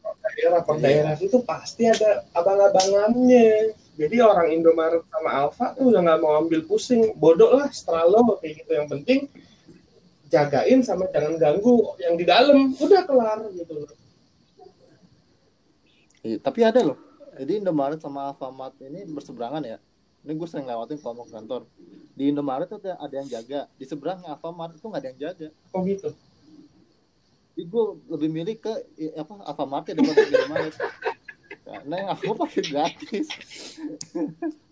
per 0.00 0.14
daerah 0.30 0.60
per 0.62 0.76
Iya. 0.78 0.82
daerah 0.82 1.14
itu 1.16 1.38
pasti 1.42 1.86
ada 1.86 2.22
abang-abangannya 2.32 3.74
jadi 3.94 4.16
orang 4.22 4.54
Indomaret 4.54 5.02
sama 5.06 5.30
Alfa 5.42 5.74
tuh 5.74 5.90
udah 5.90 6.00
nggak 6.00 6.18
mau 6.18 6.38
ambil 6.38 6.62
pusing 6.62 7.10
bodoh 7.14 7.50
lah 7.50 7.66
setelah 7.70 8.06
lo 8.06 8.38
kayak 8.38 8.62
gitu 8.62 8.72
yang 8.74 8.86
penting 8.86 9.26
jagain 10.26 10.78
sama 10.80 11.10
jangan 11.10 11.34
ganggu 11.34 11.90
yang 11.98 12.14
di 12.14 12.22
dalam 12.22 12.74
udah 12.74 13.02
kelar 13.02 13.42
gitu 13.50 13.74
loh 13.74 13.90
Iya, 16.20 16.36
tapi 16.36 16.60
ada 16.62 16.84
loh 16.84 16.98
jadi 17.40 17.56
Indomaret 17.56 18.04
sama 18.04 18.28
Alfamart 18.28 18.76
ini 18.84 19.08
berseberangan 19.08 19.64
ya. 19.64 19.80
Ini 20.20 20.36
gue 20.36 20.44
sering 20.44 20.68
lewatin 20.68 21.00
kalau 21.00 21.16
mau 21.16 21.24
ke 21.24 21.32
kantor. 21.32 21.64
Di 22.12 22.28
Indomaret 22.28 22.68
tuh 22.68 22.76
ada, 22.84 23.16
yang 23.16 23.32
jaga. 23.32 23.64
Di 23.80 23.88
seberangnya 23.88 24.36
Alfamart 24.36 24.76
itu 24.76 24.84
nggak 24.84 25.00
ada 25.00 25.08
yang 25.08 25.20
jaga. 25.24 25.48
Kok 25.72 25.80
gitu? 25.88 26.12
Jadi 27.56 27.64
gue 27.64 27.84
lebih 28.12 28.28
milih 28.28 28.60
ke 28.60 28.68
apa 29.16 29.40
Alfamart 29.48 29.88
ya 29.88 29.96
daripada 29.96 30.20
ke 30.20 30.36
Indomaret. 30.36 30.76
Karena 31.64 31.94
yang 31.96 32.12
aku 32.12 32.36
parkir 32.36 32.68
gratis. 32.68 33.32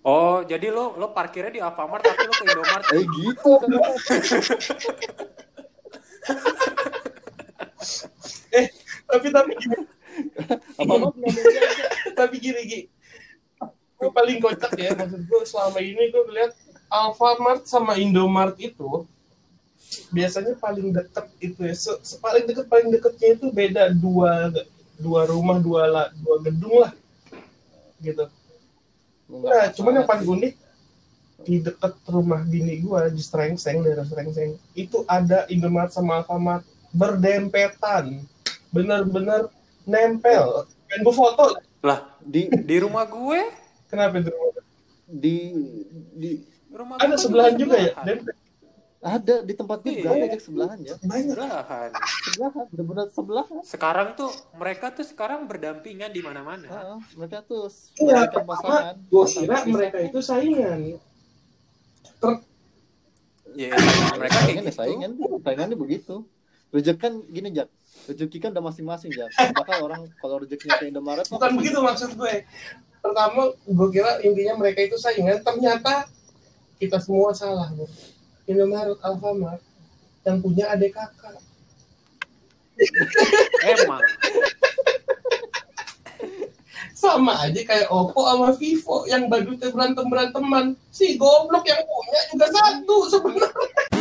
Oh, 0.04 0.44
jadi 0.44 0.68
lo 0.68 0.92
lo 1.00 1.16
parkirnya 1.16 1.56
di 1.56 1.64
Alfamart 1.64 2.04
tapi 2.04 2.28
lo 2.28 2.36
ke 2.36 2.44
Indomaret. 2.52 2.84
eh 2.92 3.04
gitu. 3.08 3.64
Kan 3.64 3.72
tapi 9.08 9.32
tapi 9.32 9.56
gini 9.56 9.88
Yang 10.78 11.48
jaga 11.54 11.86
tapi 12.14 12.36
gini 12.42 12.62
Gi. 12.66 12.80
Gue 13.98 14.10
paling 14.14 14.38
kocak 14.38 14.72
ya 14.78 14.94
maksud 14.94 15.26
gue 15.26 15.42
selama 15.42 15.78
ini 15.82 16.10
gue 16.14 16.22
lihat 16.30 16.54
Alfamart 16.86 17.66
sama 17.66 17.98
Indomart 17.98 18.54
itu 18.62 19.04
biasanya 20.14 20.54
paling 20.58 20.94
deket 20.94 21.26
itu 21.42 21.60
ya. 21.66 21.74
Se, 21.74 21.92
se- 22.06 22.18
paling 22.22 22.46
deket 22.46 22.70
paling 22.70 22.94
deketnya 22.94 23.28
itu 23.34 23.46
beda 23.50 23.90
dua 23.90 24.54
dua 24.98 25.26
rumah 25.26 25.58
dua 25.58 25.82
la, 25.86 26.04
dua 26.14 26.36
gedung 26.46 26.82
lah 26.82 26.92
gitu. 27.98 28.30
Nah 29.28 29.66
cuman 29.74 30.02
yang 30.02 30.06
paling 30.06 30.26
unik 30.26 30.54
di 31.42 31.62
deket 31.62 31.94
rumah 32.06 32.42
bini 32.46 32.78
gue 32.82 33.00
di 33.14 33.22
Strengseng 33.22 33.82
daerah 33.82 34.06
Strengseng 34.06 34.58
itu 34.78 35.02
ada 35.10 35.46
Indomart 35.50 35.90
sama 35.90 36.22
Alfamart 36.22 36.62
berdempetan. 36.94 38.22
Bener-bener 38.70 39.50
nempel 39.88 40.68
dan 40.86 40.98
gue 41.00 41.14
foto 41.14 41.56
Lah, 41.80 42.14
di 42.20 42.46
di 42.52 42.76
rumah 42.76 43.02
gue, 43.04 43.40
kenapa 43.86 44.20
itu 44.20 44.30
di 45.06 45.36
di 46.12 46.30
rumah 46.68 47.00
ada 47.00 47.08
gue 47.08 47.18
sebelahan 47.18 47.54
juga 47.54 47.76
ya 47.76 47.92
dempet 48.04 48.36
Ada 48.98 49.46
di 49.46 49.54
tempat 49.54 49.78
gue 49.78 49.94
juga 49.94 50.10
Iya. 50.10 50.18
ada 50.18 50.26
Jack 50.26 50.42
sebelahan 50.42 50.78
ya. 50.82 50.94
Sebelahan. 50.98 51.90
Sebelahan, 52.26 52.64
benar-benar 52.66 53.06
sebelahan. 53.08 53.62
Sekarang 53.62 54.08
tuh 54.18 54.26
mereka 54.52 54.90
tuh 54.90 55.06
sekarang 55.06 55.46
berdampingan 55.46 56.10
di 56.10 56.18
mana-mana. 56.18 56.66
Heeh, 56.66 56.98
mereka 57.14 57.46
tuh 57.46 57.70
Iya, 57.94 58.26
pasangan. 58.42 58.98
gue 58.98 59.24
kira 59.30 59.56
mereka 59.70 59.98
itu 60.02 60.18
saingan 60.18 60.98
Ya, 63.54 63.74
mereka 64.18 64.38
kayak 64.44 64.44
saingan, 64.44 64.62
ya, 64.62 64.70
gitu. 64.70 64.76
saingan, 64.76 65.10
saingannya 65.40 65.76
begitu. 65.78 66.14
Rezeki 66.68 66.98
kan 67.00 67.12
gini 67.24 67.48
Jak, 67.48 67.68
rezeki 68.08 68.38
kan 68.40 68.50
udah 68.56 68.64
masing-masing 68.64 69.12
Jak. 69.12 69.28
Bakal 69.52 69.84
orang 69.84 70.08
kalau 70.16 70.40
rezekinya 70.40 70.80
ke 70.80 70.88
Indomaret 70.88 71.28
bukan 71.28 71.60
begitu 71.60 71.78
maksud 71.84 72.16
gue. 72.16 72.48
Pertama 73.04 73.52
gue 73.52 73.88
kira 73.92 74.24
intinya 74.24 74.56
mereka 74.56 74.80
itu 74.80 74.96
saingan. 74.96 75.44
Ternyata 75.44 76.08
kita 76.80 76.96
semua 77.04 77.36
salah 77.36 77.68
bro 77.76 77.84
Indomaret 78.48 78.96
Alfamart 79.04 79.60
yang 80.24 80.40
punya 80.40 80.72
adik 80.72 80.96
kakak. 80.96 81.36
Emang. 83.68 84.00
sama 86.98 87.46
aja 87.46 87.62
kayak 87.62 87.86
Oppo 87.94 88.26
sama 88.26 88.50
Vivo 88.58 89.06
yang 89.06 89.30
badutnya 89.30 89.70
berantem 89.70 90.10
beranteman 90.10 90.74
si 90.90 91.14
goblok 91.14 91.62
yang 91.62 91.78
punya 91.86 92.20
juga 92.34 92.46
satu 92.50 92.96
sebenarnya 93.06 93.97